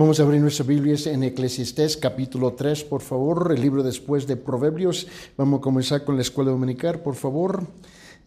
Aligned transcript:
Vamos 0.00 0.18
a 0.18 0.22
abrir 0.22 0.40
nuestras 0.40 0.66
Biblias 0.66 1.06
en 1.06 1.22
Eclesiastés 1.22 1.98
capítulo 1.98 2.54
3, 2.54 2.84
por 2.84 3.02
favor, 3.02 3.52
el 3.54 3.60
libro 3.60 3.82
después 3.82 4.26
de 4.26 4.34
Proverbios. 4.34 5.06
Vamos 5.36 5.58
a 5.58 5.60
comenzar 5.60 6.06
con 6.06 6.16
la 6.16 6.22
escuela 6.22 6.52
dominical, 6.52 7.00
por 7.00 7.16
favor. 7.16 7.66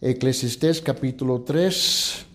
Eclesiastés 0.00 0.80
capítulo 0.80 1.40
3. 1.40 2.26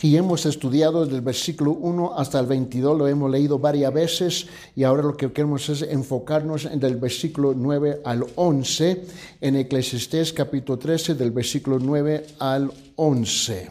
Y 0.00 0.16
hemos 0.16 0.46
estudiado 0.46 1.04
desde 1.04 1.16
el 1.16 1.20
versículo 1.20 1.72
1 1.72 2.14
hasta 2.16 2.40
el 2.40 2.46
22, 2.46 2.96
lo 2.96 3.06
hemos 3.06 3.30
leído 3.30 3.58
varias 3.58 3.92
veces 3.92 4.46
y 4.74 4.84
ahora 4.84 5.02
lo 5.02 5.14
que 5.14 5.30
queremos 5.30 5.68
es 5.68 5.82
enfocarnos 5.82 6.64
en 6.64 6.82
el 6.82 6.96
versículo 6.96 7.52
9 7.54 8.00
al 8.02 8.24
11, 8.34 9.04
en 9.42 9.56
Eclesiastés 9.56 10.32
capítulo 10.32 10.78
13, 10.78 11.16
del 11.16 11.32
versículo 11.32 11.78
9 11.78 12.28
al 12.38 12.72
11. 12.96 13.68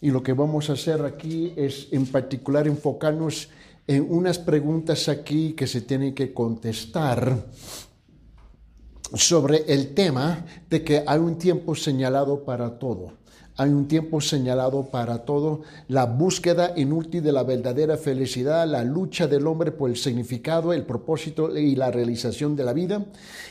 Y 0.00 0.10
lo 0.10 0.22
que 0.22 0.32
vamos 0.32 0.68
a 0.68 0.74
hacer 0.74 1.04
aquí 1.04 1.52
es 1.56 1.88
en 1.92 2.06
particular 2.06 2.66
enfocarnos 2.66 3.48
en 3.86 4.06
unas 4.10 4.38
preguntas 4.38 5.08
aquí 5.08 5.52
que 5.52 5.66
se 5.66 5.82
tienen 5.82 6.14
que 6.14 6.32
contestar 6.32 7.46
sobre 9.14 9.64
el 9.72 9.94
tema 9.94 10.44
de 10.68 10.82
que 10.82 11.04
hay 11.06 11.18
un 11.18 11.38
tiempo 11.38 11.74
señalado 11.74 12.44
para 12.44 12.78
todo. 12.78 13.23
Hay 13.56 13.70
un 13.70 13.86
tiempo 13.86 14.20
señalado 14.20 14.86
para 14.86 15.18
todo, 15.18 15.62
la 15.86 16.06
búsqueda 16.06 16.72
inútil 16.76 17.22
de 17.22 17.30
la 17.30 17.44
verdadera 17.44 17.96
felicidad, 17.96 18.66
la 18.66 18.82
lucha 18.82 19.28
del 19.28 19.46
hombre 19.46 19.70
por 19.70 19.90
el 19.90 19.96
significado, 19.96 20.72
el 20.72 20.82
propósito 20.84 21.56
y 21.56 21.76
la 21.76 21.92
realización 21.92 22.56
de 22.56 22.64
la 22.64 22.72
vida. 22.72 23.04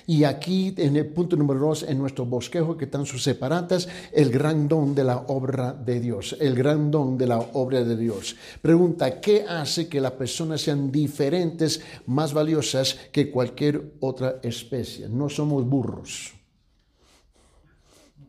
Y 0.05 0.25
aquí 0.25 0.73
en 0.75 0.97
el 0.97 1.05
punto 1.05 1.37
número 1.37 1.61
dos, 1.61 1.83
en 1.83 1.99
nuestro 1.99 2.25
bosquejo 2.25 2.75
que 2.75 2.83
están 2.83 3.05
sus 3.05 3.23
separantes, 3.23 3.87
el 4.11 4.29
gran 4.29 4.67
don 4.67 4.93
de 4.93 5.05
la 5.05 5.19
obra 5.27 5.71
de 5.71 6.01
Dios, 6.01 6.35
el 6.41 6.53
gran 6.53 6.91
don 6.91 7.17
de 7.17 7.27
la 7.27 7.39
obra 7.39 7.85
de 7.85 7.95
Dios. 7.95 8.35
Pregunta, 8.61 9.21
¿qué 9.21 9.45
hace 9.47 9.87
que 9.87 10.01
las 10.01 10.11
personas 10.11 10.59
sean 10.59 10.91
diferentes, 10.91 11.79
más 12.07 12.33
valiosas 12.33 12.97
que 13.13 13.31
cualquier 13.31 13.93
otra 14.01 14.39
especie? 14.43 15.07
No 15.07 15.29
somos 15.29 15.65
burros 15.65 16.42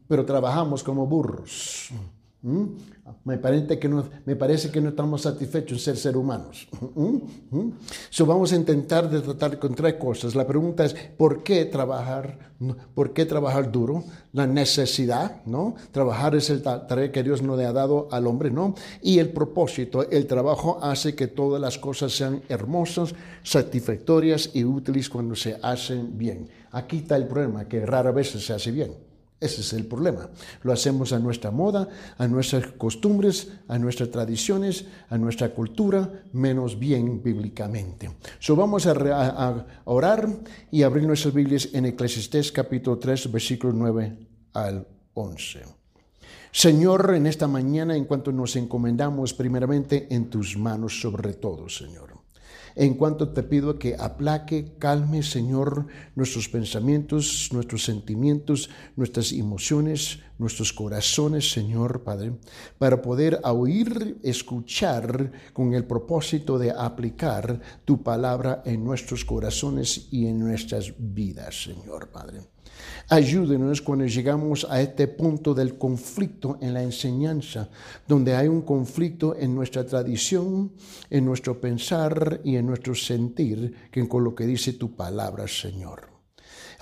pero 0.09 0.25
trabajamos 0.25 0.83
como 0.83 1.07
burros. 1.07 1.93
¿Mm? 2.45 2.65
Me, 3.25 3.39
parece 3.39 3.79
que 3.79 3.89
no, 3.89 4.89
estamos 4.91 5.23
satisfechos 5.23 5.79
en 5.79 5.85
ser 5.85 5.97
seres 5.97 6.17
humanos. 6.17 6.69
¿Mm? 6.95 7.17
¿Mm? 7.51 7.73
So 8.11 8.27
vamos 8.27 8.53
a 8.53 8.57
intentar 8.57 9.09
de 9.09 9.23
tratar 9.23 9.59
con 9.59 9.75
tres 9.75 9.95
cosas. 9.95 10.35
La 10.35 10.47
pregunta 10.47 10.85
es, 10.85 10.95
¿por 11.17 11.43
qué 11.43 11.65
trabajar? 11.65 12.53
¿Por 12.95 13.15
qué 13.15 13.25
trabajar 13.25 13.73
duro? 13.73 14.05
La 14.33 14.47
necesidad, 14.47 15.43
¿no? 15.47 15.75
Trabajar 15.91 16.35
es 16.35 16.51
el 16.51 16.61
tarea 16.63 17.11
que 17.11 17.23
Dios 17.23 17.41
nos 17.41 17.59
ha 17.61 17.73
dado 17.73 18.09
al 18.11 18.27
hombre, 18.27 18.51
¿no? 18.51 18.75
Y 19.01 19.21
el 19.21 19.31
propósito, 19.31 20.09
el 20.11 20.27
trabajo 20.27 20.79
hace 20.83 21.15
que 21.15 21.29
todas 21.29 21.61
las 21.61 21.79
cosas 21.79 22.13
sean 22.13 22.43
hermosas, 22.51 23.15
satisfactorias 23.43 24.51
y 24.53 24.65
útiles 24.65 25.09
cuando 25.09 25.35
se 25.35 25.57
hacen 25.63 26.19
bien. 26.19 26.51
Aquí 26.73 26.99
está 26.99 27.17
el 27.17 27.27
problema, 27.27 27.67
que 27.67 27.87
rara 27.87 28.13
vez 28.13 28.33
se 28.33 28.53
hace 28.53 28.71
bien. 28.71 29.14
Ese 29.45 29.61
es 29.61 29.75
el 29.75 29.85
problema. 29.85 30.31
Lo 30.63 30.73
hacemos 30.73 31.13
a 31.13 31.19
nuestra 31.19 31.51
moda, 31.51 31.87
a 32.17 32.27
nuestras 32.27 32.67
costumbres, 32.79 33.53
a 33.69 33.79
nuestras 33.79 34.11
tradiciones, 34.11 34.87
a 35.11 35.19
nuestra 35.19 35.51
cultura, 35.51 36.25
menos 36.33 36.79
bien 36.79 37.23
bíblicamente. 37.23 38.11
So 38.39 38.57
vamos 38.57 38.87
a, 38.87 39.67
orar 39.85 40.27
y 40.71 40.83
abrir 40.83 41.07
nuestras 41.07 41.35
Biblias 41.35 41.69
en 41.75 41.85
Eclesiastés 41.85 42.53
capítulo 42.53 42.97
3, 42.99 43.31
versículo 43.31 43.75
9 43.75 44.17
al 44.55 44.87
11. 45.13 45.61
Señor, 46.51 47.13
en 47.15 47.27
esta 47.27 47.47
mañana, 47.47 47.95
en 47.97 48.07
cuanto 48.07 48.33
nos 48.33 48.57
encomendamos 48.57 49.35
primeramente 49.35 50.07
en 50.09 50.31
tus 50.31 50.57
manos 50.57 51.03
sobre 51.03 51.35
todo, 51.35 51.69
Señor 51.69 52.24
en 52.77 52.95
cuanto 52.95 53.29
te 53.29 53.43
pido 53.43 53.79
que 53.79 53.97
aplaque, 53.99 54.77
calme, 54.79 55.23
Señor, 55.23 55.87
nuestros 56.15 56.49
pensamientos, 56.49 57.51
nuestros 57.53 57.85
sentimientos, 57.85 58.71
nuestras 58.97 59.33
emociones, 59.33 60.21
nuestros 60.39 60.73
corazones, 60.73 61.53
Señor 61.53 62.03
Padre, 62.03 62.33
para 62.79 63.01
poder 63.01 63.41
oír, 63.45 64.19
escuchar 64.23 65.33
con 65.53 65.75
el 65.75 65.85
propósito 65.85 66.59
de 66.59 66.71
aplicar 66.71 67.61
tu 67.85 68.03
palabra 68.03 68.63
en 68.65 68.85
nuestros 68.85 69.25
corazones 69.25 70.09
y 70.11 70.27
en 70.27 70.39
nuestras 70.39 70.93
vidas, 70.99 71.63
Señor 71.63 72.09
Padre. 72.09 72.54
Ayúdenos 73.09 73.83
cuando 73.83 74.07
llegamos 74.07 74.67
a 74.69 74.81
este 74.81 75.09
punto 75.09 75.55
del 75.55 75.77
conflicto 75.77 76.59
en 76.61 76.73
la 76.73 76.83
enseñanza, 76.83 77.69
donde 78.09 78.35
hay 78.35 78.49
un 78.49 78.63
conflicto 78.63 79.37
en 79.37 79.55
nuestra 79.55 79.85
tradición, 79.85 80.73
en 81.11 81.25
nuestro 81.25 81.61
pensar 81.61 82.41
y 82.45 82.57
en 82.57 82.67
nuestro 82.67 82.95
sentir, 82.95 83.91
que 83.91 84.09
con 84.09 84.25
lo 84.25 84.35
que 84.35 84.47
dice 84.47 84.73
tu 84.73 84.97
palabra, 84.97 85.47
Señor. 85.47 86.14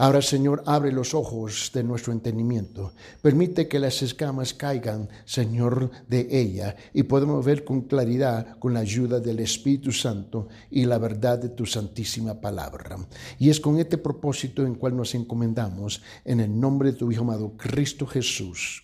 Ahora, 0.03 0.21
Señor, 0.21 0.65
abre 0.67 0.91
los 0.91 1.15
ojos 1.15 1.71
de 1.73 1.85
nuestro 1.85 2.13
entendimiento. 2.13 2.93
Permite 3.21 3.69
que 3.69 3.79
las 3.79 4.03
escamas 4.03 4.53
caigan, 4.53 5.09
Señor, 5.25 5.93
de 6.09 6.27
ella 6.29 6.75
y 6.93 7.05
podamos 7.05 7.45
ver 7.45 7.63
con 7.65 7.83
claridad 7.83 8.59
con 8.59 8.75
la 8.75 8.81
ayuda 8.81 9.21
del 9.21 9.39
Espíritu 9.39 9.93
Santo 9.93 10.49
y 10.73 10.87
la 10.87 10.99
verdad 10.99 11.39
de 11.39 11.51
tu 11.51 11.67
santísima 11.67 12.41
palabra. 12.41 12.97
Y 13.39 13.49
es 13.49 13.61
con 13.61 13.79
este 13.79 13.97
propósito 13.97 14.67
en 14.67 14.75
cual 14.75 14.97
nos 14.97 15.15
encomendamos 15.15 16.03
en 16.25 16.41
el 16.41 16.59
nombre 16.59 16.91
de 16.91 16.99
tu 16.99 17.13
Hijo 17.13 17.23
amado 17.23 17.53
Cristo 17.57 18.05
Jesús. 18.05 18.83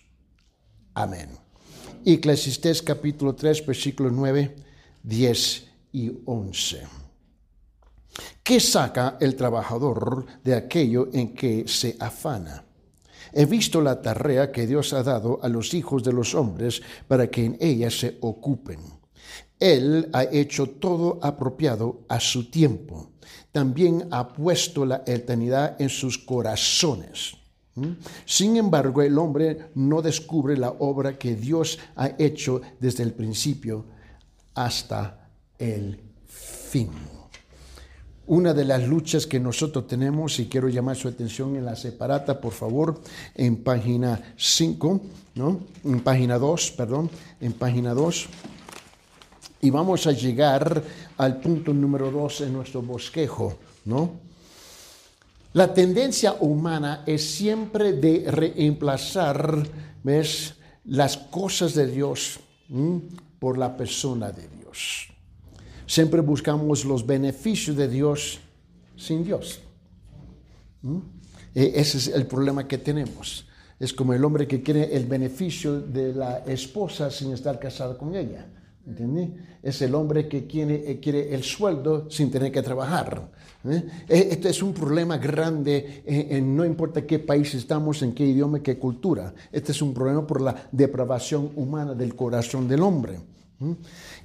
Amén. 0.93 1.31
Eclesiastés 2.05 2.81
capítulo 2.81 3.35
3, 3.35 3.65
versículos 3.65 4.13
9, 4.13 4.55
10 5.03 5.67
y 5.91 6.11
11. 6.23 6.98
¿Qué 8.43 8.59
saca 8.59 9.17
el 9.19 9.35
trabajador 9.35 10.25
de 10.43 10.55
aquello 10.55 11.09
en 11.13 11.33
que 11.33 11.67
se 11.67 11.95
afana? 11.99 12.63
He 13.31 13.45
visto 13.45 13.81
la 13.81 14.01
tarea 14.01 14.51
que 14.51 14.65
Dios 14.65 14.93
ha 14.93 15.03
dado 15.03 15.39
a 15.43 15.49
los 15.49 15.73
hijos 15.73 16.03
de 16.03 16.13
los 16.13 16.33
hombres 16.33 16.81
para 17.07 17.27
que 17.29 17.45
en 17.45 17.57
ella 17.59 17.91
se 17.91 18.17
ocupen. 18.21 18.79
Él 19.59 20.09
ha 20.13 20.23
hecho 20.23 20.69
todo 20.69 21.19
apropiado 21.21 22.01
a 22.07 22.19
su 22.19 22.49
tiempo. 22.49 23.11
También 23.51 24.07
ha 24.11 24.27
puesto 24.29 24.85
la 24.85 25.03
eternidad 25.05 25.79
en 25.79 25.89
sus 25.89 26.17
corazones. 26.17 27.35
¿Mm? 27.75 27.91
Sin 28.25 28.57
embargo, 28.57 29.01
el 29.01 29.17
hombre 29.17 29.69
no 29.75 30.01
descubre 30.01 30.57
la 30.57 30.69
obra 30.71 31.17
que 31.17 31.35
Dios 31.35 31.77
ha 31.95 32.11
hecho 32.17 32.61
desde 32.79 33.03
el 33.03 33.13
principio 33.13 33.85
hasta 34.55 35.29
el 35.57 35.99
fin. 36.25 36.89
Una 38.29 38.53
de 38.53 38.63
las 38.63 38.87
luchas 38.87 39.25
que 39.25 39.39
nosotros 39.39 39.87
tenemos, 39.87 40.37
y 40.37 40.45
quiero 40.45 40.69
llamar 40.69 40.95
su 40.95 41.07
atención 41.07 41.55
en 41.55 41.65
la 41.65 41.75
separata, 41.75 42.39
por 42.39 42.53
favor, 42.53 43.01
en 43.33 43.63
página 43.63 44.35
5, 44.37 45.01
¿no? 45.33 45.61
En 45.83 46.01
página 46.01 46.37
2, 46.37 46.71
perdón, 46.73 47.09
en 47.41 47.53
página 47.53 47.95
2. 47.95 48.27
Y 49.61 49.71
vamos 49.71 50.05
a 50.05 50.11
llegar 50.11 50.83
al 51.17 51.39
punto 51.41 51.73
número 51.73 52.11
2 52.11 52.41
en 52.41 52.53
nuestro 52.53 52.83
bosquejo, 52.83 53.57
¿no? 53.85 54.11
La 55.53 55.73
tendencia 55.73 56.35
humana 56.39 57.01
es 57.07 57.31
siempre 57.31 57.93
de 57.93 58.29
reemplazar, 58.29 59.67
¿ves? 60.03 60.53
Las 60.85 61.17
cosas 61.17 61.73
de 61.73 61.87
Dios 61.87 62.39
por 63.39 63.57
la 63.57 63.75
persona 63.75 64.31
de 64.31 64.47
Dios. 64.49 65.07
Siempre 65.89 66.21
buscamos 66.21 66.85
los 66.85 67.03
beneficios 67.03 67.75
de 67.75 67.87
Dios 67.87 68.39
sin 68.95 69.23
Dios. 69.23 69.59
¿Mm? 70.83 70.99
E, 71.55 71.71
ese 71.81 71.97
es 71.97 72.07
el 72.09 72.27
problema 72.27 72.67
que 72.67 72.77
tenemos. 72.77 73.47
Es 73.79 73.91
como 73.91 74.13
el 74.13 74.23
hombre 74.23 74.47
que 74.47 74.61
quiere 74.61 74.95
el 74.95 75.07
beneficio 75.07 75.81
de 75.81 76.13
la 76.13 76.43
esposa 76.45 77.09
sin 77.09 77.33
estar 77.33 77.59
casado 77.59 77.97
con 77.97 78.15
ella. 78.15 78.45
¿Entiendes? 78.85 79.29
Es 79.63 79.81
el 79.81 79.95
hombre 79.95 80.27
que 80.27 80.45
quiere, 80.45 80.91
eh, 80.91 81.27
el 81.33 81.41
sueldo 81.41 82.07
sin 82.11 82.29
tener 82.29 82.51
que 82.51 82.61
trabajar. 82.61 83.31
¿eh? 83.65 83.83
E, 84.07 84.27
este 84.29 84.49
es 84.49 84.61
un 84.61 84.75
problema 84.75 85.17
grande, 85.17 86.03
en, 86.05 86.55
no 86.55 86.65
importa 86.65 87.01
qué 87.01 87.17
país 87.17 87.55
estamos, 87.55 88.03
en 88.03 88.13
qué 88.13 88.27
idioma, 88.27 88.61
qué 88.61 88.77
cultura. 88.77 89.33
Este 89.51 89.71
es 89.71 89.81
un 89.81 89.95
problema 89.95 90.27
por 90.27 90.39
la 90.39 90.69
depravación 90.71 91.51
humana 91.55 91.95
del 91.95 92.15
corazón 92.15 92.67
del 92.67 92.81
hombre. 92.83 93.38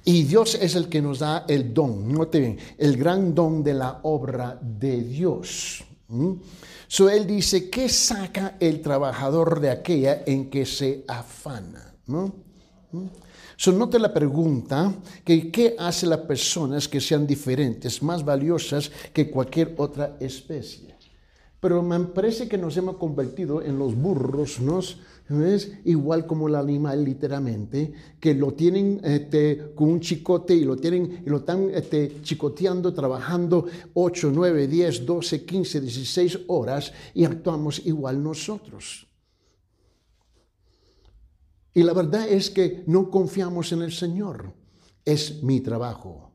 Y 0.03 0.23
Dios 0.23 0.55
es 0.55 0.75
el 0.75 0.87
que 0.87 1.01
nos 1.01 1.19
da 1.19 1.45
el 1.47 1.73
don, 1.73 2.11
note 2.11 2.39
bien, 2.39 2.57
el 2.77 2.95
gran 2.95 3.35
don 3.35 3.63
de 3.63 3.73
la 3.73 3.99
obra 4.03 4.57
de 4.61 5.01
Dios. 5.01 5.83
So 6.87 7.09
él 7.09 7.27
dice, 7.27 7.69
¿qué 7.69 7.89
saca 7.89 8.55
el 8.59 8.81
trabajador 8.81 9.59
de 9.59 9.71
aquella 9.71 10.23
en 10.25 10.49
que 10.49 10.65
se 10.65 11.03
afana? 11.07 11.95
¿No? 12.07 12.33
So, 13.57 13.71
note 13.71 13.99
la 13.99 14.13
pregunta, 14.13 14.93
que 15.23 15.49
¿qué 15.49 15.75
hace 15.79 16.05
las 16.05 16.19
personas 16.19 16.87
que 16.87 16.99
sean 16.99 17.25
diferentes, 17.25 18.03
más 18.03 18.23
valiosas 18.23 18.91
que 19.13 19.31
cualquier 19.31 19.75
otra 19.77 20.17
especie? 20.19 20.95
Pero 21.59 21.81
me 21.81 21.97
parece 21.99 22.47
que 22.49 22.57
nos 22.57 22.75
hemos 22.75 22.97
convertido 22.97 23.61
en 23.61 23.79
los 23.79 23.95
burros, 23.95 24.59
¿no? 24.59 24.81
Es 25.27 25.71
igual 25.85 26.27
como 26.27 26.47
el 26.47 26.55
animal 26.55 27.03
literalmente, 27.03 27.91
que 28.19 28.35
lo 28.35 28.53
tienen 28.53 29.01
este, 29.03 29.73
con 29.73 29.89
un 29.89 29.99
chicote 29.99 30.53
y 30.53 30.63
lo 30.63 30.75
tienen 30.75 31.23
y 31.25 31.29
lo 31.29 31.37
están 31.37 31.69
este, 31.73 32.21
chicoteando, 32.21 32.93
trabajando 32.93 33.65
8, 33.95 34.31
9, 34.33 34.67
10, 34.67 35.05
12, 35.05 35.45
15, 35.45 35.81
16 35.81 36.39
horas 36.47 36.93
y 37.15 37.25
actuamos 37.25 37.83
igual 37.85 38.21
nosotros. 38.21 39.07
Y 41.73 41.81
la 41.81 41.93
verdad 41.93 42.27
es 42.29 42.51
que 42.51 42.83
no 42.85 43.09
confiamos 43.09 43.71
en 43.71 43.81
el 43.81 43.91
Señor. 43.91 44.53
Es 45.03 45.43
mi 45.43 45.59
trabajo, 45.59 46.33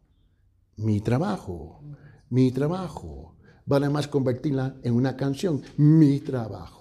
mi 0.76 1.00
trabajo, 1.00 1.80
mi 2.28 2.50
trabajo. 2.50 3.36
Van 3.66 3.90
más 3.92 4.08
convertirla 4.08 4.76
en 4.82 4.94
una 4.94 5.16
canción, 5.16 5.62
mi 5.76 6.18
trabajo 6.18 6.79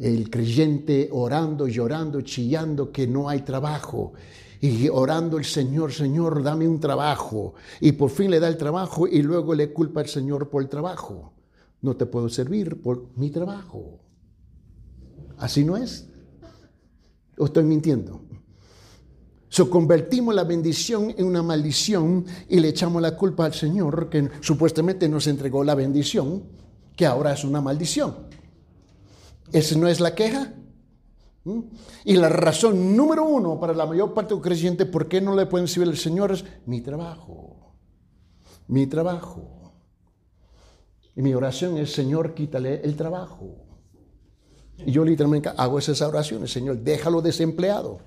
el 0.00 0.30
creyente 0.30 1.08
orando, 1.12 1.66
llorando, 1.66 2.20
chillando 2.20 2.92
que 2.92 3.06
no 3.06 3.28
hay 3.28 3.42
trabajo. 3.42 4.12
Y 4.60 4.88
orando 4.88 5.38
el 5.38 5.44
Señor, 5.44 5.92
Señor, 5.92 6.42
dame 6.42 6.66
un 6.66 6.80
trabajo. 6.80 7.54
Y 7.80 7.92
por 7.92 8.10
fin 8.10 8.30
le 8.30 8.40
da 8.40 8.48
el 8.48 8.56
trabajo 8.56 9.06
y 9.06 9.22
luego 9.22 9.54
le 9.54 9.72
culpa 9.72 10.00
al 10.00 10.08
Señor 10.08 10.48
por 10.48 10.62
el 10.62 10.68
trabajo. 10.68 11.32
No 11.82 11.96
te 11.96 12.06
puedo 12.06 12.28
servir 12.28 12.80
por 12.80 13.10
mi 13.16 13.30
trabajo. 13.30 14.00
¿Así 15.38 15.64
no 15.64 15.76
es? 15.76 16.08
¿O 17.38 17.44
estoy 17.44 17.64
mintiendo? 17.64 18.22
So, 19.48 19.70
convertimos 19.70 20.34
la 20.34 20.44
bendición 20.44 21.14
en 21.16 21.24
una 21.26 21.42
maldición 21.42 22.24
y 22.48 22.60
le 22.60 22.68
echamos 22.68 23.00
la 23.00 23.16
culpa 23.16 23.44
al 23.44 23.54
Señor 23.54 24.08
que 24.08 24.28
supuestamente 24.40 25.08
nos 25.08 25.26
entregó 25.26 25.62
la 25.62 25.74
bendición, 25.74 26.42
que 26.96 27.06
ahora 27.06 27.32
es 27.32 27.44
una 27.44 27.60
maldición. 27.60 28.26
¿Esa 29.52 29.76
no 29.78 29.88
es 29.88 30.00
la 30.00 30.14
queja? 30.14 30.52
¿Mm? 31.44 31.60
Y 32.04 32.16
la 32.16 32.28
razón 32.28 32.96
número 32.96 33.24
uno 33.24 33.60
para 33.60 33.72
la 33.72 33.86
mayor 33.86 34.12
parte 34.12 34.30
de 34.30 34.34
los 34.36 34.44
creyentes 34.44 34.86
por 34.86 35.08
qué 35.08 35.20
no 35.20 35.34
le 35.34 35.46
pueden 35.46 35.68
servir 35.68 35.90
al 35.90 35.96
Señor 35.96 36.32
es 36.32 36.44
mi 36.66 36.80
trabajo. 36.80 37.74
Mi 38.68 38.86
trabajo. 38.86 39.72
Y 41.14 41.22
mi 41.22 41.34
oración 41.34 41.78
es, 41.78 41.92
Señor, 41.92 42.34
quítale 42.34 42.80
el 42.82 42.96
trabajo. 42.96 43.54
Y 44.84 44.90
yo 44.90 45.04
literalmente 45.04 45.50
hago 45.56 45.78
esas 45.78 46.02
oraciones, 46.02 46.52
Señor, 46.52 46.78
déjalo 46.78 47.22
desempleado. 47.22 48.00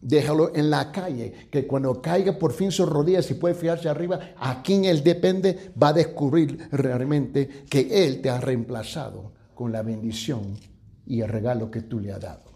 Déjalo 0.00 0.54
en 0.54 0.68
la 0.68 0.92
calle, 0.92 1.48
que 1.50 1.66
cuando 1.66 2.00
caiga 2.00 2.38
por 2.38 2.52
fin 2.52 2.70
sus 2.70 2.88
rodillas 2.88 3.30
y 3.30 3.34
puede 3.34 3.54
fiarse 3.54 3.88
arriba, 3.88 4.34
a 4.36 4.62
quien 4.62 4.84
él 4.84 5.02
depende, 5.02 5.72
va 5.82 5.88
a 5.88 5.92
descubrir 5.94 6.68
realmente 6.70 7.64
que 7.68 8.04
él 8.04 8.20
te 8.20 8.28
ha 8.28 8.38
reemplazado 8.38 9.32
con 9.54 9.72
la 9.72 9.82
bendición 9.82 10.58
y 11.06 11.20
el 11.20 11.28
regalo 11.28 11.70
que 11.70 11.82
tú 11.82 12.00
le 12.00 12.12
has 12.12 12.20
dado. 12.20 12.54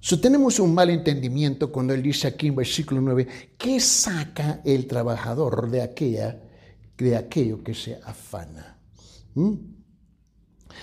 So, 0.00 0.18
tenemos 0.18 0.58
un 0.58 0.74
mal 0.74 0.90
entendimiento 0.90 1.70
cuando 1.70 1.94
él 1.94 2.02
dice 2.02 2.26
aquí 2.26 2.48
en 2.48 2.56
versículo 2.56 3.00
9, 3.00 3.54
¿qué 3.56 3.78
saca 3.78 4.60
el 4.64 4.88
trabajador 4.88 5.70
de, 5.70 5.80
aquella, 5.80 6.42
de 6.98 7.16
aquello 7.16 7.62
que 7.62 7.72
se 7.72 8.00
afana? 8.04 8.78
¿Mm? 9.34 9.52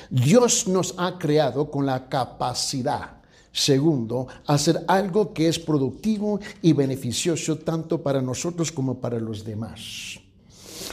Dios 0.09 0.69
nos 0.69 0.95
ha 0.97 1.17
creado 1.17 1.69
con 1.69 1.85
la 1.85 2.07
capacidad, 2.07 3.21
segundo, 3.51 4.27
hacer 4.47 4.85
algo 4.87 5.33
que 5.33 5.49
es 5.49 5.59
productivo 5.59 6.39
y 6.61 6.71
beneficioso 6.71 7.57
tanto 7.57 8.01
para 8.01 8.21
nosotros 8.21 8.71
como 8.71 9.01
para 9.01 9.19
los 9.19 9.43
demás. 9.43 10.17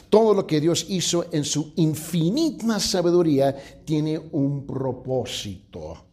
Todo 0.08 0.34
lo 0.34 0.46
que 0.46 0.60
Dios 0.60 0.86
hizo 0.88 1.26
en 1.32 1.44
su 1.44 1.72
infinita 1.76 2.78
sabiduría 2.80 3.56
tiene 3.84 4.18
un 4.18 4.66
propósito. 4.66 6.06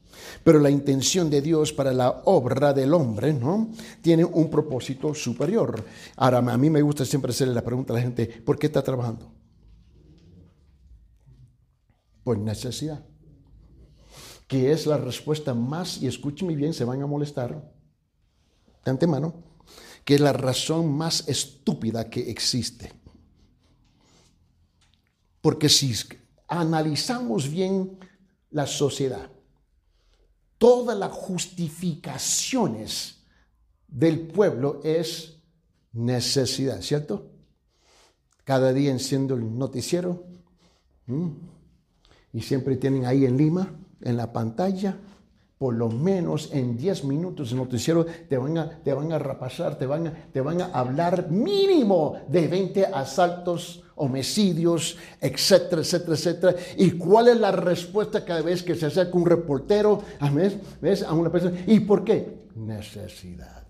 Pero 0.43 0.59
la 0.59 0.69
intención 0.69 1.29
de 1.29 1.41
Dios 1.41 1.73
para 1.73 1.93
la 1.93 2.21
obra 2.25 2.73
del 2.73 2.93
hombre, 2.93 3.33
¿no? 3.33 3.69
Tiene 4.01 4.23
un 4.23 4.49
propósito 4.49 5.13
superior. 5.13 5.83
Ahora, 6.15 6.37
a 6.39 6.57
mí 6.57 6.69
me 6.69 6.81
gusta 6.81 7.05
siempre 7.05 7.31
hacerle 7.31 7.53
la 7.53 7.63
pregunta 7.63 7.93
a 7.93 7.97
la 7.97 8.01
gente, 8.01 8.27
¿por 8.27 8.57
qué 8.57 8.67
está 8.67 8.81
trabajando? 8.81 9.31
Por 12.23 12.37
necesidad. 12.37 13.05
Que 14.47 14.71
es 14.71 14.85
la 14.85 14.97
respuesta 14.97 15.53
más, 15.53 16.01
y 16.01 16.07
escúcheme 16.07 16.55
bien, 16.55 16.73
se 16.73 16.85
van 16.85 17.01
a 17.01 17.07
molestar 17.07 17.71
de 18.85 18.91
antemano, 18.91 19.33
que 20.05 20.15
es 20.15 20.21
la 20.21 20.33
razón 20.33 20.91
más 20.91 21.27
estúpida 21.27 22.09
que 22.09 22.29
existe. 22.29 23.02
Porque 25.43 25.67
si 25.67 25.93
analizamos 26.47 27.51
bien 27.51 27.99
la 28.49 28.65
sociedad, 28.65 29.29
todas 30.57 30.97
las 30.97 31.11
justificaciones 31.11 33.25
del 33.85 34.27
pueblo 34.27 34.79
es 34.85 35.41
necesidad, 35.91 36.81
¿cierto? 36.81 37.29
Cada 38.45 38.71
día 38.71 38.89
enciendo 38.89 39.35
el 39.35 39.57
noticiero 39.57 40.23
y 42.31 42.41
siempre 42.41 42.77
tienen 42.77 43.05
ahí 43.05 43.25
en 43.25 43.35
Lima, 43.35 43.69
en 43.99 44.15
la 44.15 44.31
pantalla, 44.31 44.97
por 45.57 45.73
lo 45.73 45.89
menos 45.89 46.53
en 46.53 46.77
10 46.77 47.03
minutos 47.03 47.51
el 47.51 47.57
noticiero 47.57 48.05
te 48.05 48.37
van 48.37 48.57
a, 48.57 48.81
te 48.81 48.93
van 48.93 49.11
a 49.11 49.19
repasar, 49.19 49.77
te 49.77 49.87
van 49.87 50.29
te 50.31 50.39
van 50.39 50.61
a 50.61 50.67
hablar 50.67 51.29
mínimo 51.29 52.15
de 52.29 52.47
20 52.47 52.85
asaltos, 52.85 53.82
homicidios, 53.95 54.97
etcétera, 55.19 55.81
etcétera, 55.81 56.13
etcétera. 56.13 56.55
¿Y 56.77 56.91
cuál 56.91 57.29
es 57.29 57.39
la 57.39 57.51
respuesta 57.51 58.23
cada 58.25 58.41
vez 58.41 58.63
que 58.63 58.75
se 58.75 58.87
acerca 58.87 59.17
un 59.17 59.25
reportero 59.25 60.03
a, 60.19 60.27
a 60.27 61.13
una 61.13 61.31
persona? 61.31 61.63
¿Y 61.67 61.79
por 61.81 62.03
qué? 62.03 62.43
Necesidad. 62.55 63.63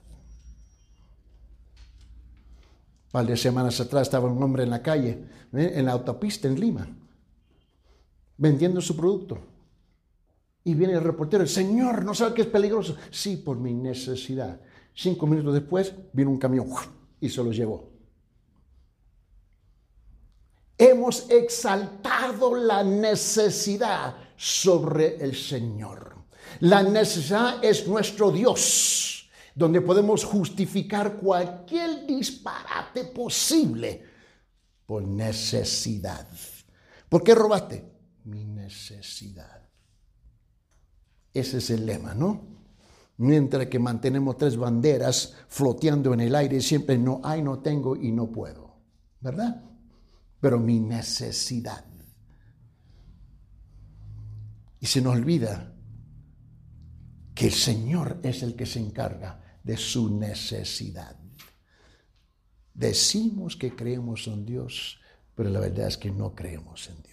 Un 3.05 3.11
par 3.11 3.25
de 3.27 3.37
semanas 3.37 3.79
atrás 3.79 4.03
estaba 4.03 4.31
un 4.31 4.41
hombre 4.41 4.63
en 4.63 4.71
la 4.71 4.81
calle, 4.81 5.25
¿eh? 5.53 5.73
en 5.75 5.85
la 5.85 5.91
autopista 5.91 6.47
en 6.47 6.59
Lima, 6.59 6.87
vendiendo 8.37 8.81
su 8.81 8.95
producto 8.95 9.53
y 10.63 10.73
viene 10.75 10.93
el 10.93 11.01
reportero, 11.01 11.45
Señor, 11.45 12.05
¿no 12.05 12.13
sabe 12.13 12.33
que 12.33 12.41
es 12.43 12.47
peligroso? 12.47 12.95
Sí, 13.11 13.37
por 13.37 13.57
mi 13.57 13.73
necesidad. 13.73 14.59
Cinco 14.93 15.27
minutos 15.27 15.53
después 15.53 15.93
vino 16.13 16.29
un 16.29 16.37
camión 16.37 16.69
y 17.19 17.29
se 17.29 17.43
lo 17.43 17.51
llevó. 17.51 17.92
Hemos 20.77 21.29
exaltado 21.29 22.55
la 22.55 22.83
necesidad 22.83 24.15
sobre 24.35 25.23
el 25.23 25.35
Señor. 25.35 26.15
La 26.61 26.83
necesidad 26.83 27.63
es 27.63 27.87
nuestro 27.87 28.31
Dios, 28.31 29.29
donde 29.55 29.81
podemos 29.81 30.23
justificar 30.23 31.17
cualquier 31.17 32.05
disparate 32.05 33.05
posible 33.05 34.03
por 34.85 35.03
necesidad. 35.03 36.27
¿Por 37.07 37.23
qué 37.23 37.35
robaste? 37.35 37.83
Mi 38.25 38.43
necesidad. 38.45 39.61
Ese 41.33 41.57
es 41.57 41.69
el 41.69 41.85
lema, 41.85 42.13
¿no? 42.13 42.53
Mientras 43.17 43.67
que 43.67 43.79
mantenemos 43.79 44.37
tres 44.37 44.57
banderas 44.57 45.35
floteando 45.47 46.13
en 46.13 46.21
el 46.21 46.35
aire, 46.35 46.61
siempre 46.61 46.97
no 46.97 47.21
hay, 47.23 47.41
no 47.41 47.59
tengo 47.59 47.95
y 47.95 48.11
no 48.11 48.31
puedo, 48.31 48.75
¿verdad? 49.19 49.63
Pero 50.43 50.59
mi 50.59 50.77
necesidad. 50.77 51.85
Y 54.81 54.85
se 54.85 55.01
nos 55.01 55.15
olvida 55.15 55.73
que 57.33 57.45
el 57.45 57.53
Señor 57.53 58.19
es 58.23 58.43
el 58.43 58.53
que 58.53 58.65
se 58.65 58.81
encarga 58.81 59.41
de 59.63 59.77
su 59.77 60.19
necesidad. 60.19 61.17
Decimos 62.73 63.55
que 63.55 63.73
creemos 63.73 64.27
en 64.27 64.45
Dios, 64.45 64.99
pero 65.33 65.49
la 65.49 65.61
verdad 65.61 65.87
es 65.87 65.97
que 65.97 66.11
no 66.11 66.35
creemos 66.35 66.89
en 66.89 67.01
Dios. 67.03 67.12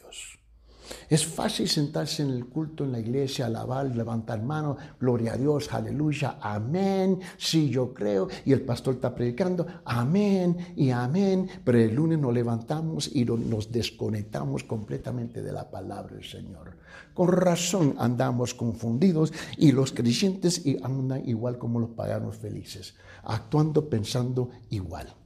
Es 1.08 1.26
fácil 1.26 1.68
sentarse 1.68 2.22
en 2.22 2.30
el 2.30 2.46
culto, 2.46 2.84
en 2.84 2.92
la 2.92 3.00
iglesia, 3.00 3.46
alabar, 3.46 3.86
levantar 3.94 4.42
manos, 4.42 4.78
gloria 4.98 5.34
a 5.34 5.36
Dios, 5.36 5.72
aleluya, 5.72 6.38
amén, 6.40 7.20
sí 7.36 7.70
yo 7.70 7.92
creo, 7.92 8.28
y 8.44 8.52
el 8.52 8.62
pastor 8.62 8.94
está 8.94 9.14
predicando, 9.14 9.66
amén 9.84 10.74
y 10.76 10.90
amén, 10.90 11.48
pero 11.64 11.78
el 11.78 11.94
lunes 11.94 12.18
nos 12.18 12.32
levantamos 12.32 13.10
y 13.14 13.24
nos 13.24 13.70
desconectamos 13.70 14.64
completamente 14.64 15.42
de 15.42 15.52
la 15.52 15.70
palabra 15.70 16.14
del 16.14 16.24
Señor. 16.24 16.78
Con 17.14 17.28
razón 17.28 17.94
andamos 17.98 18.54
confundidos 18.54 19.32
y 19.56 19.72
los 19.72 19.92
creyentes 19.92 20.62
andan 20.82 21.28
igual 21.28 21.58
como 21.58 21.80
los 21.80 21.90
paganos 21.90 22.36
felices, 22.36 22.94
actuando, 23.24 23.88
pensando 23.88 24.50
igual. 24.70 25.19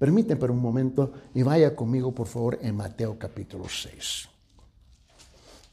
Permíteme 0.00 0.40
por 0.40 0.50
un 0.50 0.60
momento 0.60 1.12
y 1.34 1.42
vaya 1.42 1.76
conmigo, 1.76 2.10
por 2.10 2.26
favor, 2.26 2.58
en 2.62 2.74
Mateo 2.74 3.18
capítulo 3.18 3.68
6. 3.68 4.30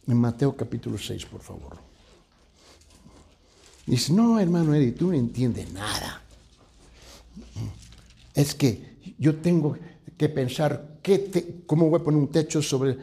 En 0.08 0.18
Mateo 0.18 0.54
capítulo 0.54 0.98
6, 0.98 1.26
por 1.28 1.40
favor. 1.40 1.78
Dice, 3.86 4.12
no, 4.12 4.38
hermano 4.38 4.76
Eddie, 4.76 4.92
tú 4.92 5.08
no 5.08 5.14
entiendes 5.14 5.72
nada. 5.72 6.22
Es 8.34 8.54
que 8.54 9.16
yo 9.18 9.38
tengo 9.38 9.78
que 10.18 10.28
pensar 10.28 11.00
qué 11.02 11.64
cómo 11.66 11.90
voy 11.90 12.02
a 12.02 12.04
poner 12.04 12.20
un 12.20 12.28
techo 12.28 12.62
sobre, 12.62 12.98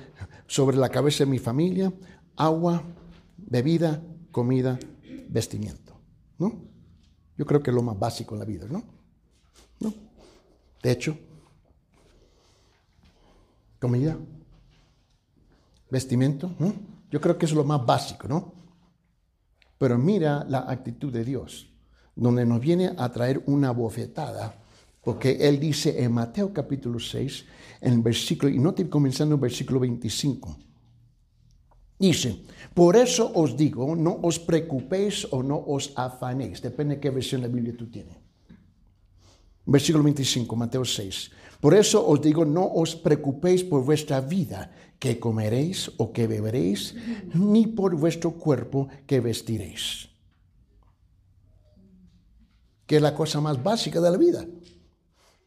sobre 0.46 0.76
la 0.76 0.90
cabeza 0.90 1.24
de 1.24 1.30
mi 1.30 1.38
familia, 1.38 1.90
agua, 2.36 2.82
bebida, 3.38 4.02
comida, 4.30 4.78
vestimiento. 5.30 5.94
¿No? 6.36 6.52
Yo 7.38 7.46
creo 7.46 7.62
que 7.62 7.70
es 7.70 7.74
lo 7.74 7.82
más 7.82 7.98
básico 7.98 8.34
en 8.34 8.40
la 8.40 8.44
vida, 8.44 8.66
¿no? 8.68 8.80
¿No? 8.80 8.93
Techo, 10.84 11.16
comida, 13.80 14.18
vestimento. 15.90 16.50
Yo 17.10 17.22
creo 17.22 17.38
que 17.38 17.46
es 17.46 17.52
lo 17.52 17.64
más 17.64 17.86
básico, 17.86 18.28
¿no? 18.28 18.52
Pero 19.78 19.96
mira 19.96 20.44
la 20.46 20.70
actitud 20.70 21.10
de 21.10 21.24
Dios, 21.24 21.72
donde 22.14 22.44
nos 22.44 22.60
viene 22.60 22.92
a 22.98 23.10
traer 23.10 23.42
una 23.46 23.70
bofetada, 23.70 24.62
porque 25.00 25.48
Él 25.48 25.58
dice 25.58 26.04
en 26.04 26.12
Mateo 26.12 26.52
capítulo 26.52 26.98
6, 26.98 27.46
en 27.80 27.92
el 27.94 28.02
versículo, 28.02 28.52
y 28.52 28.84
comenzando 28.90 29.36
en 29.36 29.40
versículo 29.40 29.80
25, 29.80 30.58
dice, 31.98 32.44
por 32.74 32.96
eso 32.96 33.32
os 33.34 33.56
digo, 33.56 33.96
no 33.96 34.18
os 34.22 34.38
preocupéis 34.38 35.26
o 35.30 35.42
no 35.42 35.56
os 35.56 35.94
afanéis, 35.96 36.60
depende 36.60 36.96
de 36.96 37.00
qué 37.00 37.08
versión 37.08 37.40
de 37.40 37.48
la 37.48 37.54
Biblia 37.54 37.74
tú 37.74 37.90
tienes. 37.90 38.23
Versículo 39.66 40.04
25, 40.04 40.56
Mateo 40.56 40.84
6. 40.84 41.30
Por 41.60 41.74
eso 41.74 42.06
os 42.06 42.20
digo, 42.20 42.44
no 42.44 42.68
os 42.68 42.94
preocupéis 42.94 43.64
por 43.64 43.84
vuestra 43.84 44.20
vida, 44.20 44.70
que 44.98 45.18
comeréis 45.18 45.90
o 45.96 46.12
que 46.12 46.26
beberéis, 46.26 46.94
ni 47.32 47.66
por 47.66 47.96
vuestro 47.96 48.32
cuerpo 48.32 48.88
que 49.06 49.20
vestiréis. 49.20 50.08
Que 52.86 52.96
es 52.96 53.02
la 53.02 53.14
cosa 53.14 53.40
más 53.40 53.62
básica 53.62 54.00
de 54.00 54.10
la 54.10 54.18
vida. 54.18 54.46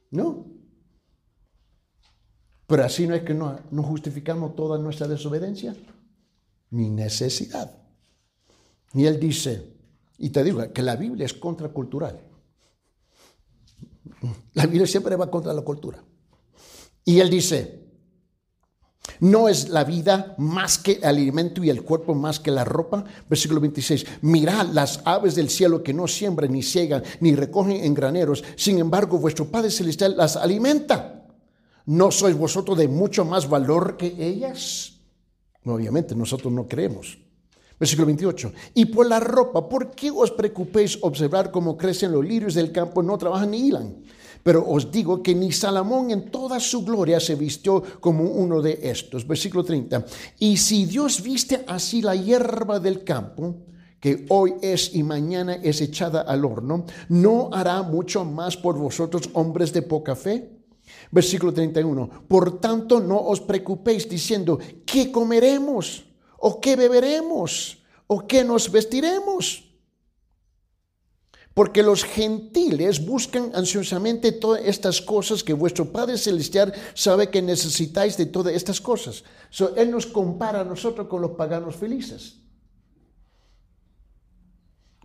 ¿No? 0.10 0.46
Pero 2.66 2.84
así 2.84 3.08
no 3.08 3.16
es 3.16 3.24
que 3.24 3.34
no, 3.34 3.60
no 3.72 3.84
justificamos 3.84 4.56
toda 4.56 4.78
nuestra 4.78 5.08
desobediencia, 5.08 5.76
ni 6.72 6.90
necesidad. 6.90 7.78
Y 8.94 9.06
él 9.06 9.20
dice, 9.20 9.74
y 10.18 10.30
te 10.32 10.44
digo 10.44 10.74
que 10.74 10.82
la 10.82 10.96
Biblia 10.96 11.26
es 11.26 11.34
contracultural. 11.34 12.27
La 14.54 14.66
Biblia 14.66 14.88
siempre 14.88 15.16
va 15.16 15.30
contra 15.30 15.54
la 15.54 15.62
cultura. 15.62 16.04
Y 17.06 17.20
él 17.20 17.30
dice, 17.30 17.88
no 19.20 19.48
es 19.48 19.70
la 19.70 19.84
vida 19.84 20.36
más 20.38 20.78
que 20.78 20.94
el 20.94 21.06
alimento 21.06 21.64
y 21.64 21.70
el 21.70 21.84
cuerpo 21.84 22.14
más 22.14 22.40
que 22.40 22.52
la 22.52 22.64
ropa. 22.64 23.04
Versículo 23.30 23.62
26. 23.62 24.06
Mirad 24.22 24.68
las 24.74 25.02
aves 25.06 25.36
del 25.36 25.50
cielo 25.50 25.82
que 25.82 25.94
no 25.94 26.08
siembran, 26.08 26.52
ni 26.52 26.62
ciegan, 26.62 27.04
ni 27.20 27.36
recogen 27.36 27.84
en 27.84 27.94
graneros. 27.94 28.44
Sin 28.56 28.80
embargo, 28.80 29.18
vuestro 29.18 29.46
Padre 29.46 29.72
Celestial 29.72 30.16
las 30.18 30.36
alimenta. 30.36 31.26
¿No 31.86 32.12
sois 32.12 32.36
vosotros 32.36 32.78
de 32.78 32.88
mucho 32.88 33.24
más 33.24 33.50
valor 33.50 33.96
que 33.98 34.14
ellas? 34.20 35.00
Obviamente, 35.64 36.16
nosotros 36.16 36.52
no 36.52 36.68
creemos. 36.68 37.18
Versículo 37.80 38.08
28. 38.08 38.54
Y 38.74 38.86
por 38.86 39.08
la 39.08 39.20
ropa, 39.20 39.70
¿por 39.70 39.92
qué 39.92 40.10
os 40.10 40.32
preocupéis 40.32 40.98
observar 41.02 41.52
cómo 41.52 41.78
crecen 41.78 42.12
los 42.12 42.26
lirios 42.26 42.56
del 42.56 42.72
campo? 42.72 43.04
No 43.04 43.18
trabajan 43.18 43.52
ni 43.52 43.68
hilan. 43.68 43.98
Pero 44.44 44.66
os 44.68 44.92
digo 44.92 45.22
que 45.22 45.36
ni 45.36 45.52
Salomón 45.52 46.10
en 46.10 46.32
toda 46.32 46.60
su 46.60 46.84
gloria 46.84 47.20
se 47.20 47.36
vistió 47.36 47.84
como 48.00 48.24
uno 48.24 48.62
de 48.62 48.80
estos. 48.82 49.28
Versículo 49.28 49.64
30. 49.64 50.06
Y 50.40 50.58
si 50.58 50.86
Dios 50.86 51.22
viste 51.22 51.64
así 51.68 52.02
la 52.02 52.16
hierba 52.16 52.80
del 52.80 53.04
campo, 53.04 53.58
que 54.00 54.26
hoy 54.30 54.56
es 54.62 54.96
y 54.96 55.04
mañana 55.04 55.56
es 55.56 55.82
echada 55.82 56.22
al 56.22 56.46
horno, 56.46 56.86
¿no 57.10 57.50
hará 57.52 57.82
mucho 57.84 58.24
más 58.24 58.58
por 58.58 58.78
vosotros, 58.78 59.30
hombres 59.34 59.74
de 59.74 59.82
poca 59.82 60.16
fe? 60.16 60.50
Versículo 61.12 61.54
31. 61.54 62.26
Por 62.28 62.60
tanto, 62.60 63.00
no 63.00 63.20
os 63.20 63.42
preocupéis 63.42 64.08
diciendo, 64.08 64.58
¿qué 64.86 65.12
comeremos? 65.12 66.07
¿O 66.38 66.62
qué 66.62 66.76
beberemos? 66.76 67.80
¿O 68.08 68.26
qué 68.28 68.44
nos 68.44 68.72
vestiremos? 68.72 69.64
Porque 71.54 71.82
los 71.82 72.04
gentiles 72.04 73.04
buscan 73.04 73.52
ansiosamente 73.56 74.32
todas 74.32 74.62
estas 74.64 75.02
cosas 75.02 75.44
que 75.44 75.54
vuestro 75.54 75.92
Padre 75.92 76.18
Celestial 76.18 76.72
sabe 76.94 77.32
que 77.32 77.42
necesitáis 77.42 78.16
de 78.16 78.28
todas 78.28 78.54
estas 78.54 78.80
cosas. 78.80 79.24
él 79.76 79.90
nos 79.90 80.06
compara 80.06 80.62
a 80.62 80.64
nosotros 80.64 81.08
con 81.08 81.22
los 81.22 81.32
paganos 81.32 81.76
felices. 81.76 82.47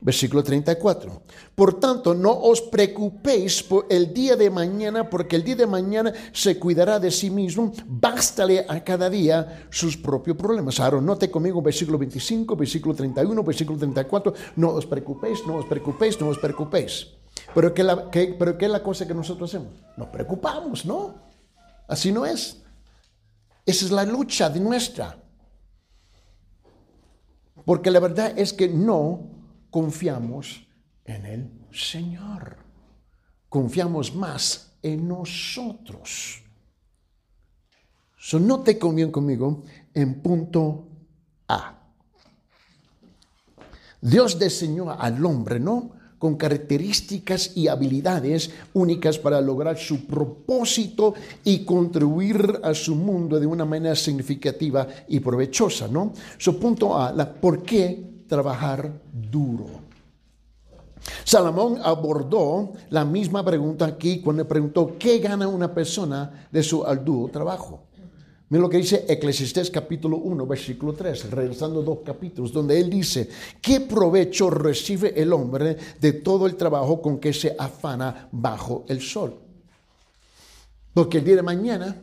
Versículo 0.03 0.43
34. 0.43 1.23
Por 1.55 1.79
tanto, 1.79 2.13
no 2.13 2.35
os 2.35 2.61
preocupéis 2.61 3.63
por 3.63 3.87
el 3.89 4.13
día 4.13 4.35
de 4.35 4.51
mañana, 4.51 5.09
porque 5.09 5.37
el 5.37 5.45
día 5.45 5.55
de 5.55 5.67
mañana 5.67 6.13
se 6.33 6.59
cuidará 6.59 6.99
de 6.99 7.11
sí 7.13 7.31
mismo. 7.31 7.73
Bástale 7.87 8.67
a 8.69 8.83
cada 8.83 9.09
día 9.09 9.69
sus 9.71 9.97
propios 9.97 10.37
problemas. 10.37 10.81
Ahora, 10.81 11.01
note 11.01 11.31
conmigo 11.31 11.63
versículo 11.63 11.99
25, 11.99 12.57
versículo 12.57 12.97
31, 12.97 13.45
versículo 13.45 13.79
34. 13.79 14.35
No 14.57 14.71
os 14.71 14.87
preocupéis, 14.87 15.47
no 15.47 15.57
os 15.57 15.67
preocupéis, 15.67 16.21
no 16.21 16.29
os 16.29 16.39
preocupéis. 16.39 17.07
Pero 17.55 17.73
¿qué, 17.73 17.85
la, 17.85 18.11
pero 18.11 18.59
¿qué 18.59 18.65
es 18.65 18.71
la 18.73 18.83
cosa 18.83 19.07
que 19.07 19.15
nosotros 19.15 19.51
hacemos? 19.51 19.73
Nos 19.97 20.09
preocupamos, 20.09 20.85
¿no? 20.85 21.15
Así 21.87 22.11
no 22.11 22.27
es. 22.27 22.61
Esa 23.65 23.85
es 23.85 23.93
la 23.93 24.05
lucha 24.05 24.51
de 24.51 24.59
nuestra. 24.59 25.17
Porque 27.65 27.93
la 27.93 28.01
verdad 28.01 28.37
es 28.37 28.53
que 28.53 28.69
no 28.69 29.42
confiamos 29.73 30.69
en 31.03 31.27
el 31.27 31.51
Señor. 31.73 32.59
Confiamos 33.49 34.15
más 34.15 34.77
en 34.83 35.09
nosotros. 35.09 36.43
So, 38.19 38.39
note 38.39 38.79
bien 38.95 39.11
conmigo 39.11 39.63
en 39.95 40.21
punto 40.21 40.87
A. 41.49 41.81
Dios 44.01 44.39
diseñó 44.39 44.93
al 44.93 45.25
hombre, 45.25 45.59
¿no? 45.59 45.93
Con 46.19 46.37
características 46.37 47.57
y 47.57 47.67
habilidades 47.67 48.51
únicas 48.75 49.19
para 49.19 49.41
lograr 49.41 49.79
su 49.79 50.07
propósito 50.07 51.15
y 51.45 51.65
contribuir 51.65 52.61
a 52.63 52.75
su 52.75 52.95
mundo 52.95 53.41
de 53.41 53.47
una 53.47 53.65
manera 53.65 53.97
significativa 53.97 54.87
y 55.09 55.19
provechosa, 55.21 55.89
¿no? 55.89 56.13
Su 56.37 56.59
punto 56.61 56.97
A, 56.97 57.11
la, 57.13 57.33
¿por 57.33 57.63
qué 57.63 58.12
trabajar 58.33 58.91
duro. 59.13 59.67
Salomón 61.23 61.79
abordó 61.85 62.73
la 62.89 63.05
misma 63.05 63.45
pregunta 63.45 63.85
aquí 63.85 64.23
cuando 64.23 64.49
preguntó, 64.49 64.97
¿qué 64.99 65.19
gana 65.19 65.47
una 65.47 65.75
persona 65.75 66.49
de 66.51 66.63
su 66.63 66.83
arduo 66.83 67.29
trabajo? 67.29 67.83
Mira 68.49 68.63
lo 68.63 68.71
que 68.71 68.79
dice 68.79 69.05
Eclesiastés 69.07 69.71
capítulo 69.71 70.17
1, 70.17 70.47
versículo 70.47 70.95
3, 70.95 71.31
regresando 71.31 71.83
dos 71.83 71.99
capítulos, 72.07 72.55
donde 72.55 72.81
él 72.81 72.89
dice, 72.89 73.29
¿qué 73.61 73.81
provecho 73.81 74.49
recibe 74.49 75.13
el 75.21 75.31
hombre 75.35 75.77
de 76.01 76.15
todo 76.15 76.47
el 76.47 76.57
trabajo 76.57 77.03
con 77.03 77.19
que 77.19 77.35
se 77.35 77.55
afana 77.59 78.31
bajo 78.33 78.87
el 78.89 79.03
sol? 79.03 79.35
Porque 80.95 81.19
el 81.19 81.25
día 81.25 81.37
de 81.37 81.43
mañana 81.43 82.03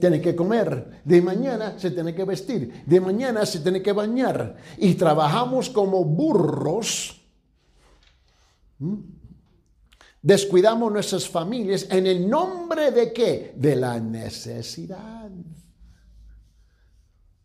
tiene 0.00 0.20
que 0.20 0.34
comer, 0.34 1.02
de 1.04 1.22
mañana 1.22 1.78
se 1.78 1.90
tiene 1.90 2.14
que 2.14 2.24
vestir, 2.24 2.84
de 2.86 3.00
mañana 3.00 3.46
se 3.46 3.60
tiene 3.60 3.82
que 3.82 3.92
bañar. 3.92 4.56
Y 4.78 4.94
trabajamos 4.94 5.70
como 5.70 6.04
burros. 6.04 7.20
Descuidamos 10.22 10.92
nuestras 10.92 11.28
familias 11.28 11.86
en 11.90 12.06
el 12.06 12.28
nombre 12.28 12.90
de 12.90 13.12
qué? 13.12 13.54
De 13.56 13.76
la 13.76 14.00
necesidad. 14.00 15.30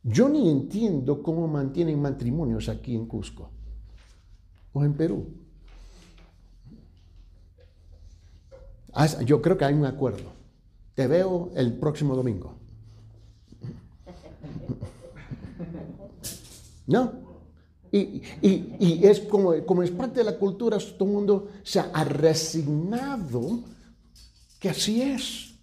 Yo 0.03 0.29
ni 0.29 0.49
entiendo 0.49 1.21
cómo 1.23 1.47
mantienen 1.47 2.01
matrimonios 2.01 2.69
aquí 2.69 2.95
en 2.95 3.07
Cusco 3.07 3.49
o 4.71 4.83
en 4.83 4.93
Perú. 4.93 5.27
Ah, 8.93 9.07
yo 9.25 9.41
creo 9.41 9.57
que 9.57 9.65
hay 9.65 9.73
un 9.73 9.85
acuerdo. 9.85 10.44
Te 10.95 11.07
veo 11.07 11.51
el 11.55 11.73
próximo 11.73 12.15
domingo. 12.15 12.55
¿No? 16.87 17.25
Y, 17.91 18.21
es 19.05 19.21
como, 19.21 19.53
como 19.65 19.83
es 19.83 19.91
parte 19.91 20.19
de 20.19 20.25
la 20.25 20.37
cultura, 20.37 20.77
todo 20.77 21.07
el 21.07 21.15
mundo 21.15 21.49
se 21.63 21.79
ha 21.79 22.03
resignado 22.03 23.59
que 24.59 24.69
así 24.69 25.01
es. 25.01 25.55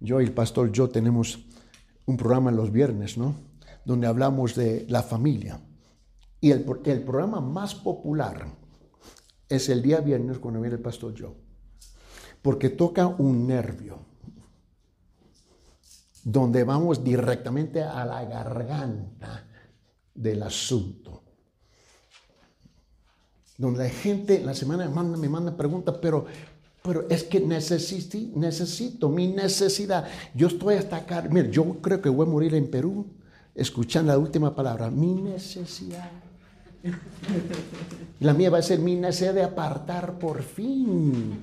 Yo 0.00 0.20
y 0.20 0.24
el 0.24 0.32
pastor 0.32 0.70
yo 0.72 0.88
tenemos 0.88 1.38
un 2.06 2.16
programa 2.16 2.50
los 2.50 2.72
viernes, 2.72 3.18
¿no? 3.18 3.34
Donde 3.84 4.06
hablamos 4.06 4.54
de 4.54 4.86
la 4.88 5.02
familia. 5.02 5.60
Y 6.40 6.52
el, 6.52 6.64
el 6.84 7.02
programa 7.02 7.40
más 7.40 7.74
popular 7.74 8.46
es 9.48 9.68
el 9.68 9.82
día 9.82 10.00
viernes 10.00 10.38
cuando 10.38 10.60
viene 10.60 10.76
el 10.76 10.82
pastor 10.82 11.14
Joe. 11.18 11.34
Porque 12.42 12.70
toca 12.70 13.06
un 13.06 13.46
nervio 13.46 13.98
donde 16.22 16.64
vamos 16.64 17.02
directamente 17.02 17.82
a 17.82 18.04
la 18.04 18.24
garganta 18.24 19.46
del 20.14 20.42
asunto. 20.42 21.22
Donde 23.56 23.84
la 23.84 23.90
gente 23.90 24.40
la 24.40 24.54
semana 24.54 24.88
me 24.88 25.28
manda, 25.28 25.56
preguntas, 25.56 25.96
pero 26.00 26.26
Pero 26.82 27.06
es 27.08 27.24
que 27.24 27.40
necesito, 27.40 28.18
necesito 28.38 29.08
mi 29.08 29.28
necesidad. 29.28 30.06
Yo 30.34 30.46
estoy 30.46 30.76
hasta 30.76 30.96
acá. 30.96 31.22
Mira, 31.30 31.50
yo 31.50 31.80
creo 31.82 32.00
que 32.00 32.08
voy 32.08 32.26
a 32.26 32.30
morir 32.30 32.54
en 32.54 32.70
Perú 32.70 33.06
escuchando 33.54 34.12
la 34.12 34.18
última 34.18 34.54
palabra, 34.54 34.90
mi 34.90 35.14
necesidad. 35.14 36.27
La 38.20 38.34
mía 38.34 38.50
va 38.50 38.58
a 38.58 38.62
ser 38.62 38.78
mi 38.80 38.94
necesidad 38.94 39.34
de 39.34 39.44
apartar 39.44 40.18
por 40.18 40.42
fin. 40.42 41.38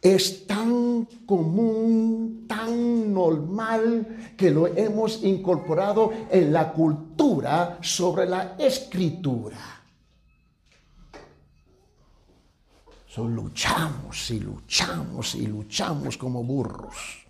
Es 0.00 0.46
tan 0.46 1.06
común, 1.26 2.46
tan 2.48 3.12
normal 3.12 4.32
que 4.36 4.50
lo 4.50 4.66
hemos 4.66 5.22
incorporado 5.22 6.10
en 6.30 6.52
la 6.52 6.72
cultura 6.72 7.78
sobre 7.82 8.26
la 8.26 8.56
escritura. 8.58 9.58
So, 13.06 13.28
luchamos 13.28 14.30
y 14.30 14.40
luchamos 14.40 15.34
y 15.34 15.46
luchamos 15.46 16.16
como 16.16 16.44
burros. 16.44 17.26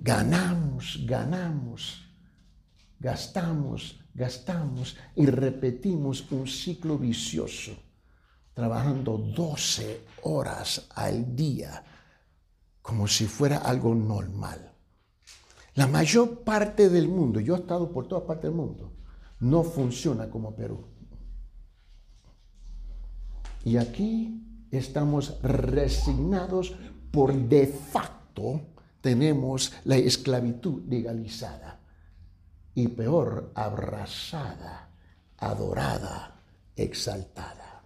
Ganamos, 0.00 0.98
ganamos 1.04 2.05
gastamos, 2.98 4.00
gastamos 4.14 4.96
y 5.14 5.26
repetimos 5.26 6.30
un 6.32 6.46
ciclo 6.46 6.98
vicioso, 6.98 7.72
trabajando 8.54 9.18
12 9.18 10.06
horas 10.22 10.88
al 10.94 11.34
día 11.36 11.84
como 12.82 13.06
si 13.06 13.26
fuera 13.26 13.58
algo 13.58 13.94
normal. 13.94 14.72
La 15.74 15.86
mayor 15.86 16.40
parte 16.40 16.88
del 16.88 17.08
mundo, 17.08 17.40
yo 17.40 17.54
he 17.54 17.58
estado 17.58 17.92
por 17.92 18.08
toda 18.08 18.26
parte 18.26 18.46
del 18.46 18.56
mundo, 18.56 18.92
no 19.40 19.62
funciona 19.62 20.30
como 20.30 20.54
Perú. 20.54 20.86
Y 23.64 23.76
aquí 23.76 24.66
estamos 24.70 25.42
resignados 25.42 26.74
por 27.10 27.34
de 27.34 27.66
facto, 27.66 28.60
tenemos 29.00 29.72
la 29.84 29.96
esclavitud 29.96 30.82
legalizada 30.88 31.75
y 32.76 32.88
peor, 32.88 33.52
abrazada, 33.54 34.90
adorada, 35.38 36.42
exaltada. 36.76 37.82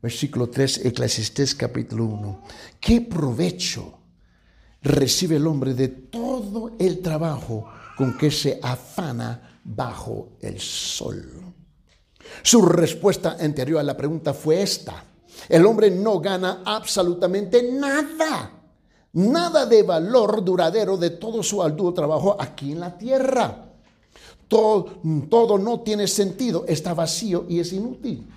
Versículo 0.00 0.48
3, 0.48 0.86
Eclesiastés 0.86 1.54
capítulo 1.54 2.06
1. 2.06 2.42
¿Qué 2.80 3.02
provecho 3.02 3.98
recibe 4.80 5.36
el 5.36 5.46
hombre 5.46 5.74
de 5.74 5.88
todo 5.88 6.74
el 6.78 7.00
trabajo 7.00 7.66
con 7.96 8.16
que 8.16 8.30
se 8.30 8.58
afana 8.62 9.60
bajo 9.62 10.38
el 10.40 10.58
sol? 10.58 11.54
Su 12.42 12.62
respuesta 12.62 13.36
anterior 13.38 13.78
a 13.78 13.84
la 13.84 13.96
pregunta 13.96 14.32
fue 14.32 14.62
esta. 14.62 15.04
El 15.50 15.66
hombre 15.66 15.90
no 15.90 16.18
gana 16.18 16.62
absolutamente 16.64 17.62
nada 17.70 18.61
nada 19.12 19.66
de 19.66 19.82
valor 19.82 20.44
duradero 20.44 20.96
de 20.96 21.10
todo 21.10 21.42
su 21.42 21.62
arduo 21.62 21.92
trabajo 21.92 22.36
aquí 22.38 22.72
en 22.72 22.80
la 22.80 22.96
tierra. 22.96 23.68
Todo, 24.48 25.00
todo 25.28 25.58
no 25.58 25.80
tiene 25.80 26.06
sentido, 26.06 26.64
está 26.68 26.94
vacío 26.94 27.46
y 27.48 27.60
es 27.60 27.72
inútil. 27.72 28.28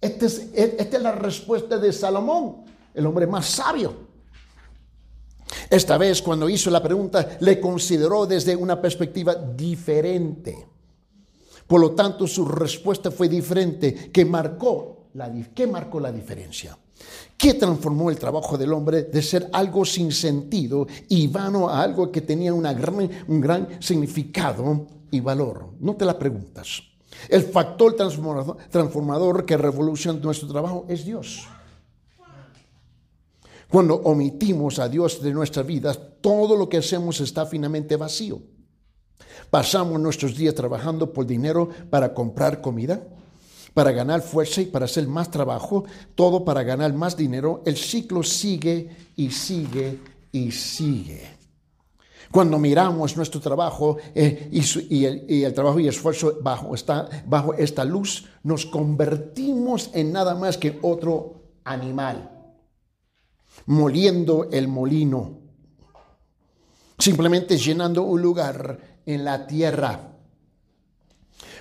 Este 0.00 0.26
esta 0.26 0.96
es 0.96 1.02
la 1.02 1.12
respuesta 1.12 1.78
de 1.78 1.92
Salomón, 1.92 2.64
el 2.94 3.06
hombre 3.06 3.26
más 3.26 3.46
sabio. 3.46 4.08
Esta 5.70 5.98
vez 5.98 6.22
cuando 6.22 6.48
hizo 6.48 6.70
la 6.70 6.82
pregunta 6.82 7.36
le 7.40 7.60
consideró 7.60 8.26
desde 8.26 8.54
una 8.54 8.80
perspectiva 8.80 9.34
diferente. 9.34 10.66
Por 11.66 11.80
lo 11.80 11.92
tanto, 11.92 12.26
su 12.26 12.46
respuesta 12.46 13.10
fue 13.10 13.28
diferente, 13.28 14.10
que 14.10 14.24
marcó 14.24 15.08
la, 15.14 15.30
¿qué 15.54 15.66
marcó 15.66 16.00
la 16.00 16.10
diferencia? 16.10 16.78
¿Qué 17.36 17.54
transformó 17.54 18.10
el 18.10 18.18
trabajo 18.18 18.58
del 18.58 18.72
hombre 18.72 19.04
de 19.04 19.22
ser 19.22 19.48
algo 19.52 19.84
sin 19.84 20.10
sentido 20.10 20.86
y 21.08 21.28
vano 21.28 21.68
a 21.68 21.82
algo 21.82 22.10
que 22.10 22.20
tenía 22.20 22.52
un 22.52 23.40
gran 23.40 23.80
significado 23.80 24.86
y 25.10 25.20
valor? 25.20 25.70
No 25.78 25.94
te 25.94 26.04
la 26.04 26.18
preguntas. 26.18 26.82
El 27.28 27.42
factor 27.44 27.96
transformador, 27.96 29.44
que 29.44 29.56
revoluciona 29.56 30.18
nuestro 30.20 30.48
trabajo 30.48 30.86
es 30.88 31.04
Dios. 31.04 31.46
Cuando 33.68 33.96
omitimos 33.96 34.78
a 34.78 34.88
Dios 34.88 35.22
de 35.22 35.32
nuestra 35.32 35.62
vida, 35.62 35.94
todo 35.94 36.56
lo 36.56 36.68
que 36.68 36.78
hacemos 36.78 37.20
está 37.20 37.44
finamente 37.44 37.96
vacío. 37.96 38.40
Pasamos 39.50 40.00
nuestros 40.00 40.36
días 40.36 40.54
trabajando 40.54 41.12
por 41.12 41.26
dinero 41.26 41.68
para 41.90 42.14
comprar 42.14 42.60
comida, 42.60 43.06
para 43.74 43.92
ganar 43.92 44.22
fuerza 44.22 44.60
y 44.60 44.66
para 44.66 44.86
hacer 44.86 45.06
más 45.06 45.30
trabajo, 45.30 45.84
todo 46.14 46.44
para 46.44 46.62
ganar 46.62 46.92
más 46.92 47.16
dinero, 47.16 47.62
el 47.66 47.76
ciclo 47.76 48.22
sigue 48.22 48.88
y 49.16 49.30
sigue 49.30 49.98
y 50.32 50.50
sigue. 50.50 51.38
Cuando 52.30 52.58
miramos 52.58 53.16
nuestro 53.16 53.40
trabajo 53.40 53.96
eh, 54.14 54.50
y, 54.52 55.04
el, 55.04 55.54
trabajo 55.54 55.80
y 55.80 55.88
esfuerzo 55.88 56.38
bajo 56.42 56.74
esta 57.54 57.84
luz, 57.84 58.26
nos 58.42 58.66
convertimos 58.66 59.90
en 59.94 60.12
nada 60.12 60.34
más 60.34 60.58
que 60.58 60.78
otro 60.82 61.36
animal, 61.64 62.30
moliendo 63.66 64.48
el 64.52 64.68
molino, 64.68 65.38
simplemente 66.98 67.56
llenando 67.56 68.02
un 68.02 68.20
lugar 68.20 68.78
en 69.06 69.24
la 69.24 69.46
tierra. 69.46 70.07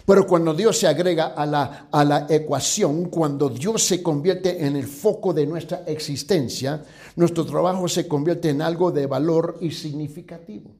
Pero 0.07 0.25
cuando 0.25 0.53
Dios 0.53 0.77
se 0.77 0.87
agrega 0.87 1.33
a 1.35 1.45
la, 1.45 1.89
a 1.91 2.05
la 2.05 2.27
ecuación, 2.29 3.09
cuando 3.09 3.49
Dios 3.49 3.83
se 3.83 4.01
convierte 4.01 4.65
en 4.65 4.77
el 4.77 4.87
foco 4.87 5.33
de 5.33 5.45
nuestra 5.45 5.83
existencia, 5.85 6.81
nuestro 7.17 7.45
trabajo 7.45 7.89
se 7.89 8.07
convierte 8.07 8.51
en 8.51 8.61
algo 8.61 8.89
de 8.89 9.05
valor 9.05 9.57
y 9.59 9.69
significativo. 9.69 10.73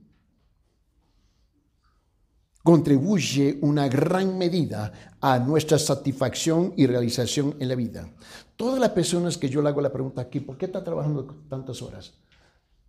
Contribuye 2.63 3.60
una 3.63 3.90
gran 3.90 4.38
medida 4.38 4.94
a 5.20 5.38
nuestra 5.40 5.78
satisfacción 5.78 6.74
y 6.78 6.88
realización 6.88 7.54
en 7.60 7.68
la 7.68 7.76
vida. 7.76 8.10
Todas 8.56 8.80
las 8.80 8.92
personas 8.92 9.38
que 9.38 9.50
yo 9.50 9.62
le 9.62 9.68
hago 9.68 9.82
la 9.82 9.92
pregunta 9.92 10.22
aquí, 10.22 10.40
¿por 10.40 10.58
qué 10.58 10.68
está 10.68 10.82
trabajando 10.82 11.26
tantas 11.50 11.82
horas? 11.82 12.13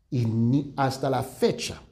Y 0.08 0.72
hasta 0.76 1.10
la 1.10 1.24
fecha, 1.24 1.82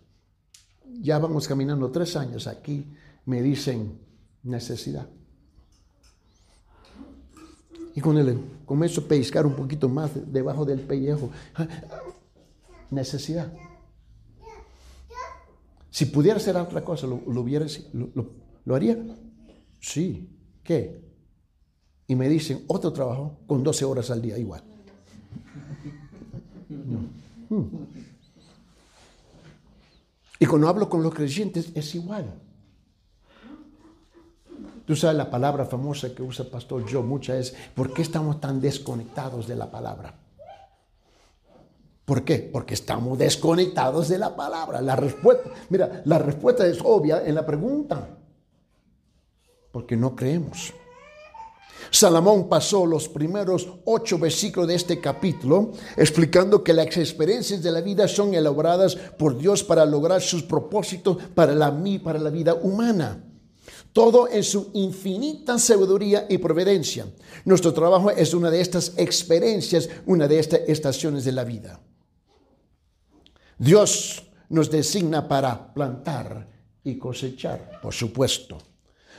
ya 1.00 1.18
vamos 1.18 1.48
caminando 1.48 1.90
tres 1.90 2.14
años 2.14 2.46
aquí, 2.46 2.86
me 3.24 3.42
dicen, 3.42 4.05
necesidad. 4.46 5.08
Y 7.94 8.00
con 8.00 8.18
el 8.18 8.38
comienzo 8.64 9.00
a 9.00 9.04
pescar 9.04 9.46
un 9.46 9.54
poquito 9.54 9.88
más 9.88 10.10
debajo 10.30 10.64
del 10.64 10.80
pellejo. 10.80 11.30
Necesidad. 12.90 13.52
Si 15.90 16.04
pudiera 16.04 16.36
hacer 16.36 16.56
otra 16.56 16.84
cosa, 16.84 17.06
¿lo, 17.06 17.16
hubiera, 17.40 17.66
lo, 18.64 18.74
haría? 18.74 18.98
Sí. 19.80 20.28
¿Qué? 20.62 21.00
Y 22.06 22.14
me 22.14 22.28
dicen, 22.28 22.64
otro 22.66 22.92
trabajo 22.92 23.38
con 23.46 23.62
12 23.62 23.84
horas 23.84 24.10
al 24.10 24.20
día, 24.20 24.36
igual. 24.36 24.62
Hmm. 27.48 27.66
Y 30.38 30.46
cuando 30.46 30.68
hablo 30.68 30.88
con 30.88 31.02
los 31.02 31.14
creyentes 31.14 31.70
es 31.74 31.94
igual. 31.94 32.42
Tú 34.86 34.94
sabes 34.94 35.16
la 35.16 35.28
palabra 35.28 35.64
famosa 35.64 36.14
que 36.14 36.22
usa 36.22 36.44
pastor 36.44 36.84
Joe 36.88 37.02
mucha 37.02 37.36
es, 37.36 37.52
¿por 37.74 37.92
qué 37.92 38.02
estamos 38.02 38.40
tan 38.40 38.60
desconectados 38.60 39.48
de 39.48 39.56
la 39.56 39.68
palabra? 39.68 40.14
¿Por 42.04 42.22
qué? 42.22 42.38
Porque 42.38 42.74
estamos 42.74 43.18
desconectados 43.18 44.08
de 44.08 44.16
la 44.16 44.36
palabra. 44.36 44.80
La 44.80 44.94
respuesta, 44.94 45.50
mira, 45.70 46.02
la 46.04 46.20
respuesta 46.20 46.64
es 46.64 46.78
obvia 46.84 47.26
en 47.26 47.34
la 47.34 47.44
pregunta. 47.44 48.16
Porque 49.72 49.96
no 49.96 50.14
creemos. 50.14 50.72
Salomón 51.90 52.48
pasó 52.48 52.86
los 52.86 53.08
primeros 53.08 53.68
ocho 53.86 54.20
versículos 54.20 54.68
de 54.68 54.76
este 54.76 55.00
capítulo 55.00 55.72
explicando 55.96 56.62
que 56.62 56.72
las 56.72 56.96
experiencias 56.96 57.60
de 57.60 57.72
la 57.72 57.80
vida 57.80 58.06
son 58.06 58.34
elaboradas 58.34 58.94
por 58.94 59.36
Dios 59.36 59.64
para 59.64 59.84
lograr 59.84 60.22
sus 60.22 60.44
propósitos 60.44 61.16
para 61.34 61.54
la, 61.54 61.76
para 62.04 62.20
la 62.20 62.30
vida 62.30 62.54
humana 62.54 63.24
todo 63.96 64.28
en 64.28 64.44
su 64.44 64.72
infinita 64.74 65.58
sabiduría 65.58 66.26
y 66.28 66.36
providencia. 66.36 67.06
Nuestro 67.46 67.72
trabajo 67.72 68.10
es 68.10 68.34
una 68.34 68.50
de 68.50 68.60
estas 68.60 68.92
experiencias, 68.98 69.88
una 70.04 70.28
de 70.28 70.38
estas 70.38 70.60
estaciones 70.66 71.24
de 71.24 71.32
la 71.32 71.44
vida. 71.44 71.80
Dios 73.56 74.22
nos 74.50 74.70
designa 74.70 75.26
para 75.26 75.72
plantar 75.72 76.46
y 76.84 76.98
cosechar, 76.98 77.80
por 77.80 77.94
supuesto. 77.94 78.58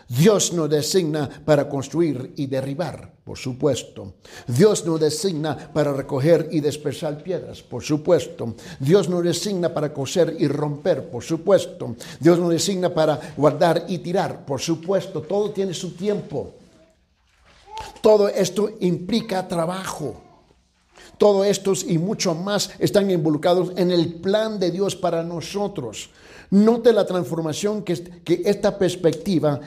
Dios 0.10 0.54
nos 0.54 0.70
designa 0.70 1.30
para 1.44 1.68
construir 1.68 2.34
y 2.38 2.48
derribar, 2.48 3.12
por 3.26 3.38
supuesto. 3.38 4.14
Dios 4.48 4.86
nos 4.86 5.00
designa 5.00 5.58
para 5.74 5.92
recoger 5.92 6.48
y 6.52 6.62
dispersar 6.62 7.22
piedras, 7.22 7.62
por 7.62 7.84
supuesto. 7.84 8.56
Dios 8.80 9.10
nos 9.10 9.24
designa 9.24 9.74
para 9.74 9.94
coser 9.94 10.36
y 10.40 10.48
romper, 10.48 11.10
por 11.10 11.24
supuesto. 11.24 11.96
Dios 12.20 12.40
nos 12.40 12.52
designa 12.52 12.94
para 12.94 13.20
guardar 13.36 13.86
y 13.90 13.98
tirar, 13.98 14.46
por 14.46 14.62
supuesto. 14.62 15.22
Todo 15.22 15.52
tiene 15.52 15.74
su 15.74 15.92
tiempo. 15.92 16.54
Todo 18.02 18.30
esto 18.30 18.72
implica 18.80 19.48
trabajo. 19.48 20.22
Todo 21.18 21.44
esto 21.44 21.74
y 21.86 21.98
mucho 21.98 22.36
más 22.36 22.70
están 22.80 23.10
involucrados 23.10 23.74
en 23.76 23.92
el 23.92 24.16
plan 24.16 24.60
de 24.60 24.72
Dios 24.72 24.96
para 24.96 25.24
nosotros. 25.24 26.12
Note 26.50 26.94
la 26.94 27.06
transformación 27.06 27.84
que, 27.84 27.96
que 28.24 28.42
esta 28.46 28.78
perspectiva 28.78 29.60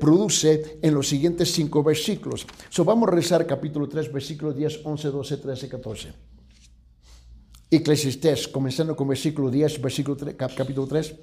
produce 0.00 0.78
en 0.82 0.94
los 0.94 1.08
siguientes 1.08 1.52
cinco 1.52 1.82
versículos. 1.82 2.46
So, 2.68 2.84
vamos 2.84 3.08
a 3.08 3.12
rezar 3.12 3.46
capítulo 3.46 3.88
3, 3.88 4.12
versículos 4.12 4.56
10, 4.56 4.80
11, 4.84 5.08
12, 5.08 5.36
13, 5.36 5.68
14. 5.68 6.14
Eclesiastés, 7.70 8.48
comenzando 8.48 8.94
con 8.94 9.08
versículo 9.08 9.50
10, 9.50 9.80
versículo 9.80 10.16
capítulo 10.36 10.86
3. 10.86 11.14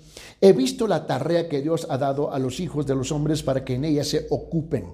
He 0.41 0.53
visto 0.53 0.87
la 0.87 1.05
tarea 1.05 1.47
que 1.47 1.61
Dios 1.61 1.87
ha 1.89 1.97
dado 1.97 2.31
a 2.31 2.39
los 2.39 2.59
hijos 2.59 2.85
de 2.85 2.95
los 2.95 3.11
hombres 3.11 3.43
para 3.43 3.63
que 3.63 3.75
en 3.75 3.85
ella 3.85 4.03
se 4.03 4.27
ocupen. 4.29 4.85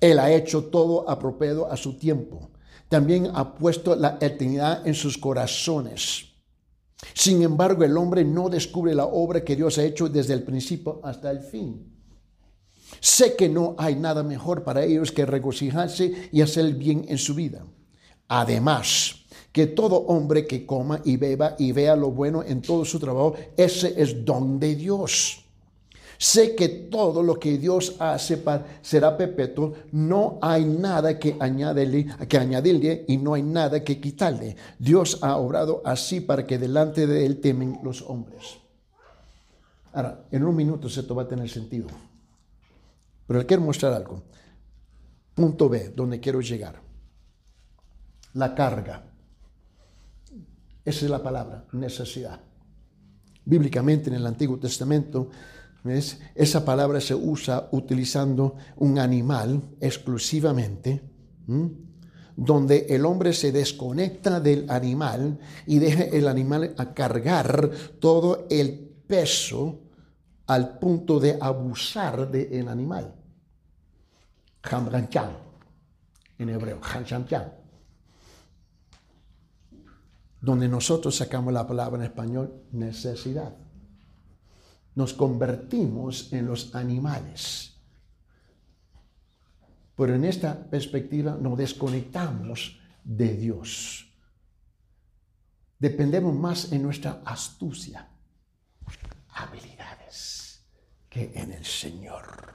Él 0.00 0.18
ha 0.18 0.32
hecho 0.32 0.64
todo 0.64 1.08
apropiado 1.08 1.70
a 1.70 1.76
su 1.76 1.96
tiempo. 1.96 2.50
También 2.88 3.30
ha 3.34 3.54
puesto 3.54 3.96
la 3.96 4.18
eternidad 4.20 4.86
en 4.86 4.94
sus 4.94 5.16
corazones. 5.16 6.31
Sin 7.14 7.42
embargo, 7.42 7.84
el 7.84 7.96
hombre 7.96 8.24
no 8.24 8.48
descubre 8.48 8.94
la 8.94 9.06
obra 9.06 9.44
que 9.44 9.56
Dios 9.56 9.78
ha 9.78 9.84
hecho 9.84 10.08
desde 10.08 10.34
el 10.34 10.42
principio 10.42 11.00
hasta 11.02 11.30
el 11.30 11.40
fin. 11.40 11.92
Sé 13.00 13.34
que 13.36 13.48
no 13.48 13.74
hay 13.78 13.96
nada 13.96 14.22
mejor 14.22 14.62
para 14.62 14.84
ellos 14.84 15.12
que 15.12 15.26
regocijarse 15.26 16.28
y 16.30 16.40
hacer 16.40 16.66
el 16.66 16.74
bien 16.74 17.04
en 17.08 17.18
su 17.18 17.34
vida. 17.34 17.64
Además, 18.28 19.16
que 19.50 19.66
todo 19.66 19.96
hombre 19.96 20.46
que 20.46 20.64
coma 20.64 21.00
y 21.04 21.16
beba 21.16 21.56
y 21.58 21.72
vea 21.72 21.94
lo 21.96 22.10
bueno 22.10 22.42
en 22.42 22.62
todo 22.62 22.84
su 22.84 22.98
trabajo, 22.98 23.34
ese 23.56 24.00
es 24.00 24.24
don 24.24 24.58
de 24.58 24.74
Dios. 24.74 25.41
Sé 26.22 26.54
que 26.54 26.68
todo 26.68 27.20
lo 27.20 27.36
que 27.36 27.58
Dios 27.58 27.96
hace 27.98 28.40
será 28.80 29.16
perpetuo. 29.16 29.74
No 29.90 30.38
hay 30.40 30.64
nada 30.64 31.18
que 31.18 31.36
añadirle, 31.40 33.04
y 33.08 33.16
no 33.16 33.34
hay 33.34 33.42
nada 33.42 33.82
que 33.82 34.00
quitarle. 34.00 34.54
Dios 34.78 35.18
ha 35.22 35.36
obrado 35.36 35.82
así 35.84 36.20
para 36.20 36.46
que 36.46 36.58
delante 36.58 37.08
de 37.08 37.26
Él 37.26 37.40
temen 37.40 37.80
los 37.82 38.02
hombres. 38.02 38.56
Ahora, 39.92 40.24
en 40.30 40.44
un 40.44 40.54
minuto 40.54 40.86
esto 40.86 41.12
va 41.12 41.24
a 41.24 41.28
tener 41.28 41.48
sentido. 41.48 41.88
Pero 43.26 43.40
le 43.40 43.44
quiero 43.44 43.64
mostrar 43.64 43.92
algo. 43.92 44.22
Punto 45.34 45.68
B, 45.68 45.88
donde 45.88 46.20
quiero 46.20 46.40
llegar. 46.40 46.80
La 48.34 48.54
carga. 48.54 49.06
Esa 50.84 51.04
es 51.04 51.10
la 51.10 51.20
palabra, 51.20 51.64
necesidad. 51.72 52.40
Bíblicamente 53.44 54.08
en 54.08 54.14
el 54.14 54.26
Antiguo 54.28 54.56
Testamento 54.60 55.28
esa 55.84 56.64
palabra 56.64 57.00
se 57.00 57.14
usa 57.14 57.68
utilizando 57.72 58.54
un 58.76 58.98
animal 58.98 59.60
exclusivamente, 59.80 61.02
donde 62.36 62.86
el 62.88 63.04
hombre 63.04 63.32
se 63.32 63.50
desconecta 63.50 64.40
del 64.40 64.70
animal 64.70 65.38
y 65.66 65.78
deja 65.80 66.04
el 66.04 66.28
animal 66.28 66.74
a 66.78 66.94
cargar 66.94 67.70
todo 67.98 68.46
el 68.48 68.78
peso 69.06 69.80
al 70.46 70.78
punto 70.78 71.18
de 71.18 71.36
abusar 71.40 72.30
del 72.30 72.68
animal. 72.68 73.14
en 76.38 76.48
hebreo, 76.48 76.80
donde 80.40 80.68
nosotros 80.68 81.16
sacamos 81.16 81.52
la 81.52 81.66
palabra 81.66 81.98
en 81.98 82.04
español 82.04 82.62
necesidad 82.70 83.61
nos 84.94 85.14
convertimos 85.14 86.32
en 86.32 86.46
los 86.46 86.74
animales. 86.74 87.74
Pero 89.96 90.14
en 90.14 90.24
esta 90.24 90.68
perspectiva 90.68 91.36
nos 91.40 91.56
desconectamos 91.56 92.80
de 93.04 93.36
Dios. 93.36 94.08
Dependemos 95.78 96.34
más 96.34 96.72
en 96.72 96.82
nuestra 96.82 97.22
astucia, 97.24 98.08
habilidades, 99.28 100.62
que 101.08 101.32
en 101.34 101.52
el 101.52 101.64
Señor. 101.64 102.52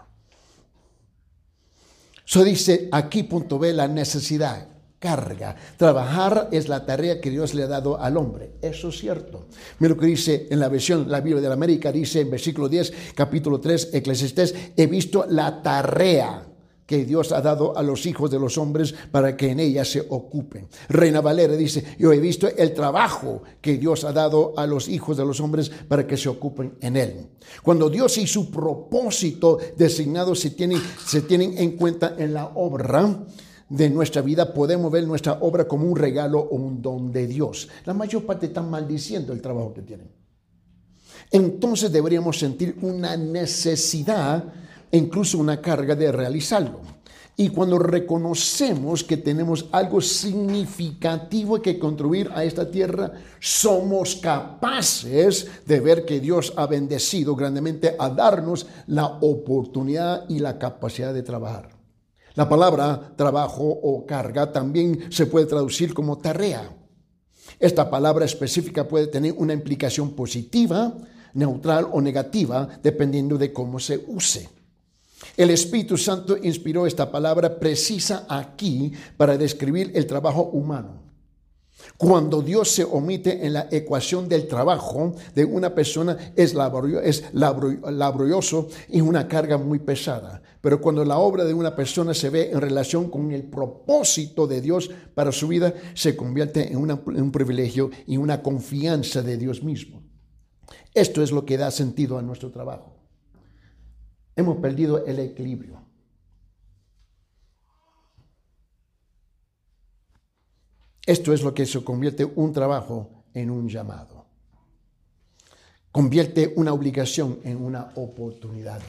Eso 2.26 2.44
dice 2.44 2.90
aquí 2.92 3.24
punto 3.24 3.60
B 3.60 3.74
la 3.74 3.88
necesidad 3.88 4.77
carga. 5.00 5.56
Trabajar 5.78 6.50
es 6.52 6.68
la 6.68 6.86
tarea 6.86 7.22
que 7.22 7.30
Dios 7.30 7.54
le 7.54 7.64
ha 7.64 7.68
dado 7.68 8.00
al 8.00 8.18
hombre. 8.18 8.54
Eso 8.62 8.90
es 8.90 8.98
cierto. 8.98 9.46
Mira 9.80 9.94
lo 9.94 10.00
que 10.00 10.08
dice 10.08 10.48
en 10.50 10.60
la 10.60 10.70
versión, 10.70 11.10
la 11.10 11.22
Biblia 11.22 11.42
de 11.42 11.48
la 11.48 11.54
América, 11.54 11.92
dice 11.92 12.22
en 12.22 12.32
versículo 12.32 12.68
10, 12.68 12.94
capítulo 13.16 13.60
3, 13.60 13.90
Eclesiastés, 13.94 14.56
he 14.76 14.88
visto 14.88 15.26
la 15.30 15.62
tarea 15.62 16.44
que 16.88 17.04
Dios 17.04 17.34
ha 17.34 17.42
dado 17.42 17.78
a 17.78 17.84
los 17.84 18.06
hijos 18.06 18.32
de 18.32 18.40
los 18.40 18.58
hombres 18.58 18.96
para 19.12 19.36
que 19.36 19.52
en 19.52 19.60
ella 19.60 19.84
se 19.84 20.06
ocupen. 20.10 20.70
Reina 20.88 21.20
Valera 21.20 21.56
dice, 21.58 21.84
yo 22.00 22.14
he 22.14 22.20
visto 22.20 22.48
el 22.48 22.74
trabajo 22.74 23.44
que 23.60 23.78
Dios 23.78 24.06
ha 24.06 24.14
dado 24.14 24.54
a 24.58 24.66
los 24.66 24.88
hijos 24.88 25.18
de 25.18 25.26
los 25.26 25.42
hombres 25.42 25.70
para 25.70 26.08
que 26.08 26.16
se 26.16 26.30
ocupen 26.30 26.76
en 26.80 26.96
él. 26.96 27.28
Cuando 27.62 27.90
Dios 27.90 28.18
y 28.18 28.26
su 28.26 28.50
propósito 28.50 29.60
designado 29.76 30.34
se 30.34 30.52
tienen, 30.52 30.82
se 31.06 31.22
tienen 31.22 31.58
en 31.58 31.72
cuenta 31.72 32.16
en 32.18 32.34
la 32.34 32.46
obra, 32.56 33.28
de 33.70 33.90
nuestra 33.90 34.22
vida 34.22 34.54
podemos 34.54 34.92
ver 34.92 35.06
nuestra 35.06 35.34
obra 35.42 35.68
como 35.68 35.88
un 35.88 35.98
regalo 35.98 36.40
o 36.40 36.56
un 36.56 36.82
don 36.82 37.12
de 37.12 37.28
Dios. 37.28 37.68
La 37.86 37.94
mayor 37.94 38.26
parte 38.26 38.48
están 38.48 38.70
maldiciendo 38.70 39.34
el 39.34 39.42
trabajo 39.42 39.74
que 39.74 39.82
tienen. 39.82 40.10
Entonces 41.32 41.92
deberíamos 41.92 42.40
sentir 42.40 42.78
una 42.82 43.18
necesidad 43.18 44.46
incluso 44.92 45.38
una 45.38 45.62
carga 45.62 45.96
de 45.96 46.12
realizarlo. 46.12 46.80
Y 47.40 47.50
cuando 47.50 47.78
reconocemos 47.78 49.04
que 49.04 49.18
tenemos 49.18 49.68
algo 49.72 50.02
significativo 50.02 51.62
que 51.62 51.78
contribuir 51.78 52.32
a 52.34 52.44
esta 52.44 52.72
tierra, 52.72 53.12
somos 53.40 54.16
capaces 54.16 55.48
de 55.64 55.80
ver 55.80 56.04
que 56.04 56.20
Dios 56.20 56.52
ha 56.56 56.66
bendecido 56.66 57.36
grandemente 57.36 57.96
a 58.00 58.10
darnos 58.10 58.66
la 58.88 59.06
oportunidad 59.06 60.28
y 60.28 60.40
la 60.40 60.58
capacidad 60.58 61.14
de 61.14 61.22
trabajar. 61.22 61.77
La 62.38 62.48
palabra 62.48 63.16
trabajo 63.16 63.64
o 63.64 64.06
carga 64.06 64.52
también 64.52 65.12
se 65.12 65.26
puede 65.26 65.48
traducir 65.48 65.96
como 65.96 66.20
tarea. 66.20 66.70
Esta 67.60 67.90
palabra 67.90 68.26
específica 68.26 68.88
puede 68.88 69.08
tener 69.08 69.34
una 69.36 69.54
implicación 69.54 70.12
positiva, 70.12 70.94
neutral 71.34 71.88
o 71.92 72.00
negativa, 72.00 72.70
dependiendo 72.84 73.40
de 73.40 73.52
cómo 73.52 73.80
se 73.80 74.04
use. 74.06 74.48
El 75.36 75.50
Espíritu 75.50 75.98
Santo 75.98 76.38
inspiró 76.38 76.86
esta 76.86 77.10
palabra 77.12 77.58
precisa 77.60 78.28
aquí 78.30 78.94
para 79.18 79.36
describir 79.36 79.92
el 79.96 80.06
trabajo 80.06 80.44
humano. 80.44 81.07
Cuando 81.96 82.42
Dios 82.42 82.72
se 82.72 82.84
omite 82.84 83.46
en 83.46 83.54
la 83.54 83.68
ecuación 83.72 84.28
del 84.28 84.48
trabajo 84.48 85.16
de 85.34 85.46
una 85.46 85.74
persona 85.74 86.34
es, 86.36 86.54
laborioso 86.54 88.68
y 88.90 89.02
una 89.02 89.28
carga 89.28 89.58
muy 89.58 89.80
pesada. 89.80 90.42
Pero 90.62 90.82
cuando 90.82 91.06
la 91.06 91.18
obra 91.18 91.46
de 91.46 91.54
una 91.54 91.76
persona 91.76 92.14
se 92.14 92.30
ve 92.30 92.52
en 92.52 92.60
relación 92.60 93.10
con 93.10 93.32
el 93.32 93.44
propósito 93.44 94.48
de 94.48 94.62
Dios 94.62 94.90
para 95.14 95.32
su 95.32 95.48
vida, 95.48 95.74
se 95.94 96.16
convierte 96.16 96.72
en, 96.72 96.90
en 96.90 97.22
un 97.22 97.32
privilegio 97.32 97.90
y 98.06 98.18
una 98.18 98.44
confianza 98.44 99.22
de 99.22 99.38
Dios 99.38 99.64
mismo. 99.64 100.04
Esto 100.94 101.22
es 101.22 101.32
lo 101.32 101.46
que 101.46 101.58
da 101.58 101.72
sentido 101.72 102.18
a 102.18 102.22
nuestro 102.22 102.52
trabajo. 102.52 102.96
Hemos 104.36 104.58
perdido 104.58 105.06
el 105.06 105.20
equilibrio. 105.20 105.87
Esto 111.08 111.32
es 111.32 111.42
lo 111.42 111.54
que 111.54 111.66
se 111.66 111.82
convierte 111.86 112.26
un 112.26 112.52
trabajo 112.52 113.24
en 113.34 113.50
un 113.50 113.70
llamado. 113.70 114.26
Convierte 115.90 116.52
una 116.58 116.74
obligación 116.74 117.40
en 117.46 117.64
una 117.64 117.94
oportunidad. 117.96 118.82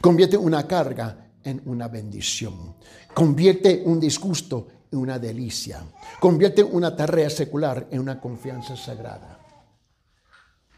Convierte 0.00 0.36
una 0.36 0.66
carga 0.66 1.30
en 1.44 1.62
una 1.66 1.86
bendición. 1.86 2.74
Convierte 3.14 3.80
un 3.86 4.00
disgusto 4.00 4.66
en 4.90 4.98
una 4.98 5.20
delicia. 5.20 5.84
Convierte 6.18 6.64
una 6.64 6.96
tarea 6.96 7.30
secular 7.30 7.86
en 7.92 8.00
una 8.00 8.20
confianza 8.20 8.76
sagrada. 8.76 9.38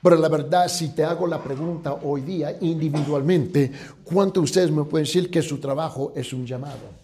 Pero 0.03 0.17
la 0.17 0.29
verdad, 0.29 0.69
si 0.69 0.91
te 0.91 1.03
hago 1.03 1.27
la 1.27 1.43
pregunta 1.43 1.95
hoy 1.95 2.21
día 2.21 2.59
individualmente, 2.61 3.73
¿cuántos 4.05 4.43
de 4.43 4.45
ustedes 4.45 4.71
me 4.71 4.85
pueden 4.85 5.07
decir 5.07 5.31
que 5.31 5.41
su 5.41 5.59
trabajo 5.59 6.13
es 6.15 6.31
un 6.35 6.45
llamado? 6.45 7.03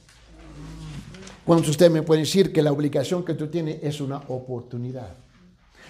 ¿Cuántos 1.48 1.68
de 1.68 1.70
ustedes 1.70 1.92
me 1.92 2.02
pueden 2.02 2.24
decir 2.24 2.52
que 2.52 2.62
la 2.62 2.72
obligación 2.72 3.24
que 3.24 3.32
tú 3.32 3.46
tienes 3.46 3.78
es 3.82 4.02
una 4.02 4.18
oportunidad? 4.28 5.14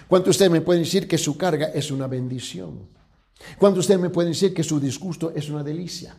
¿Cuántos 0.07 0.27
de 0.27 0.29
ustedes 0.29 0.51
me 0.51 0.61
pueden 0.61 0.83
decir 0.83 1.05
que 1.05 1.17
su 1.17 1.35
carga 1.35 1.65
es 1.73 1.91
una 1.91 2.07
bendición? 2.07 2.87
¿Cuántos 3.57 3.75
de 3.75 3.79
ustedes 3.81 3.99
me 3.99 4.09
pueden 4.09 4.31
decir 4.31 4.53
que 4.53 4.63
su 4.63 4.79
disgusto 4.79 5.33
es 5.35 5.49
una 5.49 5.61
delicia? 5.61 6.15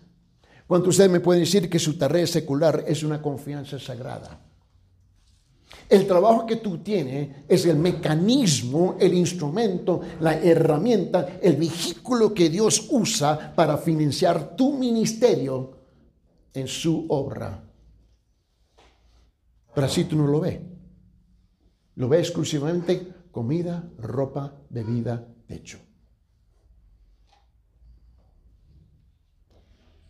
¿Cuántos 0.66 0.88
de 0.88 0.90
ustedes 0.90 1.10
me 1.10 1.20
pueden 1.20 1.42
decir 1.42 1.70
que 1.70 1.78
su 1.78 1.96
tarea 1.96 2.26
secular 2.26 2.84
es 2.86 3.02
una 3.02 3.22
confianza 3.22 3.78
sagrada? 3.78 4.38
El 5.88 6.06
trabajo 6.06 6.44
que 6.44 6.56
tú 6.56 6.76
tienes 6.80 7.46
es 7.48 7.64
el 7.64 7.76
mecanismo, 7.76 8.98
el 9.00 9.14
instrumento, 9.14 10.02
la 10.20 10.34
herramienta, 10.34 11.38
el 11.40 11.56
vehículo 11.56 12.34
que 12.34 12.50
Dios 12.50 12.88
usa 12.90 13.54
para 13.56 13.78
financiar 13.78 14.54
tu 14.54 14.74
ministerio 14.74 15.78
en 16.52 16.68
su 16.68 17.06
obra 17.08 17.69
Pero 19.74 19.86
así 19.86 20.04
tú 20.04 20.16
no 20.16 20.26
lo 20.26 20.40
ves. 20.40 20.60
Lo 21.96 22.08
ves 22.08 22.28
exclusivamente 22.28 23.12
comida, 23.30 23.88
ropa, 23.98 24.54
bebida, 24.68 25.26
techo. 25.46 25.78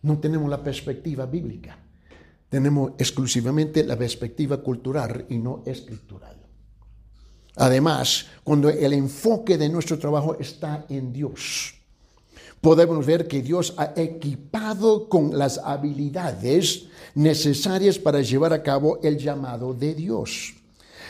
No 0.02 0.18
tenemos 0.18 0.48
la 0.48 0.62
perspectiva 0.62 1.26
bíblica. 1.26 1.78
Tenemos 2.48 2.92
exclusivamente 2.98 3.84
la 3.84 3.96
perspectiva 3.96 4.62
cultural 4.62 5.26
y 5.28 5.38
no 5.38 5.62
escritural. 5.66 6.36
Además, 7.56 8.26
cuando 8.42 8.70
el 8.70 8.92
enfoque 8.92 9.58
de 9.58 9.68
nuestro 9.68 9.98
trabajo 9.98 10.36
está 10.38 10.86
en 10.88 11.12
Dios, 11.12 11.74
podemos 12.60 13.04
ver 13.04 13.28
que 13.28 13.42
Dios 13.42 13.74
ha 13.76 13.92
equipado 13.96 15.08
con 15.08 15.36
las 15.36 15.58
habilidades 15.58 16.86
necesarias 17.14 17.98
para 17.98 18.22
llevar 18.22 18.52
a 18.52 18.62
cabo 18.62 19.00
el 19.02 19.18
llamado 19.18 19.74
de 19.74 19.94
Dios. 19.94 20.54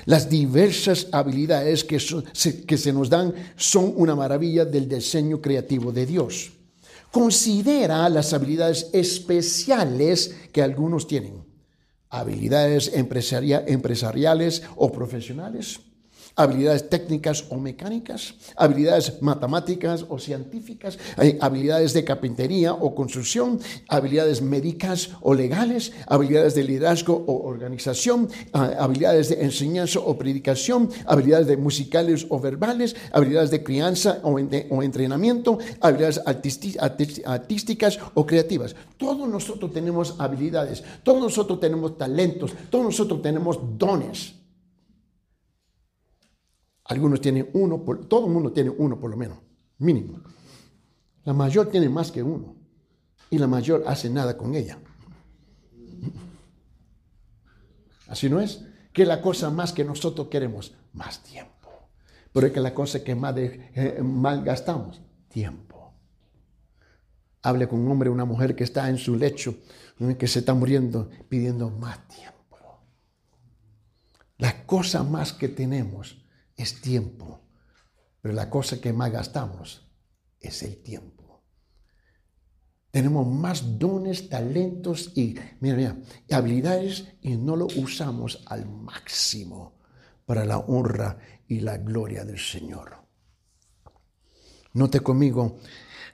Las 0.06 0.30
diversas 0.30 1.08
habilidades 1.12 1.84
que, 1.84 1.98
que 2.66 2.78
se 2.78 2.92
nos 2.92 3.10
dan 3.10 3.34
son 3.56 3.92
una 3.96 4.16
maravilla 4.16 4.64
del 4.64 4.88
diseño 4.88 5.40
creativo 5.40 5.92
de 5.92 6.06
Dios. 6.06 6.52
Considera 7.10 8.08
las 8.08 8.32
habilidades 8.32 8.88
especiales 8.92 10.34
que 10.52 10.62
algunos 10.62 11.06
tienen. 11.06 11.44
Habilidades 12.08 12.90
empresariales 12.94 14.62
o 14.76 14.90
profesionales 14.90 15.80
habilidades 16.36 16.88
técnicas 16.88 17.44
o 17.50 17.56
mecánicas, 17.56 18.34
habilidades 18.56 19.20
matemáticas 19.20 20.06
o 20.08 20.18
científicas, 20.18 20.98
habilidades 21.40 21.92
de 21.92 22.04
carpintería 22.04 22.72
o 22.72 22.94
construcción, 22.94 23.60
habilidades 23.88 24.40
médicas 24.40 25.10
o 25.20 25.34
legales, 25.34 25.92
habilidades 26.06 26.54
de 26.54 26.64
liderazgo 26.64 27.24
o 27.26 27.46
organización, 27.46 28.28
habilidades 28.52 29.28
de 29.28 29.44
enseñanza 29.44 30.00
o 30.00 30.16
predicación, 30.16 30.88
habilidades 31.06 31.46
de 31.46 31.56
musicales 31.56 32.26
o 32.28 32.40
verbales, 32.40 32.96
habilidades 33.12 33.50
de 33.50 33.62
crianza 33.62 34.20
o 34.22 34.82
entrenamiento, 34.82 35.58
habilidades 35.80 36.20
artísticas 36.24 37.98
o 38.14 38.26
creativas. 38.26 38.74
Todos 38.96 39.28
nosotros 39.28 39.72
tenemos 39.72 40.16
habilidades, 40.18 40.82
todos 41.02 41.20
nosotros 41.20 41.60
tenemos 41.60 41.98
talentos, 41.98 42.52
todos 42.70 42.84
nosotros 42.84 43.22
tenemos 43.22 43.58
dones. 43.76 44.39
Algunos 46.90 47.20
tienen 47.20 47.48
uno, 47.52 47.78
todo 48.08 48.26
el 48.26 48.32
mundo 48.32 48.50
tiene 48.50 48.68
uno 48.68 48.98
por 48.98 49.12
lo 49.12 49.16
menos, 49.16 49.38
mínimo. 49.78 50.20
La 51.22 51.32
mayor 51.32 51.68
tiene 51.68 51.88
más 51.88 52.10
que 52.10 52.20
uno 52.20 52.56
y 53.30 53.38
la 53.38 53.46
mayor 53.46 53.84
hace 53.86 54.10
nada 54.10 54.36
con 54.36 54.56
ella. 54.56 54.76
Así 58.08 58.28
no 58.28 58.40
es. 58.40 58.64
Que 58.92 59.06
la 59.06 59.22
cosa 59.22 59.50
más 59.50 59.72
que 59.72 59.84
nosotros 59.84 60.26
queremos, 60.26 60.74
más 60.92 61.22
tiempo. 61.22 61.70
Pero 62.32 62.48
es 62.48 62.52
que 62.52 62.58
la 62.58 62.74
cosa 62.74 63.04
que 63.04 63.14
más 63.14 63.36
eh, 63.36 64.00
mal 64.02 64.42
gastamos, 64.42 65.00
tiempo. 65.28 65.94
Hable 67.42 67.68
con 67.68 67.78
un 67.78 67.92
hombre 67.92 68.10
o 68.10 68.12
una 68.12 68.24
mujer 68.24 68.56
que 68.56 68.64
está 68.64 68.90
en 68.90 68.98
su 68.98 69.14
lecho, 69.14 69.54
que 70.18 70.26
se 70.26 70.40
está 70.40 70.54
muriendo, 70.54 71.08
pidiendo 71.28 71.70
más 71.70 72.08
tiempo. 72.08 72.80
La 74.38 74.66
cosa 74.66 75.04
más 75.04 75.32
que 75.32 75.46
tenemos 75.48 76.19
es 76.62 76.80
tiempo, 76.80 77.40
pero 78.20 78.34
la 78.34 78.50
cosa 78.50 78.80
que 78.80 78.92
más 78.92 79.10
gastamos 79.10 79.90
es 80.40 80.62
el 80.62 80.82
tiempo. 80.82 81.42
Tenemos 82.90 83.26
más 83.26 83.78
dones, 83.78 84.28
talentos 84.28 85.12
y, 85.14 85.36
mira, 85.60 85.76
mira, 85.76 85.96
habilidades 86.30 87.06
y 87.20 87.36
no 87.36 87.54
lo 87.54 87.66
usamos 87.66 88.42
al 88.46 88.68
máximo 88.68 89.78
para 90.26 90.44
la 90.44 90.58
honra 90.58 91.18
y 91.46 91.60
la 91.60 91.78
gloria 91.78 92.24
del 92.24 92.38
Señor. 92.38 92.96
Note 94.72 95.00
conmigo, 95.00 95.58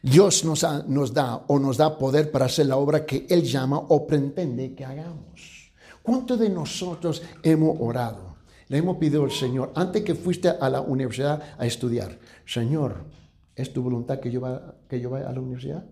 Dios 0.02 0.44
nos, 0.44 0.64
nos, 0.87 1.12
da 1.12 1.44
o 1.48 1.59
nos 1.59 1.76
da 1.76 1.98
poder 1.98 2.30
para 2.30 2.46
hacer 2.46 2.66
la 2.66 2.76
obra 2.76 3.04
que 3.04 3.26
Él 3.28 3.42
llama 3.42 3.78
o 3.78 4.06
pretende 4.06 4.74
que 4.74 4.85
hagamos. 4.85 5.72
¿Cuántos 6.02 6.38
de 6.38 6.48
nosotros 6.48 7.22
hemos 7.42 7.76
orado? 7.80 8.25
Le 8.68 8.79
hemos 8.79 8.96
pedido 8.96 9.24
al 9.24 9.31
Señor, 9.31 9.72
antes 9.76 10.02
que 10.02 10.14
fuiste 10.14 10.48
a 10.48 10.68
la 10.68 10.81
universidad 10.81 11.42
a 11.59 11.66
estudiar, 11.66 12.18
Señor, 12.44 13.05
¿es 13.55 13.72
tu 13.72 13.83
voluntad 13.83 14.18
que 14.18 14.31
yo, 14.31 14.40
vaya 14.40 15.29
a 15.29 15.33
la 15.33 15.40
universidad? 15.40 15.85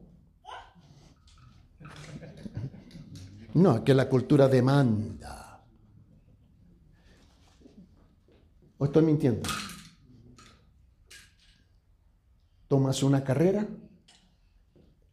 No, 3.54 3.84
que 3.84 3.94
la 3.94 4.08
cultura 4.08 4.48
demanda. 4.48 5.64
¿O 8.78 8.84
estoy 8.84 9.04
mintiendo? 9.04 9.48
Tomas 12.66 13.02
una 13.04 13.22
carrera 13.22 13.64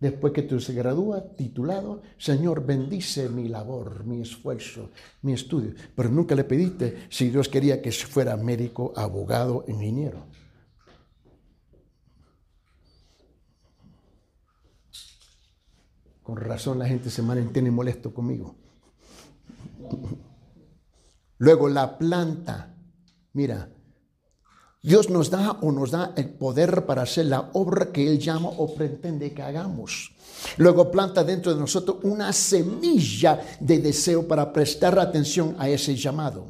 Después 0.01 0.33
que 0.33 0.41
tú 0.41 0.59
se 0.59 0.73
gradúa, 0.73 1.23
titulado, 1.35 2.01
Señor, 2.17 2.65
bendice 2.65 3.29
mi 3.29 3.47
labor, 3.47 4.03
mi 4.03 4.19
esfuerzo, 4.21 4.89
mi 5.21 5.33
estudio. 5.33 5.75
Pero 5.95 6.09
nunca 6.09 6.33
le 6.33 6.43
pediste 6.43 7.05
si 7.07 7.29
Dios 7.29 7.47
quería 7.47 7.83
que 7.83 7.91
fuera 7.91 8.35
médico, 8.35 8.93
abogado, 8.95 9.63
ingeniero. 9.67 10.25
Con 16.23 16.37
razón 16.37 16.79
la 16.79 16.87
gente 16.87 17.11
se 17.11 17.21
mantiene 17.21 17.69
molesto 17.69 18.11
conmigo. 18.11 18.55
Luego 21.37 21.69
la 21.69 21.99
planta. 21.99 22.75
Mira, 23.33 23.69
Dios 24.83 25.09
nos 25.09 25.29
da 25.29 25.59
o 25.61 25.71
nos 25.71 25.91
da 25.91 26.13
el 26.17 26.29
poder 26.29 26.85
para 26.87 27.03
hacer 27.03 27.27
la 27.27 27.51
obra 27.53 27.91
que 27.91 28.07
Él 28.07 28.17
llama 28.17 28.49
o 28.49 28.73
pretende 28.73 29.31
que 29.31 29.43
hagamos. 29.43 30.11
Luego 30.57 30.89
planta 30.89 31.23
dentro 31.23 31.53
de 31.53 31.59
nosotros 31.59 31.97
una 32.01 32.33
semilla 32.33 33.39
de 33.59 33.77
deseo 33.77 34.27
para 34.27 34.51
prestar 34.51 34.97
atención 34.97 35.55
a 35.59 35.69
ese 35.69 35.95
llamado. 35.95 36.47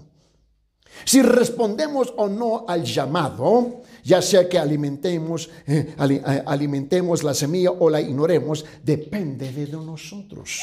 Si 1.04 1.22
respondemos 1.22 2.14
o 2.16 2.30
no 2.30 2.66
al 2.68 2.84
llamado, 2.84 3.82
ya 4.04 4.22
sea 4.22 4.48
que 4.48 4.58
alimentemos, 4.58 5.50
eh, 5.68 5.94
eh, 5.98 6.44
alimentemos 6.46 7.24
la 7.24 7.34
semilla 7.34 7.72
o 7.72 7.90
la 7.90 8.00
ignoremos, 8.00 8.64
depende 8.84 9.52
de 9.52 9.68
nosotros. 9.74 10.62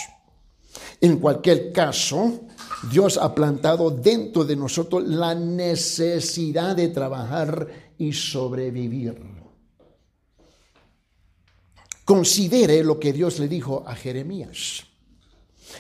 En 1.00 1.18
cualquier 1.18 1.72
caso, 1.72 2.40
Dios 2.90 3.18
ha 3.18 3.34
plantado 3.34 3.90
dentro 3.90 4.44
de 4.44 4.56
nosotros 4.56 5.06
la 5.06 5.34
necesidad 5.34 6.76
de 6.76 6.88
trabajar 6.88 7.68
y 7.98 8.12
sobrevivir. 8.12 9.16
Considere 12.04 12.82
lo 12.82 12.98
que 12.98 13.12
Dios 13.12 13.38
le 13.38 13.48
dijo 13.48 13.84
a 13.86 13.94
Jeremías. 13.94 14.84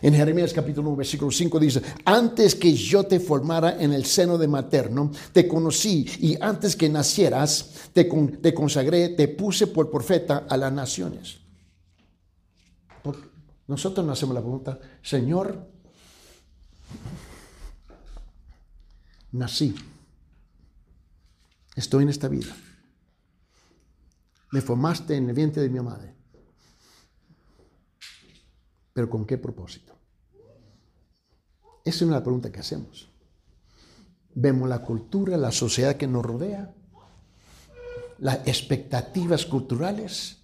En 0.02 0.14
Jeremías 0.14 0.52
capítulo 0.52 0.90
1, 0.90 0.96
versículo 0.96 1.30
5 1.30 1.58
dice, 1.58 1.82
antes 2.04 2.54
que 2.54 2.74
yo 2.74 3.04
te 3.04 3.18
formara 3.18 3.82
en 3.82 3.92
el 3.92 4.04
seno 4.04 4.36
de 4.36 4.46
materno, 4.46 5.10
te 5.32 5.48
conocí 5.48 6.06
y 6.20 6.36
antes 6.40 6.76
que 6.76 6.88
nacieras, 6.88 7.90
te, 7.92 8.04
te 8.04 8.52
consagré, 8.52 9.10
te 9.10 9.28
puse 9.28 9.68
por 9.68 9.90
profeta 9.90 10.46
a 10.48 10.56
las 10.56 10.72
naciones. 10.72 11.38
Nosotros 13.66 14.04
nos 14.04 14.18
hacemos 14.18 14.34
la 14.34 14.40
pregunta, 14.40 14.78
Señor, 15.02 15.66
nací, 19.32 19.74
estoy 21.76 22.04
en 22.04 22.08
esta 22.08 22.28
vida, 22.28 22.54
me 24.52 24.60
formaste 24.60 25.16
en 25.16 25.28
el 25.28 25.34
vientre 25.34 25.62
de 25.62 25.68
mi 25.68 25.80
madre, 25.80 26.14
pero 28.92 29.08
¿con 29.08 29.26
qué 29.26 29.38
propósito? 29.38 29.94
Esa 31.84 31.96
es 31.96 32.02
una 32.02 32.22
pregunta 32.22 32.52
que 32.52 32.60
hacemos. 32.60 33.08
Vemos 34.34 34.68
la 34.68 34.82
cultura, 34.82 35.36
la 35.36 35.52
sociedad 35.52 35.96
que 35.96 36.06
nos 36.06 36.24
rodea, 36.24 36.74
las 38.18 38.46
expectativas 38.46 39.46
culturales 39.46 40.37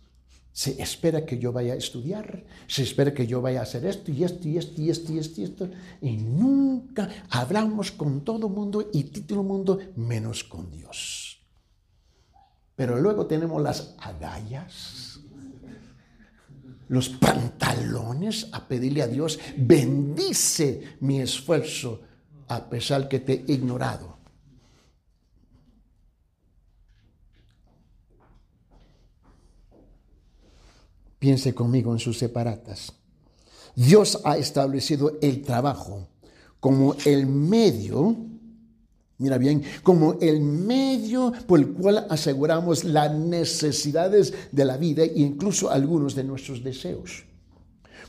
se 0.55 0.81
espera 0.81 1.27
que 1.27 1.41
yo 1.41 1.51
vaya 1.51 1.73
a 1.73 1.77
estudiar, 1.77 2.45
se 2.69 2.85
espera 2.85 3.13
que 3.13 3.27
yo 3.27 3.43
vaya 3.43 3.59
a 3.59 3.65
hacer 3.65 3.85
esto 3.87 4.13
y 4.13 4.23
esto 4.23 4.49
y 4.49 4.57
esto 4.57 4.81
y 4.81 4.89
esto 4.89 5.13
y 5.13 5.19
esto 5.19 5.41
y 5.41 5.45
esto. 5.45 5.71
Y 6.01 6.17
nunca 6.17 7.11
hablamos 7.29 7.91
con 7.91 8.21
todo 8.21 8.49
mundo 8.49 8.89
y 8.93 9.11
el 9.29 9.37
mundo 9.43 9.81
menos 9.97 10.45
con 10.45 10.71
Dios. 10.71 11.45
Pero 12.77 13.01
luego 13.01 13.27
tenemos 13.27 13.61
las 13.61 13.97
agallas, 13.99 15.19
los 16.87 17.09
pantalones 17.09 18.49
a 18.53 18.69
pedirle 18.69 19.03
a 19.03 19.09
Dios, 19.09 19.41
bendice 19.57 20.99
mi 21.01 21.21
esfuerzo 21.21 22.03
a 22.47 22.71
pesar 22.71 23.09
que 23.09 23.19
te 23.19 23.45
he 23.49 23.53
ignorado. 23.53 24.14
Piense 31.25 31.55
conmigo 31.55 31.91
en 31.91 31.99
sus 31.99 32.19
separatas. 32.19 32.93
Dios 33.75 34.21
ha 34.25 34.37
establecido 34.37 35.17
el 35.23 35.41
trabajo 35.41 36.07
como 36.61 36.97
el 37.07 37.27
medio, 37.27 38.15
mira 39.17 39.39
bien, 39.39 39.63
como 39.83 40.19
el 40.21 40.43
medio 40.43 41.33
por 41.47 41.61
el 41.61 41.73
cual 41.73 42.07
aseguramos 42.11 42.85
las 42.85 43.11
necesidades 43.15 44.35
de 44.53 44.67
la 44.67 44.77
vida 44.77 45.03
e 45.03 45.13
incluso 45.15 45.71
algunos 45.71 46.15
de 46.15 46.25
nuestros 46.25 46.63
deseos. 46.63 47.25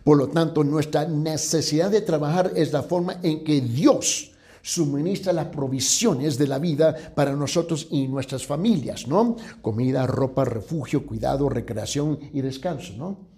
Por 0.04 0.18
lo 0.18 0.28
tanto, 0.28 0.66
nuestra 0.66 1.08
necesidad 1.08 1.92
de 1.92 2.02
trabajar 2.02 2.52
es 2.54 2.74
la 2.74 2.84
forma 2.84 3.22
en 3.24 3.46
que 3.46 3.62
Dios 3.62 4.34
suministra 4.66 5.32
las 5.32 5.50
provisiones 5.50 6.40
de 6.40 6.48
la 6.48 6.58
vida 6.58 7.14
para 7.14 7.36
nosotros 7.36 7.88
y 7.92 8.08
nuestras 8.08 8.48
familias, 8.48 9.08
¿no? 9.08 9.36
Comida, 9.62 10.08
ropa, 10.08 10.44
refugio, 10.44 11.06
cuidado, 11.06 11.48
recreación 11.50 12.18
y 12.34 12.42
descanso, 12.42 12.94
¿no? 12.98 13.30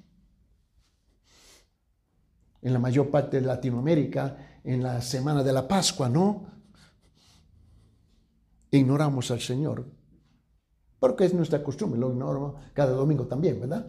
En 2.62 2.72
la 2.72 2.80
mayor 2.80 3.12
parte 3.12 3.42
de 3.42 3.46
Latinoamérica, 3.46 4.62
en 4.63 4.82
la 4.82 5.02
semana 5.02 5.44
de 5.44 5.52
la 5.52 5.68
Pascua, 5.68 6.08
¿no? 6.08 6.46
Ignoramos 8.72 9.30
al 9.30 9.42
Señor. 9.42 9.86
Porque 10.98 11.26
es 11.26 11.34
nuestra 11.34 11.62
costumbre, 11.62 12.00
lo 12.00 12.10
ignoro 12.10 12.56
cada 12.74 12.94
domingo 12.94 13.28
también, 13.28 13.60
¿verdad? 13.60 13.86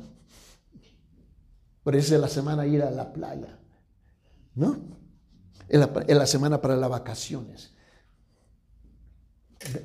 Por 1.84 1.94
eso 1.94 2.16
es 2.16 2.20
la 2.20 2.28
semana 2.28 2.66
ir 2.66 2.82
a 2.82 2.90
la 2.90 3.12
playa, 3.12 3.60
¿no? 4.56 4.97
Es 5.68 5.78
la, 6.16 6.26
semana 6.26 6.60
para 6.60 6.76
las 6.76 6.88
vacaciones. 6.88 7.72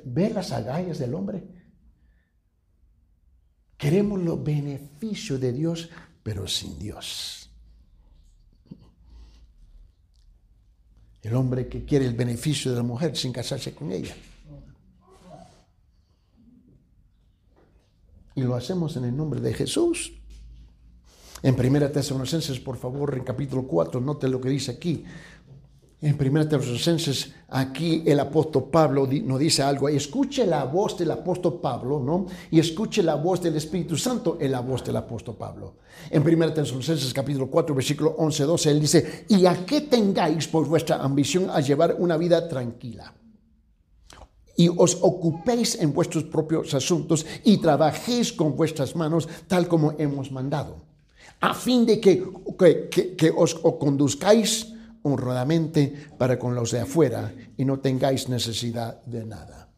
Ve 0.04 0.30
las 0.30 0.50
agallas 0.52 0.98
del 0.98 1.14
hombre. 1.14 1.44
Queremos 3.76 4.20
los 4.20 4.42
beneficios 4.42 5.40
de 5.40 5.52
Dios, 5.52 5.90
pero 6.22 6.48
sin 6.48 6.78
Dios. 6.78 7.50
El 11.20 11.34
hombre 11.34 11.68
que 11.68 11.84
quiere 11.84 12.06
el 12.06 12.14
beneficio 12.14 12.70
de 12.70 12.78
la 12.78 12.82
mujer 12.82 13.16
sin 13.16 13.32
casarse 13.32 13.74
con 13.74 13.92
ella. 13.92 14.14
Y 18.34 18.42
lo 18.42 18.54
hacemos 18.54 18.96
en 18.96 19.04
el 19.04 19.16
nombre 19.16 19.40
de 19.40 19.52
Jesús. 19.52 20.12
En 21.42 21.54
Primera 21.54 21.92
Tesalonicenses, 21.92 22.58
por 22.58 22.78
favor, 22.78 23.14
en 23.14 23.22
capítulo 23.22 23.66
4, 23.66 24.00
note 24.00 24.28
lo 24.28 24.40
que 24.40 24.48
dice 24.48 24.70
aquí. 24.70 25.04
En 26.04 26.18
Primera 26.18 26.46
Tesalonicenses, 26.46 27.32
aquí 27.48 28.02
el 28.04 28.20
apóstol 28.20 28.68
Pablo 28.70 29.08
nos 29.24 29.38
dice 29.38 29.62
algo. 29.62 29.88
Escuche 29.88 30.44
la 30.44 30.64
voz 30.64 30.98
del 30.98 31.10
apóstol 31.10 31.60
Pablo, 31.62 31.98
¿no? 31.98 32.26
Y 32.50 32.58
escuche 32.58 33.02
la 33.02 33.14
voz 33.14 33.40
del 33.40 33.56
Espíritu 33.56 33.96
Santo 33.96 34.36
en 34.38 34.52
la 34.52 34.60
voz 34.60 34.84
del 34.84 34.96
apóstol 34.96 35.34
Pablo. 35.38 35.76
En 36.10 36.22
Primera 36.22 36.52
Tesalonicenses, 36.52 37.14
capítulo 37.14 37.46
4, 37.46 37.74
versículo 37.74 38.16
11, 38.18 38.44
12, 38.44 38.70
él 38.70 38.80
dice, 38.80 39.24
y 39.30 39.46
a 39.46 39.64
qué 39.64 39.80
tengáis 39.80 40.46
por 40.46 40.68
vuestra 40.68 40.96
ambición 40.96 41.48
a 41.48 41.60
llevar 41.60 41.96
una 41.98 42.18
vida 42.18 42.46
tranquila 42.48 43.14
y 44.58 44.68
os 44.68 44.98
ocupéis 45.00 45.80
en 45.80 45.94
vuestros 45.94 46.24
propios 46.24 46.74
asuntos 46.74 47.24
y 47.44 47.56
trabajéis 47.56 48.30
con 48.30 48.54
vuestras 48.54 48.94
manos 48.94 49.26
tal 49.48 49.66
como 49.68 49.94
hemos 49.98 50.30
mandado 50.30 50.84
a 51.40 51.54
fin 51.54 51.86
de 51.86 51.98
que, 51.98 52.22
que, 53.16 53.32
os, 53.34 53.54
conduzcáis 53.54 54.73
honradamente 55.04 56.08
para 56.18 56.38
con 56.38 56.54
los 56.54 56.72
de 56.72 56.80
afuera 56.80 57.32
y 57.56 57.64
no 57.64 57.78
tengáis 57.78 58.28
necesidad 58.28 59.02
de 59.04 59.24
nada. 59.24 59.68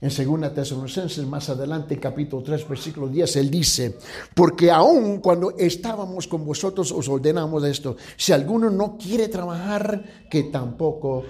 En 0.00 0.08
2 0.08 0.54
Tesalonicenses, 0.54 1.26
más 1.26 1.50
adelante, 1.50 1.98
capítulo 2.00 2.42
3, 2.42 2.66
versículo 2.66 3.08
10, 3.08 3.36
él 3.36 3.50
dice, 3.50 3.98
porque 4.34 4.70
aún 4.70 5.18
cuando 5.18 5.50
estábamos 5.58 6.26
con 6.26 6.46
vosotros 6.46 6.90
os 6.90 7.06
ordenamos 7.08 7.62
esto, 7.64 7.96
si 8.16 8.32
alguno 8.32 8.70
no 8.70 8.96
quiere 8.96 9.28
trabajar, 9.28 10.26
que 10.30 10.44
tampoco 10.44 11.24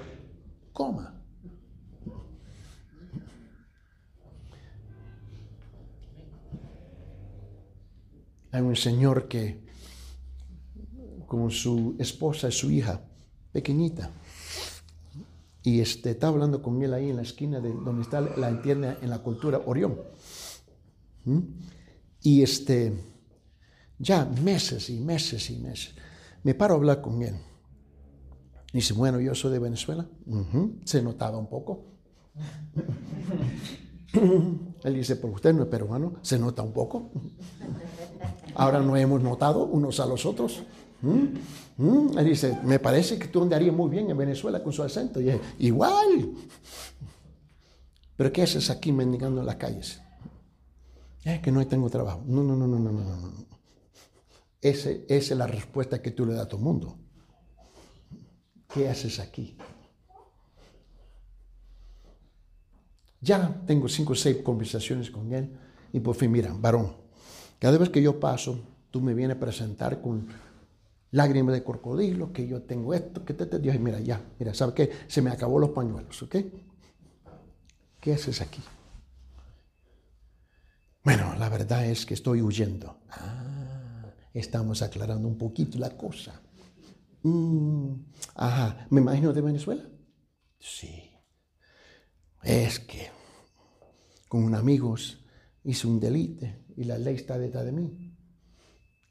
coma. 0.72 1.16
Hay 8.52 8.61
un 8.61 8.76
señor 8.76 9.26
que 9.26 9.69
con 11.30 11.48
su 11.52 11.94
esposa 12.00 12.48
y 12.48 12.52
su 12.52 12.72
hija, 12.72 13.00
pequeñita, 13.52 14.10
y 15.62 15.78
este, 15.78 16.10
está 16.10 16.26
hablando 16.26 16.60
con 16.60 16.82
él 16.82 16.92
ahí 16.92 17.10
en 17.10 17.14
la 17.14 17.22
esquina 17.22 17.60
de 17.60 17.72
donde 17.72 18.02
está 18.02 18.20
la 18.20 18.48
entienda 18.48 18.98
en 19.00 19.10
la 19.10 19.20
cultura 19.20 19.60
Orión. 19.64 19.96
¿Mm? 21.24 21.38
Y 22.22 22.42
este, 22.42 22.92
ya 23.96 24.24
meses 24.24 24.90
y 24.90 24.98
meses 24.98 25.48
y 25.50 25.58
meses, 25.58 25.94
me 26.42 26.54
paro 26.54 26.74
a 26.74 26.78
hablar 26.78 27.00
con 27.00 27.22
él. 27.22 27.36
Dice, 28.72 28.92
bueno, 28.92 29.20
yo 29.20 29.32
soy 29.32 29.52
de 29.52 29.60
Venezuela. 29.60 30.08
Se 30.84 31.00
notaba 31.00 31.38
un 31.38 31.48
poco. 31.48 31.84
Él 34.82 34.94
dice, 34.94 35.14
pero 35.14 35.32
usted 35.32 35.54
no 35.54 35.62
es 35.62 35.68
peruano, 35.68 36.14
se 36.22 36.40
nota 36.40 36.62
un 36.62 36.72
poco. 36.72 37.12
Ahora 38.56 38.80
no 38.80 38.96
hemos 38.96 39.22
notado 39.22 39.64
unos 39.66 40.00
a 40.00 40.06
los 40.06 40.26
otros. 40.26 40.64
¿Mm? 41.02 41.24
¿Mm? 41.76 42.24
Dice, 42.24 42.58
me 42.62 42.78
parece 42.78 43.18
que 43.18 43.28
tú 43.28 43.42
andarías 43.42 43.74
muy 43.74 43.90
bien 43.90 44.10
en 44.10 44.16
Venezuela 44.16 44.62
con 44.62 44.72
su 44.72 44.82
acento. 44.82 45.20
Y 45.20 45.40
igual. 45.58 46.34
Pero 48.16 48.32
¿qué 48.32 48.42
haces 48.42 48.68
aquí 48.70 48.92
mendigando 48.92 49.40
en 49.40 49.46
las 49.46 49.56
calles? 49.56 50.00
Es 51.24 51.40
que 51.40 51.50
no 51.50 51.66
tengo 51.66 51.88
trabajo. 51.88 52.22
No, 52.26 52.42
no, 52.42 52.56
no, 52.56 52.66
no, 52.66 52.78
no, 52.78 52.92
no, 52.92 53.16
no. 53.16 53.32
Ese, 54.60 55.06
esa 55.08 55.34
es 55.34 55.38
la 55.38 55.46
respuesta 55.46 56.02
que 56.02 56.10
tú 56.10 56.26
le 56.26 56.34
das 56.34 56.42
a 56.44 56.48
todo 56.48 56.58
el 56.58 56.64
mundo. 56.64 56.96
¿Qué 58.72 58.88
haces 58.88 59.18
aquí? 59.18 59.56
Ya 63.20 63.62
tengo 63.66 63.88
cinco 63.88 64.12
o 64.12 64.16
seis 64.16 64.38
conversaciones 64.42 65.10
con 65.10 65.32
él 65.32 65.56
y 65.92 66.00
por 66.00 66.14
fin, 66.14 66.30
mira, 66.30 66.54
varón, 66.54 66.94
cada 67.58 67.76
vez 67.76 67.90
que 67.90 68.00
yo 68.00 68.18
paso, 68.18 68.60
tú 68.90 69.00
me 69.00 69.12
vienes 69.12 69.36
a 69.36 69.40
presentar 69.40 70.00
con 70.00 70.26
lágrimas 71.12 71.55
de 71.55 71.64
crocodilo, 71.64 72.33
que 72.33 72.46
yo 72.46 72.62
tengo 72.62 72.94
esto, 72.94 73.25
que 73.25 73.35
te, 73.35 73.46
te 73.46 73.59
Dios, 73.59 73.79
mira, 73.79 74.01
ya, 74.01 74.23
mira, 74.38 74.55
¿sabes 74.55 74.75
qué? 74.75 74.90
Se 75.09 75.23
me 75.23 75.31
acabó 75.31 75.59
los 75.59 75.70
pañuelos, 75.70 76.23
¿ok? 76.23 76.37
¿Qué 78.01 78.14
haces 78.14 78.40
aquí? 78.40 78.62
Bueno, 81.03 81.35
la 81.38 81.49
verdad 81.49 81.87
es 81.87 82.05
que 82.07 82.14
estoy 82.14 82.42
huyendo. 82.42 83.01
Ah, 83.11 84.12
estamos 84.35 84.83
aclarando 84.83 85.27
un 85.29 85.38
poquito 85.38 85.79
la 85.79 85.96
cosa. 85.96 86.40
Mm, 87.23 87.94
ajá, 88.35 88.87
¿me 88.90 89.01
imagino 89.01 89.33
de 89.33 89.40
Venezuela? 89.40 89.83
Sí. 90.59 91.11
Es 92.42 92.79
que 92.81 93.09
con 94.29 94.55
amigos 94.55 95.25
hice 95.64 95.87
un 95.87 96.01
delito 96.01 96.46
y 96.77 96.85
la 96.85 96.96
ley 96.99 97.16
está 97.16 97.38
detrás 97.38 97.64
de 97.64 97.73
mí. 97.73 98.10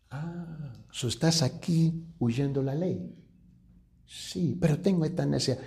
Ah, 0.10 0.74
estás 0.92 1.42
aquí 1.42 2.06
huyendo 2.20 2.64
la 2.64 2.76
ley. 2.76 3.16
Sí, 4.06 4.58
pero 4.60 4.80
tengo 4.80 5.06
esta 5.06 5.26
necesidad. 5.26 5.64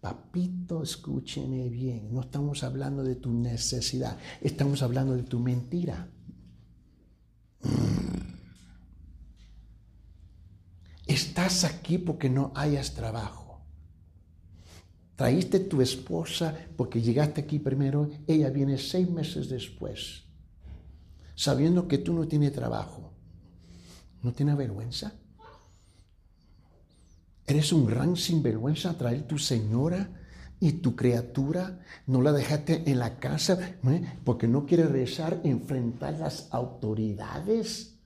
Papito, 0.00 0.82
escúcheme 0.82 1.68
bien, 1.68 2.12
no 2.12 2.20
estamos 2.20 2.62
hablando 2.62 3.02
de 3.02 3.16
tu 3.16 3.32
necesidad, 3.32 4.18
estamos 4.40 4.82
hablando 4.82 5.16
de 5.16 5.22
tu 5.24 5.40
mentira. 5.40 6.08
Mm. 7.62 8.06
Estás 11.06 11.64
aquí 11.64 11.98
porque 11.98 12.28
no 12.28 12.52
hayas 12.54 12.94
trabajo. 12.94 13.64
Traíste 15.16 15.60
tu 15.60 15.80
esposa 15.80 16.54
porque 16.76 17.00
llegaste 17.00 17.40
aquí 17.40 17.58
primero, 17.58 18.10
ella 18.26 18.50
viene 18.50 18.76
seis 18.76 19.08
meses 19.10 19.48
después 19.48 20.26
sabiendo 21.36 21.86
que 21.86 21.98
tú 21.98 22.14
no 22.14 22.26
tienes 22.26 22.52
trabajo, 22.52 23.05
¿no 24.26 24.32
tienes 24.32 24.56
vergüenza? 24.56 25.12
Eres 27.46 27.72
un 27.72 27.86
gran 27.86 28.16
sinvergüenza 28.16 28.98
traer 28.98 29.22
tu 29.22 29.38
señora 29.38 30.10
y 30.58 30.72
tu 30.72 30.96
criatura, 30.96 31.78
no 32.08 32.20
la 32.22 32.32
dejaste 32.32 32.90
en 32.90 32.98
la 32.98 33.20
casa 33.20 33.76
¿eh? 33.84 34.18
porque 34.24 34.48
no 34.48 34.66
quiere 34.66 34.86
rezar, 34.88 35.40
enfrentar 35.44 36.14
las 36.14 36.48
autoridades. 36.50 38.00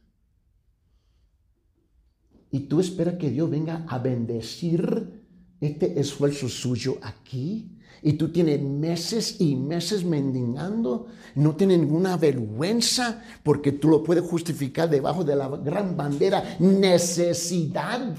Y 2.50 2.60
tú 2.68 2.80
esperas 2.80 3.14
que 3.14 3.30
Dios 3.30 3.48
venga 3.48 3.86
a 3.88 3.98
bendecir 3.98 5.24
este 5.58 5.98
esfuerzo 6.00 6.50
suyo 6.50 6.98
aquí 7.00 7.79
y 8.02 8.14
tú 8.14 8.30
tienes 8.30 8.60
meses 8.60 9.40
y 9.40 9.56
meses 9.56 10.04
mendigando, 10.04 11.06
no 11.34 11.54
tienes 11.56 11.78
ninguna 11.78 12.16
vergüenza 12.16 13.22
porque 13.42 13.72
tú 13.72 13.88
lo 13.88 14.02
puedes 14.02 14.24
justificar 14.24 14.88
debajo 14.88 15.24
de 15.24 15.36
la 15.36 15.48
gran 15.48 15.96
bandera 15.96 16.56
necesidad. 16.58 18.14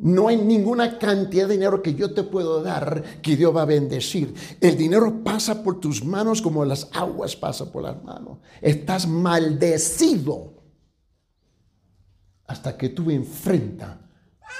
No 0.00 0.28
hay 0.28 0.36
ninguna 0.36 0.96
cantidad 0.96 1.48
de 1.48 1.54
dinero 1.54 1.82
que 1.82 1.94
yo 1.94 2.14
te 2.14 2.22
puedo 2.22 2.62
dar 2.62 3.20
que 3.20 3.36
Dios 3.36 3.54
va 3.54 3.62
a 3.62 3.66
bendecir. 3.66 4.32
El 4.60 4.76
dinero 4.76 5.24
pasa 5.24 5.64
por 5.64 5.80
tus 5.80 6.04
manos 6.04 6.40
como 6.40 6.64
las 6.64 6.88
aguas 6.92 7.34
pasan 7.34 7.70
por 7.70 7.82
las 7.82 8.02
manos. 8.04 8.38
Estás 8.62 9.08
maldecido 9.08 10.54
hasta 12.46 12.76
que 12.76 12.90
tú 12.90 13.10
enfrentas 13.10 13.96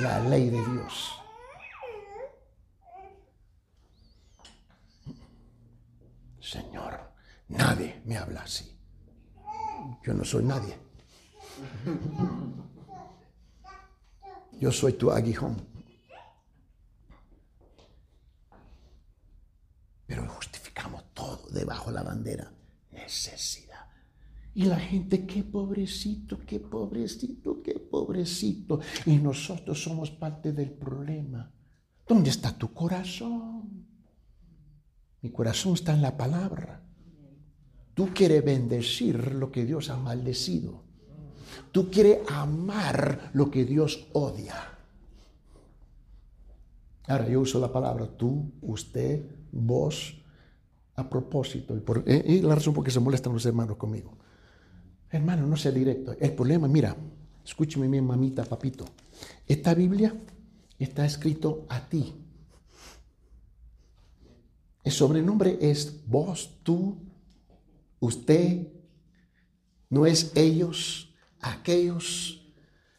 la 0.00 0.20
ley 0.28 0.50
de 0.50 0.58
Dios. 0.58 1.17
Señor, 6.48 6.98
nadie 7.48 8.00
me 8.06 8.16
habla 8.16 8.40
así. 8.40 8.74
Yo 10.02 10.14
no 10.14 10.24
soy 10.24 10.44
nadie. 10.44 10.78
Yo 14.58 14.72
soy 14.72 14.94
tu 14.94 15.10
aguijón. 15.10 15.56
Pero 20.06 20.26
justificamos 20.26 21.12
todo 21.12 21.50
debajo 21.50 21.90
de 21.90 21.96
la 21.96 22.02
bandera. 22.02 22.50
Necesidad. 22.92 23.86
Y 24.54 24.64
la 24.64 24.80
gente, 24.80 25.26
qué 25.26 25.44
pobrecito, 25.44 26.38
qué 26.46 26.60
pobrecito, 26.60 27.62
qué 27.62 27.74
pobrecito. 27.74 28.80
Y 29.04 29.18
nosotros 29.18 29.82
somos 29.82 30.10
parte 30.10 30.54
del 30.54 30.70
problema. 30.70 31.52
¿Dónde 32.06 32.30
está 32.30 32.56
tu 32.56 32.72
corazón? 32.72 33.87
Mi 35.22 35.30
corazón 35.30 35.74
está 35.74 35.94
en 35.94 36.02
la 36.02 36.16
palabra. 36.16 36.82
Tú 37.94 38.10
quieres 38.14 38.44
bendecir 38.44 39.34
lo 39.34 39.50
que 39.50 39.64
Dios 39.64 39.90
ha 39.90 39.96
maldecido. 39.96 40.82
Tú 41.72 41.90
quieres 41.90 42.18
amar 42.30 43.30
lo 43.32 43.50
que 43.50 43.64
Dios 43.64 44.08
odia. 44.12 44.54
Ahora 47.08 47.28
yo 47.28 47.40
uso 47.40 47.58
la 47.58 47.72
palabra 47.72 48.06
tú, 48.06 48.52
usted, 48.60 49.24
vos, 49.50 50.14
a 50.94 51.08
propósito. 51.08 51.76
Y, 51.76 51.80
por, 51.80 52.04
eh, 52.06 52.40
la 52.42 52.54
razón 52.54 52.74
por 52.74 52.84
que 52.84 52.90
se 52.90 53.00
molestan 53.00 53.32
los 53.32 53.46
hermanos 53.46 53.76
conmigo. 53.76 54.16
Hermano, 55.10 55.46
no 55.46 55.56
sea 55.56 55.72
directo. 55.72 56.14
El 56.20 56.34
problema, 56.34 56.68
mira, 56.68 56.94
escúcheme 57.44 57.88
mi 57.88 58.00
mamita, 58.00 58.44
papito. 58.44 58.84
Esta 59.46 59.74
Biblia 59.74 60.14
está 60.78 61.06
escrito 61.06 61.64
a 61.68 61.88
ti. 61.88 62.14
El 64.88 64.94
sobrenombre 64.94 65.58
es 65.60 66.00
vos, 66.06 66.60
tú, 66.62 66.96
usted, 68.00 68.68
no 69.90 70.06
es 70.06 70.32
ellos, 70.34 71.14
aquellos. 71.40 72.40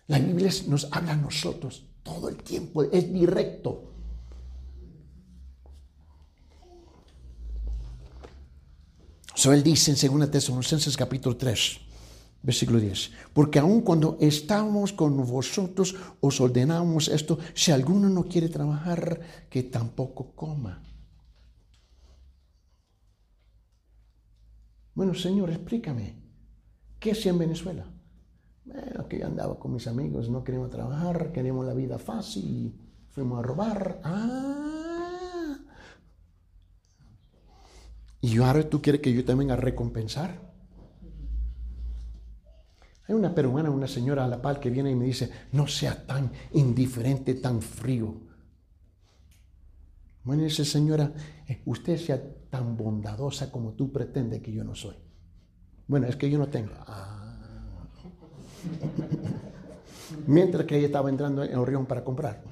La 0.05 0.19
Biblia 0.19 0.51
nos 0.67 0.87
habla 0.91 1.13
a 1.13 1.15
nosotros 1.15 1.87
todo 2.03 2.29
el 2.29 2.35
tiempo, 2.35 2.83
es 2.83 3.11
directo. 3.11 3.91
So 9.33 9.51
él 9.51 9.63
dice 9.63 9.89
en 9.89 10.19
2 10.19 10.29
Tesalonicenses 10.29 10.95
capítulo 10.95 11.37
3, 11.37 11.79
versículo 12.43 12.79
10, 12.79 13.11
porque 13.33 13.57
aun 13.57 13.81
cuando 13.81 14.15
estamos 14.21 14.93
con 14.93 15.17
vosotros 15.25 15.95
os 16.21 16.39
ordenamos 16.39 17.07
esto, 17.07 17.39
si 17.55 17.71
alguno 17.71 18.09
no 18.09 18.25
quiere 18.25 18.47
trabajar, 18.47 19.19
que 19.49 19.63
tampoco 19.63 20.35
coma. 20.35 20.83
Bueno, 24.93 25.13
Señor, 25.13 25.49
explícame, 25.49 26.15
¿qué 26.99 27.11
hacía 27.11 27.31
en 27.31 27.39
Venezuela? 27.39 27.85
Bueno, 28.65 29.07
que 29.07 29.19
yo 29.19 29.25
andaba 29.25 29.57
con 29.57 29.73
mis 29.73 29.87
amigos, 29.87 30.29
no 30.29 30.43
queríamos 30.43 30.69
trabajar, 30.69 31.31
queríamos 31.31 31.65
la 31.65 31.73
vida 31.73 31.97
fácil, 31.97 32.73
fuimos 33.09 33.39
a 33.39 33.41
robar. 33.41 34.01
Ah. 34.03 35.57
Y 38.21 38.37
ahora 38.37 38.69
tú 38.69 38.81
quieres 38.81 39.01
que 39.01 39.13
yo 39.13 39.23
también 39.23 39.51
a 39.51 39.55
recompensar. 39.55 40.49
Hay 43.07 43.15
una 43.15 43.33
peruana, 43.33 43.71
una 43.71 43.87
señora 43.87 44.25
a 44.25 44.27
la 44.27 44.41
pal 44.41 44.59
que 44.59 44.69
viene 44.69 44.91
y 44.91 44.95
me 44.95 45.05
dice, 45.05 45.31
no 45.53 45.65
sea 45.67 46.05
tan 46.05 46.31
indiferente, 46.53 47.33
tan 47.35 47.61
frío. 47.61 48.13
Bueno, 50.23 50.43
dice 50.43 50.63
señora, 50.63 51.11
eh, 51.47 51.61
usted 51.65 51.97
sea 51.97 52.21
tan 52.49 52.75
bondadosa 52.75 53.51
como 53.51 53.73
tú 53.73 53.91
pretendes 53.91 54.41
que 54.41 54.51
yo 54.51 54.63
no 54.63 54.75
soy. 54.75 54.95
Bueno, 55.87 56.07
es 56.07 56.15
que 56.15 56.29
yo 56.29 56.37
no 56.37 56.47
tengo. 56.47 56.73
Ah. 56.87 57.25
Mientras 60.27 60.65
que 60.65 60.77
ella 60.77 60.87
estaba 60.87 61.09
entrando 61.09 61.43
en 61.43 61.55
Orión 61.57 61.85
para 61.85 62.03
comprar. 62.03 62.43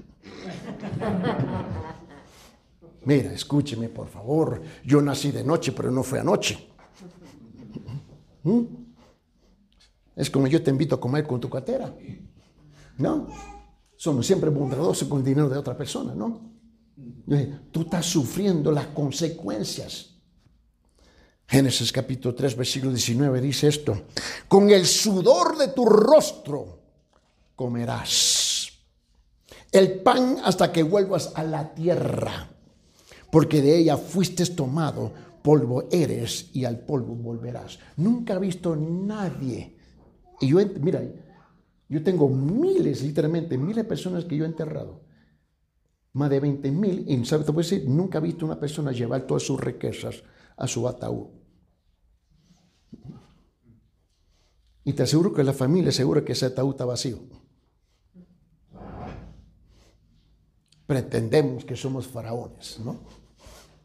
Mira, 3.05 3.31
escúcheme 3.31 3.89
por 3.89 4.07
favor. 4.07 4.61
Yo 4.85 5.01
nací 5.01 5.31
de 5.31 5.43
noche, 5.43 5.71
pero 5.71 5.91
no 5.91 6.03
fue 6.03 6.19
anoche. 6.19 6.67
¿Mm? 8.43 8.61
Es 10.15 10.29
como 10.29 10.47
yo 10.47 10.61
te 10.61 10.71
invito 10.71 10.95
a 10.95 10.99
comer 10.99 11.25
con 11.25 11.39
tu 11.39 11.49
cartera. 11.49 11.93
¿No? 12.97 13.27
Somos 13.95 14.25
siempre 14.25 14.49
bondadosos 14.49 15.07
con 15.07 15.19
el 15.19 15.25
dinero 15.25 15.49
de 15.49 15.57
otra 15.57 15.75
persona, 15.77 16.13
¿no? 16.13 16.56
Tú 17.71 17.81
estás 17.81 18.05
sufriendo 18.05 18.71
las 18.71 18.87
consecuencias. 18.87 20.13
Génesis 21.45 21.91
capítulo 21.91 22.33
3, 22.33 22.55
versículo 22.55 22.91
19 22.91 23.41
dice 23.41 23.67
esto, 23.67 24.03
con 24.47 24.69
el 24.69 24.85
sudor 24.85 25.57
de 25.57 25.69
tu 25.69 25.85
rostro 25.85 26.79
comerás 27.55 28.69
el 29.71 29.99
pan 30.01 30.37
hasta 30.43 30.71
que 30.71 30.83
vuelvas 30.83 31.31
a 31.35 31.43
la 31.43 31.73
tierra, 31.73 32.49
porque 33.31 33.61
de 33.61 33.77
ella 33.77 33.97
fuiste 33.97 34.45
tomado, 34.47 35.13
polvo 35.41 35.87
eres 35.91 36.49
y 36.53 36.65
al 36.65 36.79
polvo 36.79 37.15
volverás. 37.15 37.79
Nunca 37.97 38.33
he 38.33 38.39
visto 38.39 38.75
nadie, 38.75 39.75
y 40.41 40.47
yo, 40.47 40.59
mira, 40.81 41.01
yo 41.89 42.03
tengo 42.03 42.27
miles, 42.29 43.01
literalmente, 43.01 43.57
miles 43.57 43.77
de 43.77 43.83
personas 43.85 44.25
que 44.25 44.35
yo 44.35 44.43
he 44.43 44.47
enterrado 44.47 45.06
más 46.17 46.29
de 46.29 46.39
20 46.39 46.71
mil, 46.71 47.05
y 47.07 47.25
¿sabes? 47.25 47.45
te 47.45 47.53
puedo 47.53 47.67
decir, 47.67 47.87
nunca 47.87 48.17
he 48.17 48.21
visto 48.21 48.45
una 48.45 48.59
persona 48.59 48.91
llevar 48.91 49.27
todas 49.27 49.43
sus 49.43 49.59
riquezas 49.59 50.23
a 50.57 50.67
su 50.67 50.87
ataúd. 50.87 51.27
Y 54.83 54.93
te 54.93 55.03
aseguro 55.03 55.33
que 55.33 55.43
la 55.43 55.53
familia 55.53 55.89
asegura 55.89 56.23
que 56.23 56.31
ese 56.31 56.47
ataúd 56.47 56.71
está 56.71 56.85
vacío. 56.85 57.19
Pretendemos 60.85 61.65
que 61.65 61.75
somos 61.75 62.07
faraones, 62.07 62.79
¿no? 62.79 63.01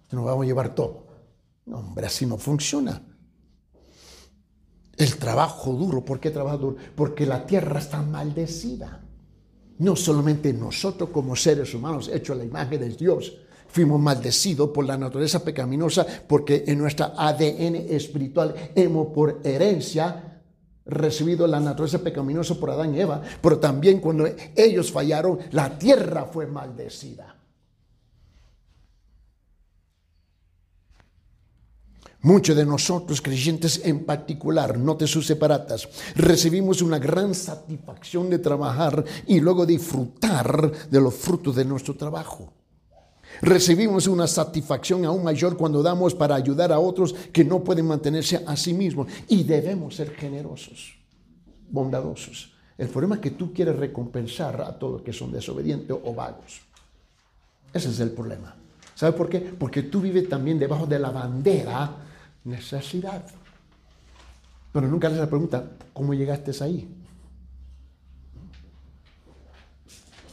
Que 0.08 0.14
nos 0.16 0.24
vamos 0.24 0.44
a 0.44 0.46
llevar 0.46 0.74
todo. 0.74 1.08
No, 1.66 1.78
hombre, 1.78 2.06
así 2.06 2.24
no 2.24 2.38
funciona. 2.38 3.02
El 4.96 5.16
trabajo 5.16 5.72
duro, 5.72 6.04
¿por 6.04 6.20
qué 6.20 6.30
trabajo 6.30 6.58
duro? 6.58 6.76
Porque 6.94 7.26
la 7.26 7.44
tierra 7.44 7.80
está 7.80 8.00
maldecida. 8.02 9.04
No 9.78 9.96
solamente 9.96 10.52
nosotros 10.52 11.10
como 11.10 11.36
seres 11.36 11.74
humanos 11.74 12.10
hechos 12.12 12.36
a 12.36 12.38
la 12.38 12.44
imagen 12.44 12.80
de 12.80 12.88
Dios, 12.90 13.36
fuimos 13.68 14.00
maldecidos 14.00 14.70
por 14.70 14.84
la 14.84 14.96
naturaleza 14.96 15.42
pecaminosa 15.42 16.06
porque 16.26 16.64
en 16.66 16.78
nuestra 16.78 17.14
ADN 17.16 17.74
espiritual 17.88 18.54
hemos 18.74 19.08
por 19.08 19.40
herencia 19.44 20.40
recibido 20.84 21.46
la 21.46 21.60
naturaleza 21.60 21.98
pecaminosa 21.98 22.54
por 22.54 22.70
Adán 22.70 22.94
y 22.94 23.00
Eva, 23.00 23.22
pero 23.40 23.58
también 23.58 24.00
cuando 24.00 24.28
ellos 24.56 24.90
fallaron, 24.90 25.38
la 25.52 25.78
tierra 25.78 26.24
fue 26.24 26.46
maldecida. 26.46 27.36
Muchos 32.22 32.54
de 32.54 32.64
nosotros, 32.64 33.20
creyentes 33.20 33.80
en 33.84 34.04
particular, 34.04 34.78
no 34.78 34.96
te 34.96 35.08
sus 35.08 35.26
separatas, 35.26 35.88
recibimos 36.14 36.80
una 36.80 37.00
gran 37.00 37.34
satisfacción 37.34 38.30
de 38.30 38.38
trabajar 38.38 39.04
y 39.26 39.40
luego 39.40 39.66
disfrutar 39.66 40.70
de 40.88 41.00
los 41.00 41.14
frutos 41.14 41.56
de 41.56 41.64
nuestro 41.64 41.96
trabajo. 41.96 42.52
Recibimos 43.40 44.06
una 44.06 44.28
satisfacción 44.28 45.04
aún 45.04 45.24
mayor 45.24 45.56
cuando 45.56 45.82
damos 45.82 46.14
para 46.14 46.36
ayudar 46.36 46.70
a 46.70 46.78
otros 46.78 47.12
que 47.32 47.44
no 47.44 47.64
pueden 47.64 47.86
mantenerse 47.86 48.44
a 48.46 48.56
sí 48.56 48.72
mismos. 48.72 49.08
Y 49.26 49.42
debemos 49.42 49.96
ser 49.96 50.14
generosos, 50.14 50.94
bondadosos. 51.70 52.52
El 52.78 52.88
problema 52.88 53.16
es 53.16 53.20
que 53.20 53.32
tú 53.32 53.52
quieres 53.52 53.74
recompensar 53.76 54.60
a 54.60 54.78
todos 54.78 55.02
que 55.02 55.12
son 55.12 55.32
desobedientes 55.32 55.96
o 56.04 56.14
vagos. 56.14 56.60
Ese 57.72 57.88
es 57.88 57.98
el 57.98 58.10
problema. 58.10 58.54
¿Sabes 58.94 59.16
por 59.16 59.28
qué? 59.28 59.40
Porque 59.40 59.84
tú 59.84 60.00
vives 60.00 60.28
también 60.28 60.58
debajo 60.58 60.86
de 60.86 61.00
la 61.00 61.10
bandera 61.10 61.96
necesidad. 62.44 63.24
Pero 64.72 64.88
nunca 64.88 65.08
le 65.08 65.16
la 65.16 65.28
pregunta, 65.28 65.70
¿cómo 65.92 66.14
llegaste 66.14 66.52
ahí? 66.62 66.88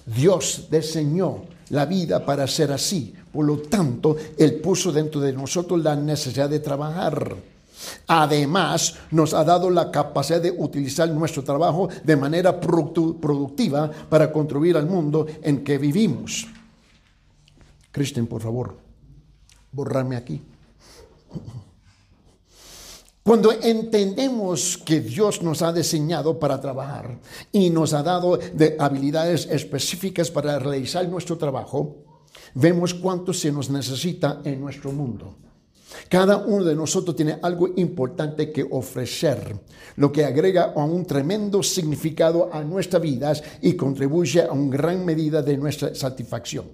Dios 0.06 0.68
diseñó 0.72 1.44
la 1.70 1.86
vida 1.86 2.26
para 2.26 2.48
ser 2.48 2.72
así. 2.72 3.14
Por 3.32 3.46
lo 3.46 3.60
tanto, 3.60 4.16
Él 4.38 4.56
puso 4.56 4.92
dentro 4.92 5.22
de 5.22 5.34
nosotros 5.34 5.84
la 5.84 5.96
necesidad 5.96 6.50
de 6.50 6.60
trabajar. 6.60 7.36
Además, 8.08 8.96
nos 9.12 9.34
ha 9.34 9.44
dado 9.44 9.70
la 9.70 9.92
capacidad 9.92 10.42
de 10.42 10.52
utilizar 10.52 11.10
nuestro 11.10 11.44
trabajo 11.44 11.90
de 12.04 12.16
manera 12.16 12.60
productiva 12.60 13.90
para 14.10 14.32
contribuir 14.32 14.78
al 14.78 14.88
mundo 14.88 15.28
en 15.42 15.64
que 15.64 15.78
vivimos. 15.78 16.48
Cristian, 17.92 18.28
por 18.28 18.42
favor, 18.42 18.78
borrarme 19.72 20.16
aquí. 20.16 20.42
Cuando 23.30 23.52
entendemos 23.54 24.76
que 24.76 25.02
Dios 25.02 25.44
nos 25.44 25.62
ha 25.62 25.72
diseñado 25.72 26.40
para 26.40 26.60
trabajar 26.60 27.20
y 27.52 27.70
nos 27.70 27.94
ha 27.94 28.02
dado 28.02 28.38
de 28.38 28.76
habilidades 28.80 29.46
específicas 29.46 30.32
para 30.32 30.58
realizar 30.58 31.08
nuestro 31.08 31.38
trabajo, 31.38 31.98
vemos 32.56 32.96
cuánto 32.96 33.32
se 33.32 33.52
nos 33.52 33.70
necesita 33.70 34.42
en 34.44 34.60
nuestro 34.60 34.92
mundo. 34.92 35.36
Cada 36.10 36.38
uno 36.38 36.64
de 36.64 36.74
nosotros 36.74 37.16
tiene 37.16 37.38
algo 37.40 37.70
importante 37.76 38.52
que 38.52 38.66
ofrecer, 38.68 39.60
lo 39.98 40.12
que 40.12 40.26
agrega 40.26 40.74
a 40.76 40.84
un 40.84 41.06
tremendo 41.06 41.62
significado 41.62 42.50
a 42.52 42.64
nuestras 42.64 43.04
vidas 43.04 43.44
y 43.62 43.74
contribuye 43.74 44.42
a 44.42 44.52
una 44.52 44.76
gran 44.76 45.06
medida 45.06 45.44
de 45.44 45.56
nuestra 45.56 45.94
satisfacción. 45.94 46.66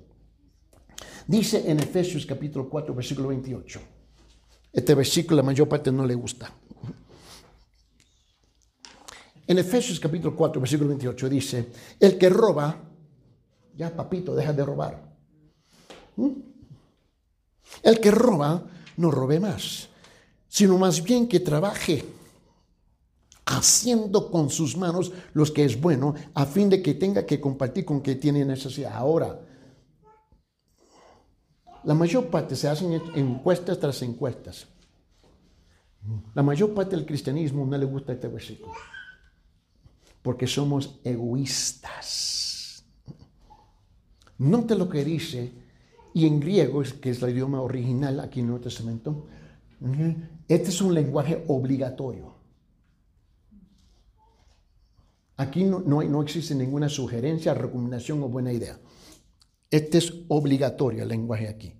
Dice 1.28 1.70
en 1.70 1.82
Efesios 1.82 2.26
capítulo 2.26 2.70
4, 2.70 2.95
versículo 2.95 3.28
28. 3.28 3.95
Este 4.76 4.94
versículo 4.94 5.38
la 5.38 5.44
mayor 5.44 5.70
parte 5.70 5.90
no 5.90 6.06
le 6.06 6.16
gusta. 6.16 6.52
En 9.48 9.58
Efesios 9.58 10.00
capítulo 10.02 10.36
4, 10.36 10.60
versículo 10.60 10.90
28 10.90 11.30
dice, 11.30 11.70
el 11.98 12.18
que 12.18 12.30
roba, 12.30 12.76
ya 13.78 13.96
papito, 13.96 14.36
deja 14.36 14.52
de 14.52 14.66
robar. 14.66 15.02
¿Mm? 16.18 16.30
El 17.84 18.00
que 18.02 18.12
roba, 18.12 18.64
no 18.98 19.12
robe 19.12 19.40
más, 19.40 19.88
sino 20.50 20.78
más 20.78 21.02
bien 21.02 21.28
que 21.30 21.40
trabaje 21.40 22.04
haciendo 23.46 24.30
con 24.30 24.50
sus 24.50 24.76
manos 24.76 25.14
lo 25.34 25.46
que 25.46 25.64
es 25.64 25.80
bueno, 25.80 26.16
a 26.34 26.46
fin 26.46 26.70
de 26.70 26.82
que 26.82 26.96
tenga 26.96 27.26
que 27.26 27.40
compartir 27.40 27.86
con 27.86 28.02
quien 28.02 28.20
tiene 28.20 28.44
necesidad. 28.44 28.94
Ahora, 28.94 29.40
la 31.86 31.94
mayor 31.94 32.28
parte 32.28 32.56
se 32.56 32.68
hacen 32.68 32.94
encuestas 33.16 33.80
tras 33.80 34.02
encuestas. 34.02 34.68
La 36.34 36.44
mayor 36.44 36.74
parte 36.74 36.96
del 36.96 37.06
cristianismo 37.06 37.66
no 37.66 37.78
le 37.78 37.86
gusta 37.86 38.14
este 38.14 38.28
versículo. 38.28 38.74
Porque 40.22 40.48
somos 40.48 41.00
egoístas. 41.04 42.84
Note 44.38 44.76
lo 44.76 44.90
que 44.90 45.06
dice, 45.06 45.54
y 46.14 46.28
en 46.28 46.40
griego, 46.40 46.84
que 47.02 47.12
es 47.12 47.22
el 47.22 47.30
idioma 47.30 47.62
original 47.62 48.20
aquí 48.20 48.40
en 48.40 48.46
el 48.46 48.50
Nuevo 48.52 48.64
Testamento, 48.64 49.28
este 50.48 50.70
es 50.70 50.82
un 50.82 50.94
lenguaje 50.94 51.44
obligatorio. 51.48 52.34
Aquí 55.38 55.64
no, 55.64 55.82
no, 55.82 56.02
no 56.02 56.22
existe 56.22 56.56
ninguna 56.56 56.90
sugerencia, 56.90 57.54
recomendación 57.54 58.24
o 58.24 58.30
buena 58.30 58.54
idea. 58.54 58.80
Este 59.76 59.98
es 59.98 60.14
obligatorio 60.30 61.04
el 61.04 61.10
lenguaje 61.10 61.50
aquí. 61.50 61.74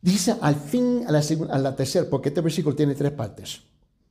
Dice 0.00 0.34
al 0.40 0.54
fin, 0.54 1.04
a 1.06 1.12
la, 1.12 1.22
a 1.50 1.58
la 1.58 1.76
tercera, 1.76 2.08
porque 2.08 2.30
este 2.30 2.40
versículo 2.40 2.74
tiene 2.74 2.94
tres 2.94 3.12
partes. 3.12 3.60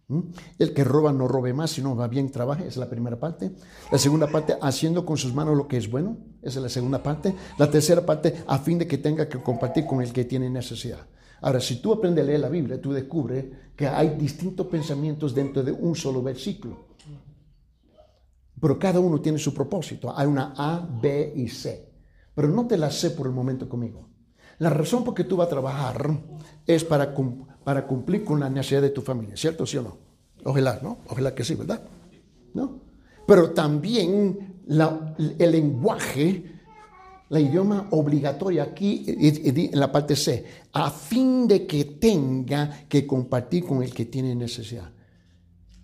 ¿Mm? 0.07 0.19
El 0.59 0.71
que 0.71 0.83
roba 0.83 1.11
no 1.11 1.27
robe 1.27 1.51
más, 1.51 1.71
sino 1.71 1.95
va 1.95 2.07
bien 2.07 2.29
trabaje, 2.29 2.67
es 2.67 2.77
la 2.77 2.87
primera 2.87 3.19
parte. 3.19 3.53
La 3.91 3.97
segunda 3.97 4.27
parte, 4.27 4.55
haciendo 4.61 5.03
con 5.03 5.17
sus 5.17 5.33
manos 5.33 5.57
lo 5.57 5.67
que 5.67 5.77
es 5.77 5.89
bueno, 5.89 6.15
esa 6.43 6.59
es 6.59 6.63
la 6.63 6.69
segunda 6.69 7.01
parte. 7.01 7.33
La 7.57 7.71
tercera 7.71 8.05
parte, 8.05 8.43
a 8.45 8.59
fin 8.59 8.77
de 8.77 8.85
que 8.85 8.99
tenga 8.99 9.27
que 9.27 9.41
compartir 9.41 9.87
con 9.87 10.03
el 10.03 10.13
que 10.13 10.25
tiene 10.25 10.47
necesidad. 10.47 11.07
Ahora, 11.41 11.59
si 11.59 11.81
tú 11.81 11.91
aprendes 11.91 12.23
a 12.23 12.27
leer 12.27 12.41
la 12.41 12.49
Biblia, 12.49 12.79
tú 12.79 12.93
descubres 12.93 13.45
que 13.75 13.87
hay 13.87 14.09
distintos 14.09 14.67
pensamientos 14.67 15.33
dentro 15.33 15.63
de 15.63 15.71
un 15.71 15.95
solo 15.95 16.21
versículo. 16.21 16.85
Pero 18.61 18.77
cada 18.77 18.99
uno 18.99 19.19
tiene 19.19 19.39
su 19.39 19.55
propósito. 19.55 20.15
Hay 20.15 20.27
una 20.27 20.53
A, 20.55 20.87
B 21.01 21.33
y 21.35 21.49
C. 21.49 21.92
Pero 22.35 22.47
no 22.47 22.67
te 22.67 22.77
la 22.77 22.91
sé 22.91 23.11
por 23.11 23.27
el 23.27 23.33
momento 23.33 23.69
conmigo. 23.69 24.09
La 24.59 24.69
razón 24.69 25.03
por 25.03 25.13
que 25.13 25.23
tú 25.23 25.37
vas 25.37 25.47
a 25.47 25.51
trabajar 25.51 26.19
es 26.65 26.83
para, 26.83 27.13
para 27.63 27.87
cumplir 27.87 28.23
con 28.23 28.39
la 28.39 28.49
necesidad 28.49 28.81
de 28.81 28.89
tu 28.89 29.01
familia, 29.01 29.35
¿cierto? 29.35 29.65
¿Sí 29.65 29.77
o 29.77 29.83
no? 29.83 29.97
Ojalá, 30.43 30.79
¿no? 30.81 30.99
Ojalá 31.07 31.33
que 31.33 31.43
sí, 31.43 31.55
¿verdad? 31.55 31.81
¿No? 32.53 32.81
Pero 33.25 33.51
también 33.51 34.61
el 34.67 35.51
lenguaje, 35.51 36.43
la 37.29 37.39
idioma 37.39 37.87
obligatoria 37.91 38.63
aquí 38.63 39.05
en 39.07 39.79
la 39.79 39.91
parte 39.91 40.15
C, 40.15 40.45
a 40.73 40.89
fin 40.91 41.47
de 41.47 41.65
que 41.65 41.85
tenga 41.85 42.85
que 42.87 43.07
compartir 43.07 43.65
con 43.65 43.81
el 43.81 43.93
que 43.93 44.05
tiene 44.05 44.35
necesidad. 44.35 44.91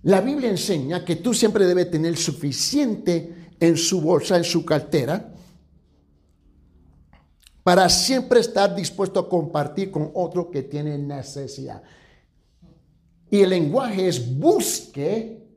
La 0.03 0.21
Biblia 0.21 0.49
enseña 0.49 1.03
que 1.03 1.17
tú 1.17 1.33
siempre 1.33 1.65
debes 1.65 1.91
tener 1.91 2.15
suficiente 2.15 3.49
en 3.59 3.75
su 3.75 4.01
bolsa, 4.01 4.37
en 4.37 4.45
su 4.45 4.63
cartera, 4.63 5.33
para 7.63 7.89
siempre 7.89 8.39
estar 8.39 8.75
dispuesto 8.75 9.19
a 9.19 9.29
compartir 9.29 9.91
con 9.91 10.11
otro 10.13 10.49
que 10.49 10.63
tiene 10.63 10.97
necesidad. 10.97 11.83
Y 13.29 13.41
el 13.41 13.49
lenguaje 13.49 14.07
es 14.07 14.37
busque 14.37 15.47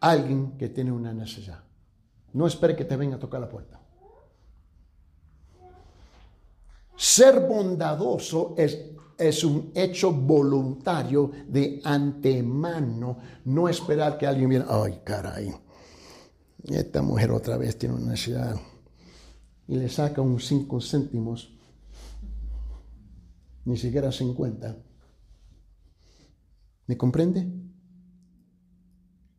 a 0.00 0.10
alguien 0.10 0.56
que 0.56 0.68
tiene 0.68 0.92
una 0.92 1.12
necesidad. 1.12 1.62
No 2.32 2.46
espere 2.46 2.76
que 2.76 2.84
te 2.84 2.96
venga 2.96 3.16
a 3.16 3.18
tocar 3.18 3.40
la 3.40 3.48
puerta. 3.48 3.80
Ser 6.96 7.40
bondadoso 7.40 8.54
es, 8.56 8.76
es 9.16 9.44
un 9.44 9.70
hecho 9.74 10.12
voluntario 10.12 11.30
de 11.46 11.80
antemano, 11.84 13.18
no 13.44 13.68
esperar 13.68 14.18
que 14.18 14.26
alguien 14.26 14.48
viera, 14.50 14.66
ay 14.68 15.00
caray, 15.04 15.54
esta 16.64 17.02
mujer 17.02 17.30
otra 17.30 17.56
vez 17.56 17.78
tiene 17.78 17.94
una 17.94 18.10
necesidad 18.10 18.56
y 19.68 19.76
le 19.76 19.88
saca 19.88 20.22
un 20.22 20.40
5 20.40 20.80
céntimos, 20.80 21.52
ni 23.66 23.76
siquiera 23.76 24.10
50. 24.10 24.76
¿Me 26.86 26.96
comprende? 26.96 27.46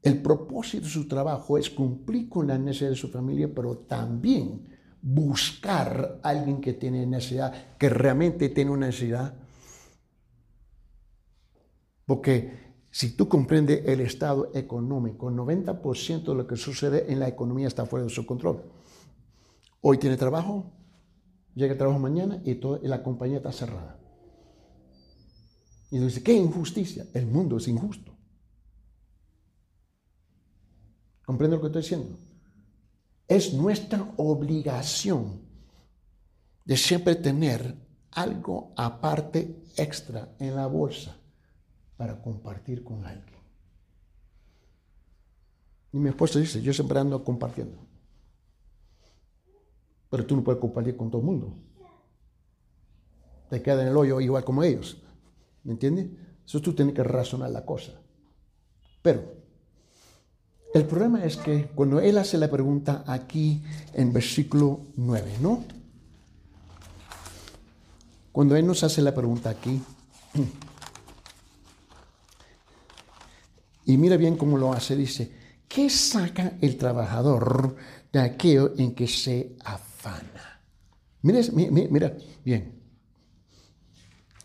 El 0.04 0.22
propósito 0.22 0.86
de 0.86 0.92
su 0.92 1.08
trabajo 1.08 1.58
es 1.58 1.70
cumplir 1.72 2.30
con 2.30 2.48
la 2.48 2.58
necesidad 2.58 2.92
de 2.92 2.96
su 2.96 3.10
familia, 3.10 3.54
pero 3.54 3.80
también 3.80 4.70
buscar 5.02 6.20
a 6.22 6.30
alguien 6.30 6.62
que 6.62 6.74
tiene 6.74 7.06
necesidad, 7.08 7.76
que 7.78 7.90
realmente 7.90 8.50
tiene 8.50 8.70
una 8.70 8.86
necesidad. 8.86 9.34
Porque 12.06 12.70
si 12.92 13.16
tú 13.16 13.28
comprendes 13.28 13.84
el 13.88 14.00
estado 14.02 14.52
económico, 14.54 15.32
90% 15.32 16.24
de 16.24 16.36
lo 16.36 16.48
que 16.48 16.56
sucede 16.56 17.12
en 17.12 17.20
la 17.20 17.28
economía 17.28 17.68
está 17.68 17.86
fuera 17.86 18.06
de 18.06 18.12
su 18.12 18.26
control. 18.26 18.64
Hoy 19.82 19.98
tiene 19.98 20.18
trabajo, 20.18 20.72
llega 21.56 21.74
a 21.74 21.78
trabajo 21.78 22.00
mañana 22.00 22.42
y, 22.44 22.56
toda, 22.56 22.80
la 22.84 23.02
compañía 23.02 23.38
está 23.38 23.52
cerrada. 23.52 23.98
Y 25.92 26.00
dice, 26.00 26.22
¿qué 26.22 26.34
injusticia? 26.34 27.06
El 27.14 27.26
mundo 27.26 27.58
es 27.58 27.68
injusto. 27.68 28.16
¿Comprende 31.26 31.56
lo 31.56 31.62
que 31.62 31.68
estoy 31.68 31.82
diciendo? 31.82 32.20
Es 33.28 33.54
nuestra 33.54 34.14
obligación 34.18 35.42
de 36.66 36.78
siempre 36.78 37.16
tener 37.16 37.76
algo 38.12 38.74
aparte 38.76 39.64
extra 39.78 40.36
en 40.40 40.56
la 40.56 40.68
bolsa 40.68 41.16
para 41.98 42.22
compartir 42.22 42.84
con 42.84 43.06
alguien. 43.06 43.40
Y 45.92 45.98
mi 45.98 46.10
esposa 46.10 46.40
dice, 46.40 46.62
yo 46.62 46.74
siempre 46.74 47.00
ando 47.00 47.24
compartiendo. 47.24 47.89
Pero 50.10 50.26
tú 50.26 50.36
no 50.36 50.44
puedes 50.44 50.60
compartir 50.60 50.98
con 50.98 51.10
todo 51.10 51.22
el 51.22 51.26
mundo. 51.26 51.54
Te 53.50 53.62
queda 53.62 53.82
en 53.82 53.90
el 53.90 53.98
hoyo 53.98 54.20
igual 54.22 54.44
como 54.44 54.64
ellos. 54.64 55.02
¿Me 55.64 55.74
entiendes? 55.74 56.08
Eso 56.46 56.62
tú 56.62 56.74
tienes 56.74 56.96
que 56.96 57.04
razonar 57.04 57.52
la 57.52 57.66
cosa. 57.66 57.94
Pero 59.02 59.40
el 60.74 60.86
problema 60.86 61.24
es 61.24 61.38
que 61.38 61.66
cuando 61.74 62.00
él 62.00 62.18
hace 62.18 62.38
la 62.38 62.50
pregunta 62.50 63.04
aquí 63.08 63.64
en 63.94 64.14
versículo 64.14 64.82
9, 64.96 65.38
¿no? 65.42 65.64
Cuando 68.32 68.56
él 68.56 68.66
nos 68.66 68.84
hace 68.84 69.02
la 69.02 69.14
pregunta 69.14 69.50
aquí, 69.50 69.82
y 73.86 73.98
mira 73.98 74.18
bien 74.18 74.38
cómo 74.38 74.58
lo 74.58 74.72
hace, 74.72 74.96
dice, 74.96 75.32
¿qué 75.68 75.90
saca 75.90 76.54
el 76.62 76.78
trabajador 76.78 77.76
de 78.14 78.20
aquello 78.20 78.74
en 78.78 78.94
que 78.94 79.08
se 79.08 79.56
afana. 80.00 80.62
Mira, 81.22 81.42
mira, 81.52 82.18
bien. 82.44 82.80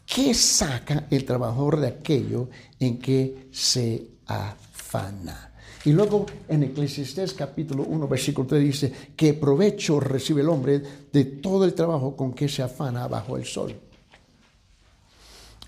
¿Qué 0.04 0.34
saca 0.34 1.06
el 1.10 1.24
trabajador 1.24 1.80
de 1.80 1.86
aquello 1.88 2.48
en 2.78 2.98
que 2.98 3.48
se 3.52 4.18
afana? 4.26 5.52
Y 5.84 5.92
luego 5.92 6.26
en 6.48 6.64
Eclesiastés 6.64 7.34
capítulo 7.34 7.84
1, 7.84 8.08
versículo 8.08 8.48
3 8.48 8.62
dice, 8.62 8.92
que 9.16 9.34
provecho 9.34 10.00
recibe 10.00 10.40
el 10.42 10.48
hombre 10.48 10.82
de 11.12 11.24
todo 11.24 11.64
el 11.64 11.74
trabajo 11.74 12.16
con 12.16 12.32
que 12.32 12.48
se 12.48 12.62
afana 12.62 13.06
bajo 13.06 13.36
el 13.36 13.44
sol. 13.44 13.74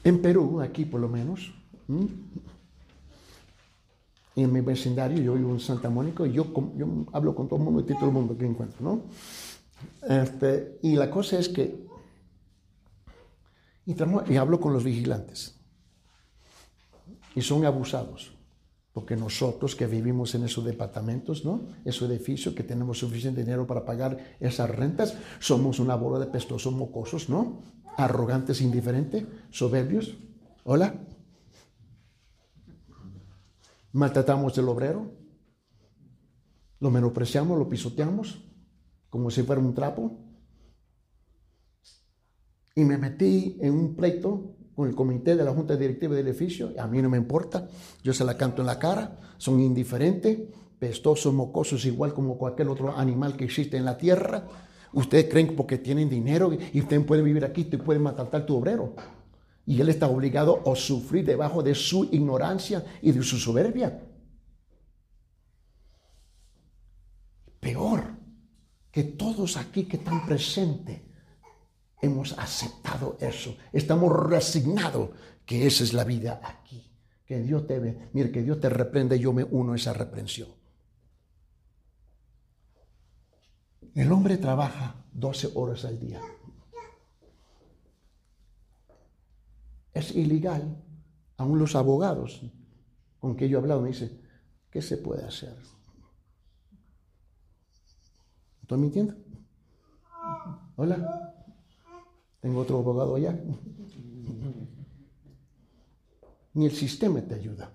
En 0.03 0.22
Perú, 0.22 0.61
aquí 0.61 0.84
por 0.84 1.01
lo 1.01 1.09
menos, 1.09 1.53
en 4.37 4.53
mi 4.53 4.61
vecindario, 4.61 5.22
yo 5.22 5.34
vivo 5.34 5.53
en 5.53 5.61
Santa 5.61 5.91
Mónica, 5.91 6.26
y 6.26 6.32
yo, 6.32 6.47
yo 6.76 6.87
hablo 7.12 7.34
con 7.34 7.49
todo 7.49 7.59
el 7.59 7.64
mundo 7.64 7.80
y 7.80 7.84
todo 7.84 8.07
el 8.07 8.12
mundo 8.12 8.37
que 8.39 8.47
encuentro, 8.47 8.78
¿no? 8.80 9.03
Este, 10.09 10.79
y 10.83 10.97
la 10.97 11.11
cosa 11.11 11.39
es 11.39 11.49
que, 11.49 11.87
y, 13.87 14.37
hablo 14.37 14.61
con 14.61 14.72
los 14.72 14.85
vigilantes. 14.85 15.55
y 17.35 17.43
son 17.43 17.64
abusados. 17.64 18.33
Porque 18.93 19.14
nosotros 19.14 19.77
que 19.77 19.87
vivimos 19.87 20.35
en 20.35 20.45
esos 20.45 20.64
departamentos, 20.64 21.45
¿no? 21.45 21.66
Esos 21.85 22.09
edificios 22.09 22.55
que 22.55 22.62
tenemos 22.62 22.99
suficiente 22.99 23.43
dinero 23.43 23.66
para 23.66 23.85
pagar 23.85 24.37
esas 24.41 24.70
rentas, 24.70 25.18
somos 25.39 25.79
una 25.79 25.97
bola 25.97 26.18
de 26.18 26.33
pestosos 26.33 26.72
mocosos, 26.72 27.29
¿no? 27.29 27.61
Arrogantes, 27.99 28.62
indiferentes, 28.62 29.27
soberbios. 29.51 30.16
Hola. 30.64 30.95
Maltratamos 33.93 34.57
el 34.57 34.68
obrero. 34.68 35.12
Lo 36.81 36.91
menospreciamos, 36.91 37.59
lo 37.59 37.68
pisoteamos, 37.68 38.45
como 39.16 39.30
si 39.30 39.42
fuera 39.44 39.62
un 39.62 39.72
trapo. 39.72 40.12
Y 42.74 42.84
me 42.84 42.98
metí 42.98 43.56
en 43.62 43.72
un 43.72 43.96
pleito 43.96 44.56
con 44.74 44.86
el 44.86 44.94
comité 44.94 45.34
de 45.36 45.42
la 45.42 45.52
Junta 45.52 45.74
Directiva 45.74 46.14
del 46.14 46.28
edificio, 46.28 46.74
a 46.78 46.86
mí 46.86 47.00
no 47.00 47.08
me 47.08 47.16
importa, 47.16 47.66
yo 48.02 48.12
se 48.12 48.26
la 48.26 48.36
canto 48.36 48.60
en 48.60 48.66
la 48.66 48.78
cara, 48.78 49.18
son 49.38 49.58
indiferentes, 49.60 50.38
pestosos, 50.78 51.32
mocosos, 51.32 51.86
igual 51.86 52.12
como 52.12 52.36
cualquier 52.36 52.68
otro 52.68 52.94
animal 52.94 53.38
que 53.38 53.46
existe 53.46 53.78
en 53.78 53.86
la 53.86 53.96
tierra. 53.96 54.46
Ustedes 54.92 55.30
creen 55.30 55.48
que 55.48 55.54
porque 55.54 55.78
tienen 55.78 56.10
dinero 56.10 56.52
y 56.52 56.78
ustedes 56.78 57.02
pueden 57.06 57.24
vivir 57.24 57.46
aquí, 57.46 57.64
te 57.64 57.78
pueden 57.78 58.02
maltratar 58.02 58.44
tu 58.44 58.54
obrero. 58.54 58.94
Y 59.64 59.80
él 59.80 59.88
está 59.88 60.08
obligado 60.08 60.62
a 60.70 60.76
sufrir 60.76 61.24
debajo 61.24 61.62
de 61.62 61.74
su 61.74 62.04
ignorancia 62.12 62.84
y 63.00 63.12
de 63.12 63.22
su 63.22 63.38
soberbia. 63.38 63.98
Peor 67.60 68.15
que 68.97 69.05
todos 69.05 69.59
aquí 69.59 69.84
que 69.84 69.99
están 69.99 70.24
presentes 70.24 71.03
hemos 72.01 72.32
aceptado 72.38 73.18
eso. 73.20 73.55
Estamos 73.70 74.11
resignados 74.11 75.11
que 75.44 75.66
esa 75.66 75.84
es 75.84 75.92
la 75.92 76.03
vida 76.03 76.40
aquí. 76.42 76.90
Que 77.26 77.40
Dios 77.40 77.66
te 77.66 77.78
ve. 77.78 78.09
Mire, 78.14 78.30
que 78.30 78.42
Dios 78.42 78.59
te 78.59 78.70
reprende, 78.70 79.18
yo 79.18 79.34
me 79.34 79.44
uno 79.44 79.74
a 79.74 79.76
esa 79.76 79.92
reprensión. 79.92 80.49
El 83.94 84.11
hombre 84.11 84.38
trabaja 84.38 85.05
12 85.12 85.51
horas 85.57 85.84
al 85.84 86.01
día. 86.01 86.22
Es 89.92 90.16
ilegal. 90.16 90.82
Aún 91.36 91.59
los 91.59 91.76
abogados 91.76 92.40
con 93.20 93.36
que 93.36 93.47
yo 93.47 93.59
he 93.59 93.61
hablado 93.61 93.82
me 93.82 93.88
dicen, 93.88 94.22
¿qué 94.70 94.80
se 94.80 94.97
puede 94.97 95.22
hacer? 95.22 95.55
¿Estoy 98.66 98.78
mintiendo? 98.78 99.14
Hola. 100.74 101.32
Tengo 102.40 102.58
otro 102.62 102.78
abogado 102.78 103.14
allá. 103.14 103.40
Ni 106.52 106.66
el 106.66 106.72
sistema 106.72 107.20
te 107.20 107.36
ayuda. 107.36 107.70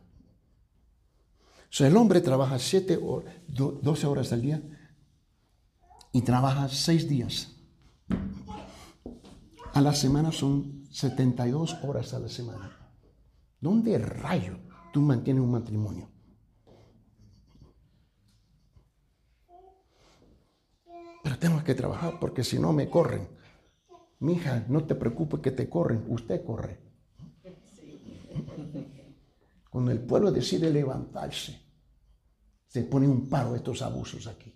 O 1.80 1.84
el 1.86 1.96
hombre 1.96 2.20
trabaja 2.20 2.60
7 2.60 3.00
o 3.02 3.24
12 3.48 4.06
horas 4.06 4.34
al 4.34 4.42
día 4.42 4.62
y 6.12 6.24
trabaja 6.24 6.68
6 6.68 7.08
días. 7.08 7.56
A 9.74 9.80
la 9.80 9.94
semana 9.94 10.34
son 10.34 10.88
72 10.92 11.78
horas 11.84 12.14
a 12.14 12.20
la 12.20 12.28
semana. 12.28 12.70
¿Dónde 13.62 13.98
rayo 13.98 14.60
tú 14.92 15.00
mantienes 15.00 15.42
un 15.42 15.52
matrimonio? 15.52 16.11
Pero 21.24 21.38
tengo 21.38 21.64
que 21.64 21.76
trabajar 21.76 22.20
porque 22.20 22.44
si 22.44 22.60
no 22.60 22.74
me 22.74 22.90
corren. 22.90 23.28
Mija, 24.20 24.66
no 24.68 24.86
te 24.86 24.96
preocupes 24.96 25.40
que 25.40 25.52
te 25.52 25.70
corren, 25.70 26.06
usted 26.08 26.44
corre. 26.44 26.80
Cuando 29.70 29.92
el 29.92 30.00
pueblo 30.00 30.32
decide 30.32 30.70
levantarse, 30.70 31.60
se 32.68 32.84
pone 32.84 33.08
un 33.08 33.30
paro 33.30 33.54
a 33.54 33.58
estos 33.58 33.82
abusos 33.82 34.28
aquí. 34.28 34.54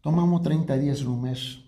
Tomamos 0.00 0.42
30 0.42 0.76
días 0.76 1.00
en 1.00 1.08
un 1.08 1.22
mes, 1.22 1.58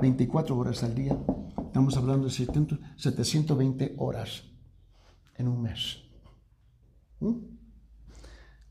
24 0.00 0.56
horas 0.56 0.82
al 0.82 0.94
día. 0.94 1.18
Estamos 1.66 1.96
hablando 1.96 2.28
de 2.28 2.32
720 2.32 3.96
horas 3.98 4.53
en 5.36 5.48
un 5.48 5.62
mes. 5.62 5.98
¿Mm? 7.20 7.34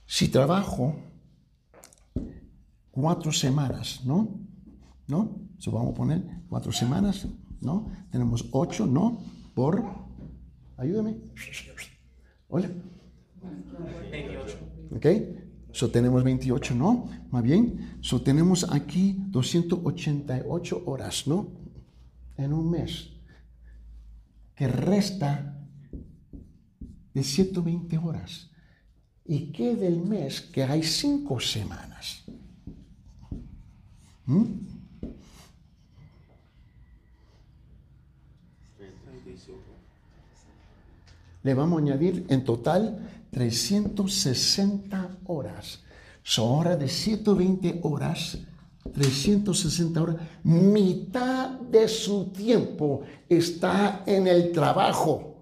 Si 0.05 0.29
trabajo 0.29 0.95
cuatro 2.91 3.31
semanas, 3.31 4.01
¿no? 4.05 4.39
¿No? 5.07 5.41
Se 5.57 5.69
vamos 5.69 5.91
a 5.91 5.95
poner 5.95 6.23
cuatro 6.47 6.71
semanas, 6.71 7.27
¿no? 7.61 7.91
Tenemos 8.11 8.47
ocho, 8.51 8.85
¿no? 8.85 9.21
Por, 9.53 9.83
ayúdame. 10.77 11.17
Hola. 12.47 12.69
28. 14.11 14.57
¿Ok? 14.95 15.05
So 15.71 15.89
tenemos 15.89 16.23
28, 16.23 16.75
¿no? 16.75 17.09
Más 17.31 17.41
bien. 17.41 17.97
So 18.01 18.21
tenemos 18.21 18.71
aquí 18.71 19.17
288 19.29 20.83
horas, 20.85 21.25
¿no? 21.25 21.47
En 22.37 22.53
un 22.53 22.69
mes. 22.69 23.09
Que 24.55 24.67
resta 24.67 25.52
de 27.13 27.23
120 27.23 27.97
horas 27.97 28.49
y 29.25 29.51
qué 29.51 29.75
del 29.75 29.97
mes 30.01 30.41
que 30.41 30.63
hay 30.63 30.83
cinco 30.83 31.39
semanas. 31.39 32.23
¿Mm? 34.25 34.43
Le 41.43 41.53
vamos 41.53 41.77
a 41.77 41.81
añadir 41.81 42.25
en 42.29 42.43
total 42.45 43.09
360 43.31 45.17
horas. 45.25 45.81
Son 46.23 46.59
horas 46.59 46.79
de 46.79 46.87
120 46.87 47.81
horas, 47.83 48.37
360 48.93 50.01
horas. 50.01 50.15
Mitad 50.43 51.49
de 51.49 51.89
su 51.89 52.27
tiempo 52.27 53.01
está 53.27 54.03
en 54.05 54.27
el 54.27 54.53
trabajo. 54.53 55.32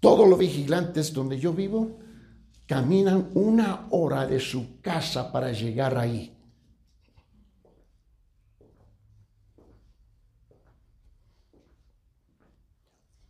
Todos 0.00 0.26
los 0.26 0.38
vigilantes 0.38 1.12
donde 1.12 1.38
yo 1.38 1.52
vivo 1.52 1.98
caminan 2.66 3.30
una 3.34 3.86
hora 3.90 4.26
de 4.26 4.40
su 4.40 4.80
casa 4.80 5.30
para 5.30 5.52
llegar 5.52 5.98
ahí. 5.98 6.36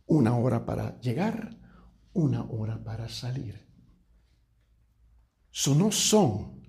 Una 0.05 0.37
hora 0.37 0.65
para 0.65 0.99
llegar, 1.01 1.57
una 2.13 2.43
hora 2.43 2.81
para 2.83 3.09
salir. 3.09 3.67
Eso 5.51 5.75
no 5.75 5.91
son, 5.91 6.61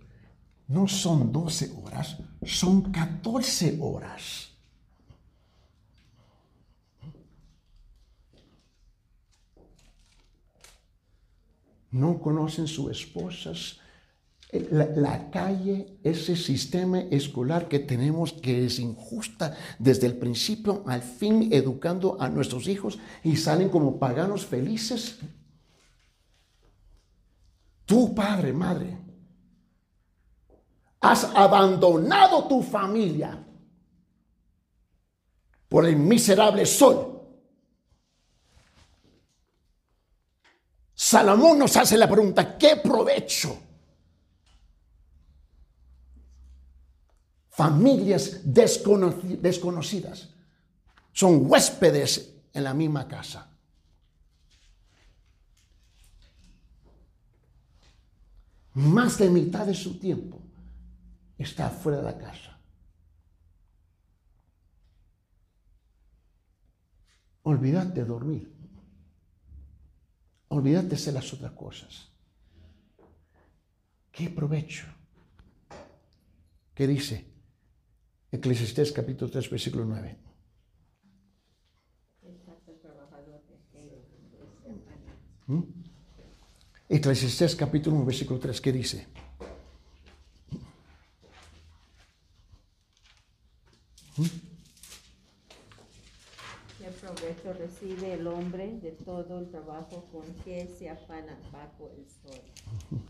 no 0.66 0.88
son 0.88 1.32
12 1.32 1.72
horas, 1.82 2.18
son 2.44 2.90
14 2.90 3.78
horas. 3.80 4.51
No 11.92 12.20
conocen 12.20 12.66
sus 12.66 12.90
esposas. 12.90 13.78
La, 14.70 15.30
calle, 15.30 15.98
ese 16.02 16.36
sistema 16.36 17.00
escolar 17.00 17.68
que 17.68 17.78
tenemos 17.78 18.34
que 18.34 18.66
es 18.66 18.78
injusta 18.78 19.56
desde 19.78 20.06
el 20.06 20.18
principio 20.18 20.82
al 20.86 21.00
fin, 21.00 21.48
educando 21.52 22.18
a 22.20 22.28
nuestros 22.28 22.68
hijos 22.68 22.98
y 23.24 23.36
salen 23.36 23.70
como 23.70 23.98
paganos 23.98 24.44
felices. 24.44 25.20
Tu 27.86 28.14
padre, 28.14 28.52
madre, 28.52 28.98
has 31.00 31.24
abandonado 31.34 32.46
tu 32.46 32.62
familia 32.62 33.42
por 35.66 35.86
el 35.86 35.96
miserable 35.96 36.66
sol 36.66 37.11
Salomón 41.12 41.58
nos 41.58 41.76
hace 41.76 41.98
la 41.98 42.08
pregunta, 42.08 42.56
¿qué 42.56 42.76
provecho? 42.76 43.54
Familias 47.50 48.40
desconocidas 48.44 50.30
son 51.12 51.50
huéspedes 51.50 52.36
en 52.54 52.64
la 52.64 52.72
misma 52.72 53.06
casa. 53.06 53.46
Más 58.72 59.18
de 59.18 59.28
mitad 59.28 59.66
de 59.66 59.74
su 59.74 59.98
tiempo 59.98 60.40
está 61.36 61.68
fuera 61.68 61.98
de 61.98 62.04
la 62.04 62.16
casa. 62.16 62.58
Olvídate 67.42 68.00
de 68.00 68.06
dormir. 68.06 68.61
Olvídate 70.52 70.96
de 70.96 71.12
las 71.12 71.32
otras 71.32 71.52
cosas. 71.52 72.10
¿Qué 74.10 74.28
provecho 74.28 74.84
¿Qué 76.74 76.86
dice? 76.86 77.24
Eclesiastés 78.30 78.92
capítulo 78.92 79.30
3, 79.30 79.48
versículo 79.48 79.86
9. 79.86 80.18
¿Mm? 85.46 85.62
Eclesiastés 86.90 87.56
capítulo 87.56 87.96
1, 87.96 88.04
versículo 88.04 88.38
3, 88.38 88.60
¿qué 88.60 88.72
dice? 88.72 89.06
¿Mm? 94.18 94.51
¿Qué 97.22 97.34
provecho 97.34 97.52
recibe 97.52 98.14
el 98.14 98.26
hombre 98.26 98.80
de 98.80 98.90
todo 98.90 99.38
el 99.38 99.48
trabajo 99.48 100.08
con 100.10 100.22
que 100.44 100.66
se 100.76 100.90
afana 100.90 101.38
bajo 101.52 101.88
el 101.96 102.04
sol? 102.10 103.00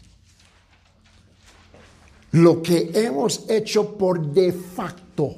Lo 2.33 2.61
que 2.61 2.91
hemos 2.93 3.49
hecho 3.49 3.97
por 3.97 4.21
de 4.21 4.53
facto, 4.53 5.35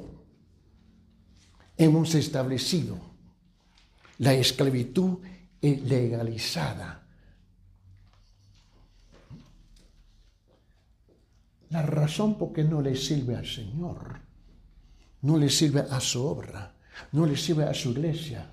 hemos 1.77 2.15
establecido 2.15 2.97
la 4.17 4.33
esclavitud 4.33 5.19
legalizada. 5.61 7.01
La 11.69 11.81
razón 11.81 12.37
por 12.37 12.51
qué 12.51 12.65
no 12.65 12.81
le 12.81 12.97
sirve 12.97 13.37
al 13.37 13.47
Señor, 13.47 14.19
no 15.21 15.37
le 15.37 15.49
sirve 15.49 15.85
a 15.89 16.01
su 16.01 16.25
obra, 16.25 16.75
no 17.13 17.25
le 17.25 17.37
sirve 17.37 17.63
a 17.63 17.73
su 17.73 17.91
iglesia, 17.91 18.51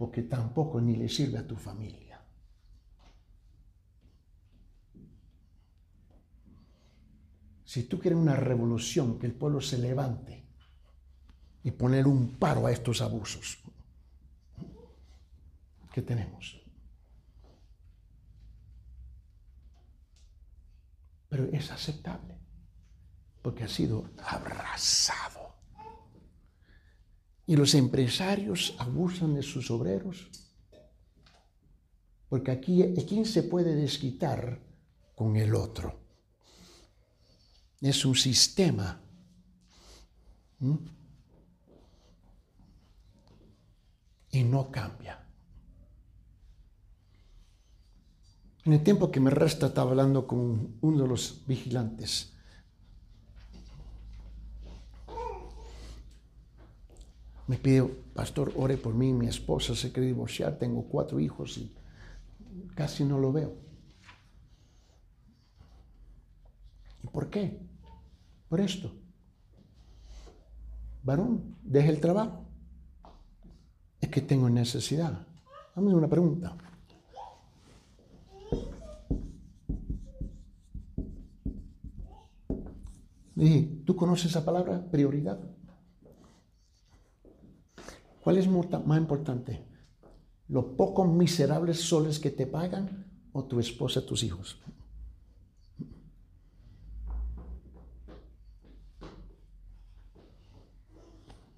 porque 0.00 0.22
tampoco 0.22 0.80
ni 0.80 0.96
le 0.96 1.10
sirve 1.10 1.36
a 1.36 1.46
tu 1.46 1.56
familia. 1.56 2.18
Si 7.66 7.82
tú 7.82 8.00
quieres 8.00 8.18
una 8.18 8.34
revolución, 8.34 9.18
que 9.18 9.26
el 9.26 9.34
pueblo 9.34 9.60
se 9.60 9.76
levante 9.76 10.42
y 11.62 11.70
poner 11.72 12.06
un 12.06 12.38
paro 12.38 12.64
a 12.64 12.72
estos 12.72 13.02
abusos, 13.02 13.58
¿qué 15.92 16.00
tenemos? 16.00 16.62
Pero 21.28 21.44
es 21.52 21.70
aceptable, 21.70 22.38
porque 23.42 23.64
ha 23.64 23.68
sido 23.68 24.08
abrazado. 24.16 25.49
Y 27.50 27.56
los 27.56 27.74
empresarios 27.74 28.76
abusan 28.78 29.34
de 29.34 29.42
sus 29.42 29.72
obreros, 29.72 30.30
porque 32.28 32.52
aquí, 32.52 32.94
¿quién 33.08 33.26
se 33.26 33.42
puede 33.42 33.74
desquitar 33.74 34.60
con 35.16 35.34
el 35.34 35.56
otro? 35.56 35.98
Es 37.80 38.04
un 38.04 38.14
sistema. 38.14 39.00
Y 44.30 44.44
no 44.44 44.70
cambia. 44.70 45.26
En 48.64 48.74
el 48.74 48.84
tiempo 48.84 49.10
que 49.10 49.18
me 49.18 49.30
resta 49.30 49.66
estaba 49.66 49.90
hablando 49.90 50.24
con 50.24 50.78
uno 50.82 51.02
de 51.02 51.08
los 51.08 51.44
vigilantes. 51.48 52.29
Me 57.50 57.58
pidió, 57.58 57.90
pastor, 58.14 58.52
ore 58.54 58.76
por 58.76 58.94
mí, 58.94 59.12
mi 59.12 59.26
esposa 59.26 59.74
se 59.74 59.90
quiere 59.90 60.06
divorciar, 60.06 60.56
tengo 60.56 60.84
cuatro 60.84 61.18
hijos 61.18 61.58
y 61.58 61.74
casi 62.76 63.02
no 63.02 63.18
lo 63.18 63.32
veo. 63.32 63.52
¿Y 67.02 67.08
por 67.08 67.28
qué? 67.28 67.58
Por 68.48 68.60
esto. 68.60 68.92
Varón, 71.02 71.56
deje 71.64 71.88
el 71.88 71.98
trabajo. 71.98 72.44
Es 74.00 74.08
que 74.10 74.20
tengo 74.20 74.48
necesidad. 74.48 75.26
Dame 75.74 75.92
una 75.92 76.06
pregunta. 76.06 76.56
dije, 83.34 83.82
¿tú 83.84 83.96
conoces 83.96 84.26
esa 84.26 84.44
palabra? 84.44 84.88
Prioridad. 84.88 85.40
¿Cuál 88.30 88.38
es 88.38 88.86
más 88.86 88.98
importante? 88.98 89.66
¿Los 90.46 90.66
pocos 90.76 91.08
miserables 91.08 91.80
soles 91.80 92.20
que 92.20 92.30
te 92.30 92.46
pagan 92.46 93.10
o 93.32 93.42
tu 93.42 93.58
esposa, 93.58 94.06
tus 94.06 94.22
hijos? 94.22 94.56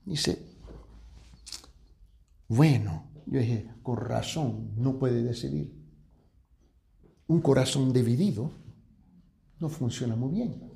Dice, 0.06 0.38
bueno, 2.48 3.04
yo 3.26 3.40
dije, 3.40 3.70
con 3.82 3.98
razón 3.98 4.72
no 4.76 4.98
puede 4.98 5.22
decidir. 5.22 5.78
Un 7.26 7.42
corazón 7.42 7.92
dividido 7.92 8.50
no 9.60 9.68
funciona 9.68 10.16
muy 10.16 10.32
bien. 10.36 10.72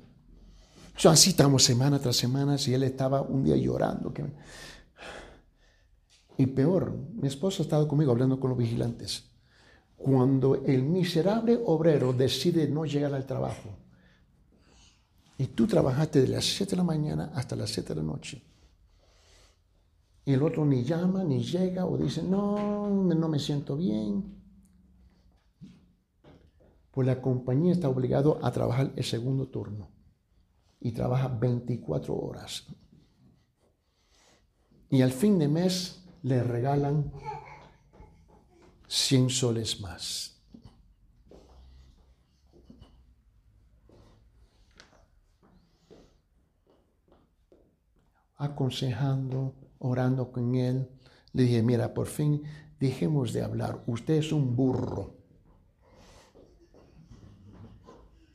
So, 0.95 1.09
así 1.09 1.31
estamos 1.31 1.63
semana 1.63 1.97
tras 1.97 2.17
semana 2.17 2.55
y 2.63 2.73
él 2.75 2.83
estaba 2.83 3.23
un 3.23 3.43
día 3.43 3.55
llorando. 3.55 4.13
Que... 4.13 4.23
Y 6.37 6.47
peor, 6.47 6.95
mi 7.15 7.27
esposa 7.27 7.63
ha 7.63 7.65
estado 7.65 7.87
conmigo 7.87 8.11
hablando 8.11 8.39
con 8.39 8.51
los 8.51 8.59
vigilantes. 8.59 9.29
Cuando 9.95 10.63
el 10.65 10.83
miserable 10.83 11.59
obrero 11.65 12.13
decide 12.13 12.67
no 12.67 12.85
llegar 12.85 13.13
al 13.13 13.25
trabajo 13.25 13.69
y 15.37 15.47
tú 15.47 15.65
trabajaste 15.65 16.21
de 16.21 16.27
las 16.27 16.45
7 16.45 16.71
de 16.71 16.77
la 16.77 16.83
mañana 16.83 17.31
hasta 17.33 17.55
las 17.55 17.71
7 17.71 17.89
de 17.89 17.95
la 17.95 18.03
noche 18.03 18.43
y 20.27 20.33
el 20.33 20.43
otro 20.43 20.65
ni 20.65 20.83
llama, 20.83 21.23
ni 21.23 21.41
llega 21.41 21.85
o 21.85 21.97
dice, 21.97 22.21
no, 22.21 22.89
no 22.89 23.29
me 23.29 23.39
siento 23.39 23.77
bien, 23.77 24.35
pues 26.91 27.07
la 27.07 27.21
compañía 27.21 27.71
está 27.71 27.87
obligado 27.87 28.37
a 28.43 28.51
trabajar 28.51 28.91
el 28.97 29.05
segundo 29.05 29.47
turno 29.47 29.89
y 30.81 30.91
trabaja 30.91 31.29
24 31.29 32.13
horas. 32.13 32.65
Y 34.89 35.01
al 35.01 35.13
fin 35.13 35.39
de 35.39 35.47
mes 35.47 36.03
le 36.23 36.43
regalan 36.43 37.11
100 38.87 39.29
soles 39.29 39.81
más. 39.81 40.41
Aconsejando, 48.37 49.55
orando 49.79 50.31
con 50.31 50.55
él, 50.55 50.89
le 51.33 51.43
dije, 51.43 51.63
mira, 51.63 51.93
por 51.93 52.07
fin 52.07 52.43
dejemos 52.79 53.33
de 53.33 53.43
hablar, 53.43 53.83
usted 53.87 54.15
es 54.15 54.31
un 54.31 54.55
burro. 54.55 55.15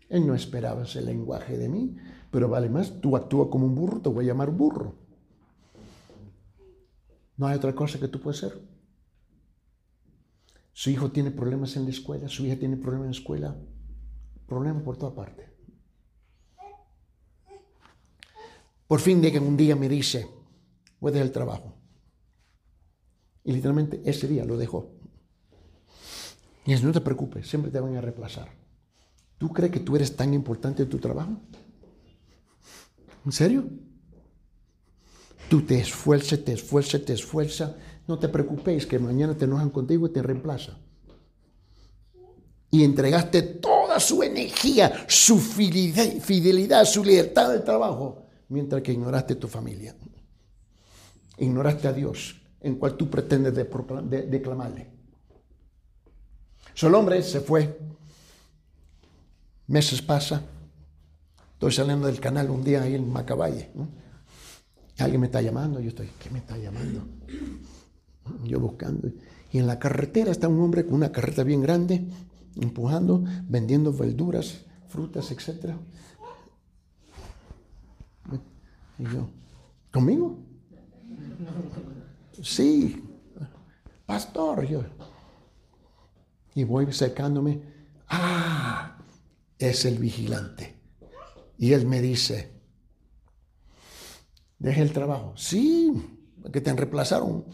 Él 0.08 0.26
no 0.26 0.34
esperaba 0.34 0.82
ese 0.82 1.00
lenguaje 1.00 1.56
de 1.56 1.68
mí, 1.68 1.96
pero 2.30 2.48
vale 2.48 2.68
más, 2.68 3.00
tú 3.00 3.16
actúas 3.16 3.48
como 3.48 3.66
un 3.66 3.74
burro, 3.74 4.00
te 4.02 4.08
voy 4.08 4.24
a 4.24 4.28
llamar 4.28 4.50
burro. 4.50 5.01
No 7.36 7.46
hay 7.46 7.56
otra 7.56 7.74
cosa 7.74 7.98
que 7.98 8.08
tú 8.08 8.20
puedes 8.20 8.40
ser. 8.40 8.60
Su 10.72 10.90
hijo 10.90 11.10
tiene 11.10 11.30
problemas 11.30 11.76
en 11.76 11.84
la 11.84 11.90
escuela, 11.90 12.28
su 12.28 12.46
hija 12.46 12.58
tiene 12.58 12.76
problemas 12.76 13.06
en 13.06 13.12
la 13.12 13.18
escuela, 13.18 13.56
problemas 14.46 14.82
por 14.82 14.96
toda 14.96 15.14
parte. 15.14 15.52
Por 18.86 19.00
fin 19.00 19.22
que 19.22 19.38
un 19.38 19.56
día 19.56 19.76
me 19.76 19.88
dice, 19.88 20.28
voy 21.00 21.10
a 21.10 21.12
dejar 21.12 21.26
el 21.26 21.32
trabajo. 21.32 21.74
Y 23.44 23.52
literalmente 23.52 24.02
ese 24.04 24.28
día 24.28 24.44
lo 24.44 24.56
dejó. 24.56 24.92
Y 26.64 26.72
dice, 26.72 26.84
no 26.84 26.92
te 26.92 27.00
preocupes, 27.00 27.48
siempre 27.48 27.70
te 27.70 27.80
van 27.80 27.96
a 27.96 28.00
reemplazar. 28.00 28.48
¿Tú 29.38 29.52
crees 29.52 29.72
que 29.72 29.80
tú 29.80 29.96
eres 29.96 30.14
tan 30.14 30.32
importante 30.34 30.84
en 30.84 30.88
tu 30.88 30.98
trabajo? 30.98 31.40
¿En 33.24 33.32
serio? 33.32 33.64
Tú 35.52 35.60
te 35.60 35.78
esfuerzas, 35.78 36.38
te 36.38 36.54
esfuerzas, 36.54 37.04
te 37.04 37.12
esfuerzas. 37.12 37.72
No 38.08 38.18
te 38.18 38.26
preocupes 38.30 38.86
que 38.86 38.98
mañana 38.98 39.36
te 39.36 39.44
enojan 39.44 39.68
contigo 39.68 40.06
y 40.06 40.10
te 40.10 40.22
reemplaza. 40.22 40.78
Y 42.70 42.82
entregaste 42.82 43.42
toda 43.42 44.00
su 44.00 44.22
energía, 44.22 45.04
su 45.06 45.38
fidelidad, 45.38 46.86
su 46.86 47.04
libertad 47.04 47.50
del 47.50 47.64
trabajo, 47.64 48.28
mientras 48.48 48.80
que 48.80 48.92
ignoraste 48.92 49.34
tu 49.34 49.46
familia. 49.46 49.94
Ignoraste 51.36 51.86
a 51.86 51.92
Dios, 51.92 52.40
en 52.62 52.76
cual 52.76 52.96
tú 52.96 53.10
pretendes 53.10 53.54
declamarle. 53.54 54.88
Solo 56.72 56.98
hombre 56.98 57.22
se 57.22 57.42
fue. 57.42 57.78
Meses 59.66 60.00
pasan 60.00 60.46
Estoy 61.52 61.72
saliendo 61.72 62.06
del 62.06 62.20
canal 62.20 62.48
un 62.48 62.64
día 62.64 62.80
ahí 62.80 62.94
en 62.94 63.12
Macaballe. 63.12 63.68
Alguien 64.98 65.20
me 65.20 65.26
está 65.26 65.40
llamando, 65.40 65.80
yo 65.80 65.88
estoy, 65.88 66.10
¿qué 66.18 66.30
me 66.30 66.38
está 66.38 66.56
llamando? 66.58 67.06
Yo 68.44 68.60
buscando. 68.60 69.08
Y 69.50 69.58
en 69.58 69.66
la 69.66 69.78
carretera 69.78 70.30
está 70.30 70.48
un 70.48 70.60
hombre 70.60 70.84
con 70.84 70.94
una 70.94 71.12
carreta 71.12 71.42
bien 71.44 71.60
grande, 71.60 72.08
empujando, 72.56 73.24
vendiendo 73.48 73.92
verduras, 73.92 74.64
frutas, 74.88 75.30
etc. 75.30 75.74
Y 78.98 79.04
yo, 79.04 79.28
¿conmigo? 79.90 80.38
Sí, 82.42 83.02
pastor. 84.06 84.66
Yo. 84.66 84.84
Y 86.54 86.64
voy 86.64 86.86
acercándome. 86.86 87.62
Ah, 88.08 88.98
es 89.58 89.84
el 89.84 89.98
vigilante. 89.98 90.76
Y 91.58 91.72
él 91.72 91.86
me 91.86 92.00
dice, 92.00 92.52
deje 94.62 94.80
el 94.80 94.92
trabajo. 94.92 95.34
Sí, 95.36 95.92
que 96.52 96.60
te 96.60 96.72
reemplazaron 96.72 97.44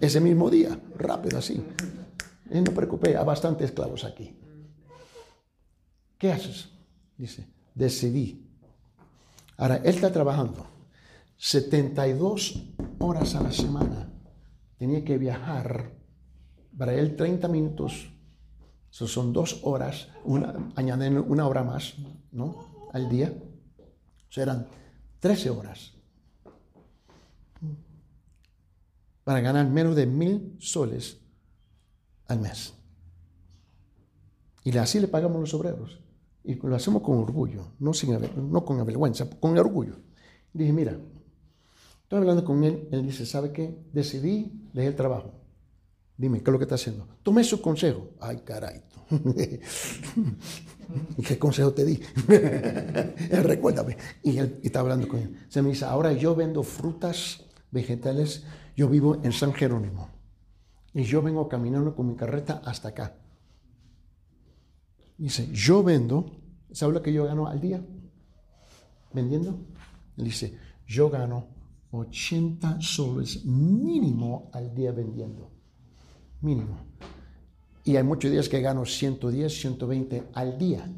ese 0.00 0.20
mismo 0.20 0.48
día, 0.48 0.78
rápido 0.96 1.38
así. 1.38 1.62
Y 2.50 2.60
no 2.60 2.72
preocupé, 2.72 3.16
hay 3.16 3.24
bastantes 3.24 3.70
esclavos 3.70 4.04
aquí. 4.04 4.38
¿Qué 6.16 6.32
haces? 6.32 6.68
Dice, 7.16 7.48
decidí. 7.74 8.48
Ahora, 9.56 9.76
él 9.76 9.94
está 9.94 10.12
trabajando 10.12 10.66
72 11.36 12.74
horas 13.00 13.34
a 13.34 13.42
la 13.42 13.52
semana. 13.52 14.12
Tenía 14.78 15.04
que 15.04 15.18
viajar 15.18 15.92
para 16.76 16.94
él 16.94 17.16
30 17.16 17.48
minutos. 17.48 18.08
Eso 18.90 19.08
son 19.08 19.32
dos 19.32 19.60
horas, 19.64 20.08
una, 20.24 20.70
añadiendo 20.76 21.24
una 21.24 21.48
hora 21.48 21.64
más, 21.64 21.94
¿no? 22.30 22.88
Al 22.92 23.08
día. 23.08 23.32
Serán 24.28 24.68
13 25.20 25.50
horas. 25.50 26.01
Para 29.24 29.40
ganar 29.40 29.68
menos 29.68 29.94
de 29.94 30.06
mil 30.06 30.56
soles 30.58 31.18
al 32.26 32.40
mes. 32.40 32.74
Y 34.64 34.76
así 34.78 35.00
le 35.00 35.08
pagamos 35.08 35.40
los 35.40 35.54
obreros. 35.54 36.00
Y 36.44 36.54
lo 36.54 36.74
hacemos 36.74 37.02
con 37.02 37.18
orgullo, 37.18 37.72
no, 37.78 37.94
sin, 37.94 38.18
no 38.50 38.64
con 38.64 38.84
vergüenza, 38.84 39.28
con 39.38 39.56
orgullo. 39.56 39.94
dije, 40.52 40.72
mira, 40.72 40.98
estoy 42.02 42.18
hablando 42.18 42.44
con 42.44 42.64
él, 42.64 42.88
él 42.90 43.06
dice, 43.06 43.24
¿sabe 43.26 43.52
qué? 43.52 43.78
Decidí, 43.92 44.68
dejé 44.72 44.88
el 44.88 44.96
trabajo. 44.96 45.32
Dime, 46.16 46.38
¿qué 46.38 46.50
es 46.50 46.52
lo 46.52 46.58
que 46.58 46.64
está 46.64 46.74
haciendo? 46.74 47.06
Tomé 47.22 47.44
su 47.44 47.62
consejo. 47.62 48.10
Ay, 48.20 48.42
caray. 48.44 48.82
¿Qué 51.26 51.38
consejo 51.38 51.72
te 51.72 51.84
di? 51.84 52.00
Recuérdame. 53.30 53.96
Y 54.22 54.38
él 54.38 54.60
está 54.62 54.80
hablando 54.80 55.08
con 55.08 55.20
él. 55.20 55.36
Se 55.48 55.62
me 55.62 55.70
dice, 55.70 55.84
ahora 55.84 56.12
yo 56.12 56.34
vendo 56.34 56.62
frutas 56.62 57.44
vegetales, 57.70 58.44
yo 58.76 58.88
vivo 58.88 59.20
en 59.22 59.32
San 59.32 59.52
Jerónimo. 59.52 60.08
Y 60.94 61.04
yo 61.04 61.22
vengo 61.22 61.48
caminando 61.48 61.94
con 61.94 62.08
mi 62.08 62.16
carreta 62.16 62.62
hasta 62.64 62.88
acá. 62.88 63.16
Dice, 65.16 65.48
yo 65.52 65.82
vendo, 65.82 66.30
¿sabe 66.72 66.92
lo 66.92 67.02
que 67.02 67.12
yo 67.12 67.24
gano 67.24 67.46
al 67.46 67.60
día? 67.60 67.82
¿Vendiendo? 69.12 69.58
dice, 70.16 70.58
yo 70.86 71.08
gano 71.10 71.48
80 71.90 72.80
soles 72.80 73.44
mínimo 73.44 74.50
al 74.52 74.74
día 74.74 74.92
vendiendo. 74.92 75.50
Mínimo. 76.40 76.76
Y 77.84 77.96
hay 77.96 78.02
muchos 78.02 78.30
días 78.30 78.48
que 78.48 78.60
gano 78.60 78.84
110, 78.84 79.52
120 79.60 80.28
al 80.34 80.58
día. 80.58 80.88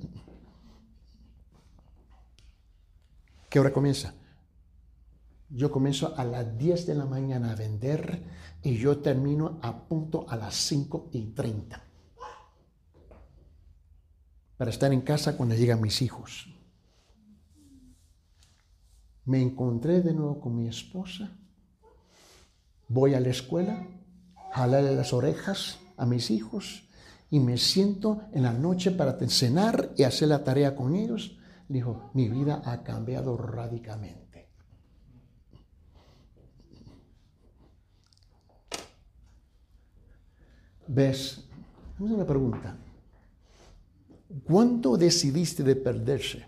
¿Qué 3.48 3.60
hora 3.60 3.72
comienza? 3.72 4.14
Yo 5.54 5.70
comienzo 5.70 6.14
a 6.16 6.24
las 6.24 6.58
10 6.58 6.84
de 6.84 6.96
la 6.96 7.04
mañana 7.04 7.52
a 7.52 7.54
vender 7.54 8.24
y 8.60 8.76
yo 8.76 8.98
termino 8.98 9.60
a 9.62 9.86
punto 9.86 10.26
a 10.28 10.34
las 10.34 10.56
5 10.56 11.10
y 11.12 11.26
30 11.26 11.80
para 14.56 14.70
estar 14.70 14.92
en 14.92 15.02
casa 15.02 15.36
cuando 15.36 15.54
llegan 15.54 15.80
mis 15.80 16.02
hijos. 16.02 16.52
Me 19.26 19.40
encontré 19.40 20.02
de 20.02 20.12
nuevo 20.12 20.40
con 20.40 20.56
mi 20.56 20.66
esposa, 20.66 21.30
voy 22.88 23.14
a 23.14 23.20
la 23.20 23.28
escuela, 23.28 23.86
jalarle 24.50 24.96
las 24.96 25.12
orejas 25.12 25.78
a 25.96 26.04
mis 26.04 26.32
hijos 26.32 26.88
y 27.30 27.38
me 27.38 27.58
siento 27.58 28.22
en 28.32 28.42
la 28.42 28.52
noche 28.52 28.90
para 28.90 29.16
cenar 29.28 29.92
y 29.96 30.02
hacer 30.02 30.28
la 30.28 30.42
tarea 30.42 30.74
con 30.74 30.96
ellos. 30.96 31.38
Dijo, 31.68 32.10
mi 32.12 32.28
vida 32.28 32.60
ha 32.64 32.82
cambiado 32.82 33.36
radicalmente. 33.36 34.23
¿Ves? 40.86 41.44
Es 41.96 42.00
una 42.00 42.26
pregunta. 42.26 42.76
¿Cuánto 44.44 44.96
decidiste 44.96 45.62
de 45.62 45.76
perderse 45.76 46.46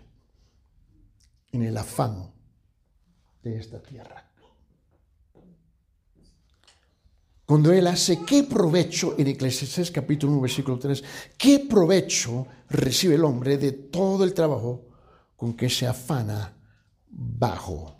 en 1.51 1.63
el 1.63 1.77
afán 1.77 2.31
de 3.41 3.57
esta 3.57 3.81
tierra? 3.81 4.27
Cuando 7.45 7.71
él 7.71 7.87
hace, 7.87 8.25
¿qué 8.25 8.43
provecho 8.43 9.15
en 9.17 9.27
Eclesiastes 9.27 9.89
capítulo 9.89 10.33
1, 10.33 10.41
versículo 10.41 10.77
3? 10.77 11.01
¿Qué 11.37 11.59
provecho 11.59 12.45
recibe 12.69 13.15
el 13.15 13.23
hombre 13.23 13.57
de 13.57 13.71
todo 13.71 14.25
el 14.25 14.33
trabajo 14.33 14.89
con 15.37 15.55
que 15.55 15.69
se 15.69 15.87
afana 15.87 16.53
bajo 17.09 17.95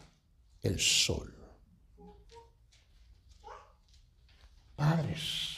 el 0.62 0.78
sol? 0.78 1.34
Padres, 4.76 5.57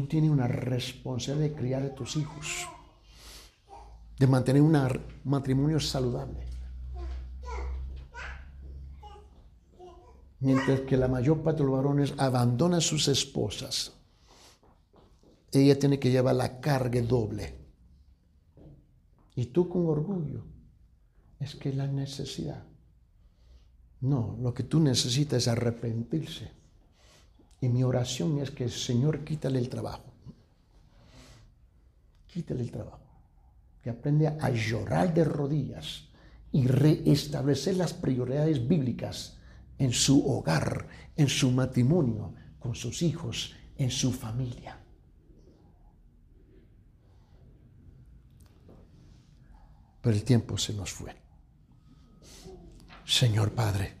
tú 0.00 0.06
tienes 0.06 0.30
una 0.30 0.46
responsabilidad 0.46 1.50
de 1.50 1.54
criar 1.54 1.82
a 1.82 1.94
tus 1.94 2.16
hijos 2.16 2.68
de 4.18 4.26
mantener 4.26 4.62
un 4.62 4.76
matrimonio 5.24 5.80
saludable. 5.80 6.46
Mientras 10.40 10.80
que 10.80 10.96
la 10.96 11.08
mayor 11.08 11.42
parte 11.42 11.62
de 11.62 11.68
los 11.68 11.76
varones 11.76 12.14
abandonan 12.16 12.78
a 12.78 12.80
sus 12.80 13.08
esposas, 13.08 13.92
ella 15.52 15.78
tiene 15.78 15.98
que 15.98 16.10
llevar 16.10 16.36
la 16.36 16.60
carga 16.60 17.00
doble. 17.02 17.54
Y 19.34 19.46
tú 19.46 19.68
con 19.68 19.86
orgullo, 19.86 20.44
es 21.40 21.54
que 21.56 21.72
la 21.72 21.86
necesidad. 21.86 22.64
No, 24.00 24.36
lo 24.40 24.54
que 24.54 24.62
tú 24.62 24.78
necesitas 24.78 25.42
es 25.42 25.48
arrepentirse. 25.48 26.57
Y 27.60 27.68
mi 27.68 27.82
oración 27.82 28.38
es 28.38 28.50
que 28.50 28.64
el 28.64 28.70
Señor 28.70 29.24
quítale 29.24 29.58
el 29.58 29.68
trabajo. 29.68 30.04
Quítale 32.26 32.62
el 32.62 32.70
trabajo 32.70 33.08
que 33.82 33.90
aprende 33.90 34.28
a 34.28 34.50
llorar 34.50 35.12
de 35.14 35.24
rodillas 35.24 36.08
y 36.52 36.66
reestablecer 36.66 37.76
las 37.76 37.94
prioridades 37.94 38.66
bíblicas 38.66 39.38
en 39.78 39.92
su 39.92 40.26
hogar, 40.28 40.88
en 41.16 41.28
su 41.28 41.50
matrimonio, 41.50 42.34
con 42.58 42.74
sus 42.74 43.02
hijos, 43.02 43.54
en 43.76 43.90
su 43.90 44.12
familia. 44.12 44.78
Pero 50.00 50.16
el 50.16 50.24
tiempo 50.24 50.56
se 50.56 50.74
nos 50.74 50.92
fue. 50.92 51.14
Señor 53.04 53.52
Padre, 53.52 53.94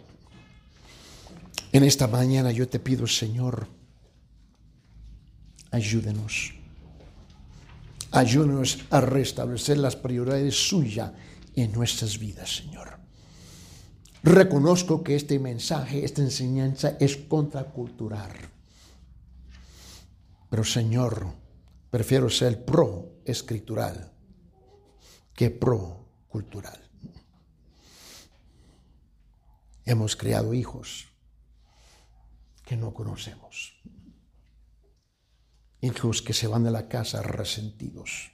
en 1.72 1.84
esta 1.84 2.06
mañana 2.06 2.50
yo 2.50 2.68
te 2.68 2.78
pido, 2.78 3.06
Señor, 3.06 3.68
ayúdenos 5.70 6.58
Ayúdanos 8.10 8.78
a 8.90 9.00
restablecer 9.00 9.78
las 9.78 9.96
prioridades 9.96 10.68
suyas 10.68 11.12
en 11.54 11.72
nuestras 11.72 12.18
vidas, 12.18 12.56
Señor. 12.56 12.98
Reconozco 14.22 15.04
que 15.04 15.14
este 15.14 15.38
mensaje, 15.38 16.04
esta 16.04 16.22
enseñanza 16.22 16.96
es 16.98 17.16
contracultural. 17.16 18.32
Pero, 20.48 20.64
Señor, 20.64 21.26
prefiero 21.90 22.30
ser 22.30 22.64
pro 22.64 23.20
escritural 23.24 24.10
que 25.34 25.50
pro 25.50 26.06
cultural. 26.28 26.80
Hemos 29.84 30.16
creado 30.16 30.54
hijos 30.54 31.07
que 32.68 32.76
no 32.76 32.92
conocemos 32.92 33.78
hijos 35.80 36.22
que 36.22 36.32
se 36.32 36.46
van 36.46 36.64
de 36.64 36.70
la 36.70 36.88
casa 36.88 37.22
resentidos. 37.22 38.32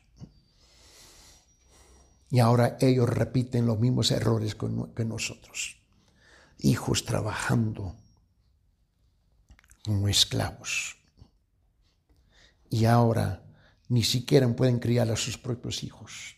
Y 2.31 2.41
ahora 2.41 2.77
ellos 2.81 3.09
repiten 3.09 3.67
los 3.67 3.79
mismos 3.79 4.11
errores 4.11 4.55
que 4.55 5.05
nosotros. 5.05 5.77
Hijos 6.59 7.05
trabajando 7.05 7.95
como 9.85 10.09
esclavos. 10.09 10.97
Y 12.71 12.87
ahora 12.87 13.45
ni 13.89 14.03
siquiera 14.03 14.49
pueden 14.57 14.81
criar 14.81 15.11
a 15.11 15.17
sus 15.17 15.39
propios 15.39 15.85
hijos. 15.85 16.37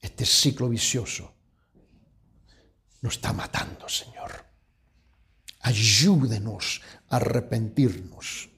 Este 0.00 0.24
ciclo 0.24 0.68
vicioso 0.68 1.34
nos 3.02 3.14
está 3.14 3.32
matando, 3.32 3.88
Señor. 3.88 4.49
Ayúdenos 5.60 6.82
a 7.08 7.16
arrepentirnos 7.16 8.50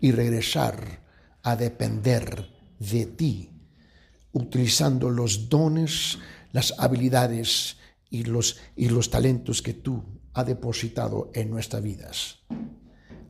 y 0.00 0.12
regresar 0.12 1.02
a 1.42 1.56
depender 1.56 2.48
de 2.78 3.06
ti, 3.06 3.50
utilizando 4.32 5.10
los 5.10 5.48
dones, 5.48 6.18
las 6.52 6.74
habilidades 6.78 7.76
y 8.10 8.24
los, 8.24 8.58
y 8.76 8.88
los 8.88 9.10
talentos 9.10 9.62
que 9.62 9.74
tú 9.74 10.02
has 10.32 10.46
depositado 10.46 11.30
en 11.34 11.50
nuestras 11.50 11.82
vidas. 11.82 12.38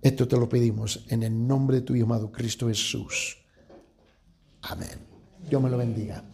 Esto 0.03 0.27
te 0.27 0.37
lo 0.37 0.49
pedimos 0.49 1.05
en 1.09 1.23
el 1.23 1.47
nombre 1.47 1.77
de 1.77 1.83
tu 1.83 1.95
amado 2.03 2.31
Cristo 2.33 2.69
Jesús. 2.69 3.39
Amén. 4.63 4.99
Dios 5.49 5.63
me 5.63 5.71
lo 5.71 5.77
bendiga. 5.77 6.25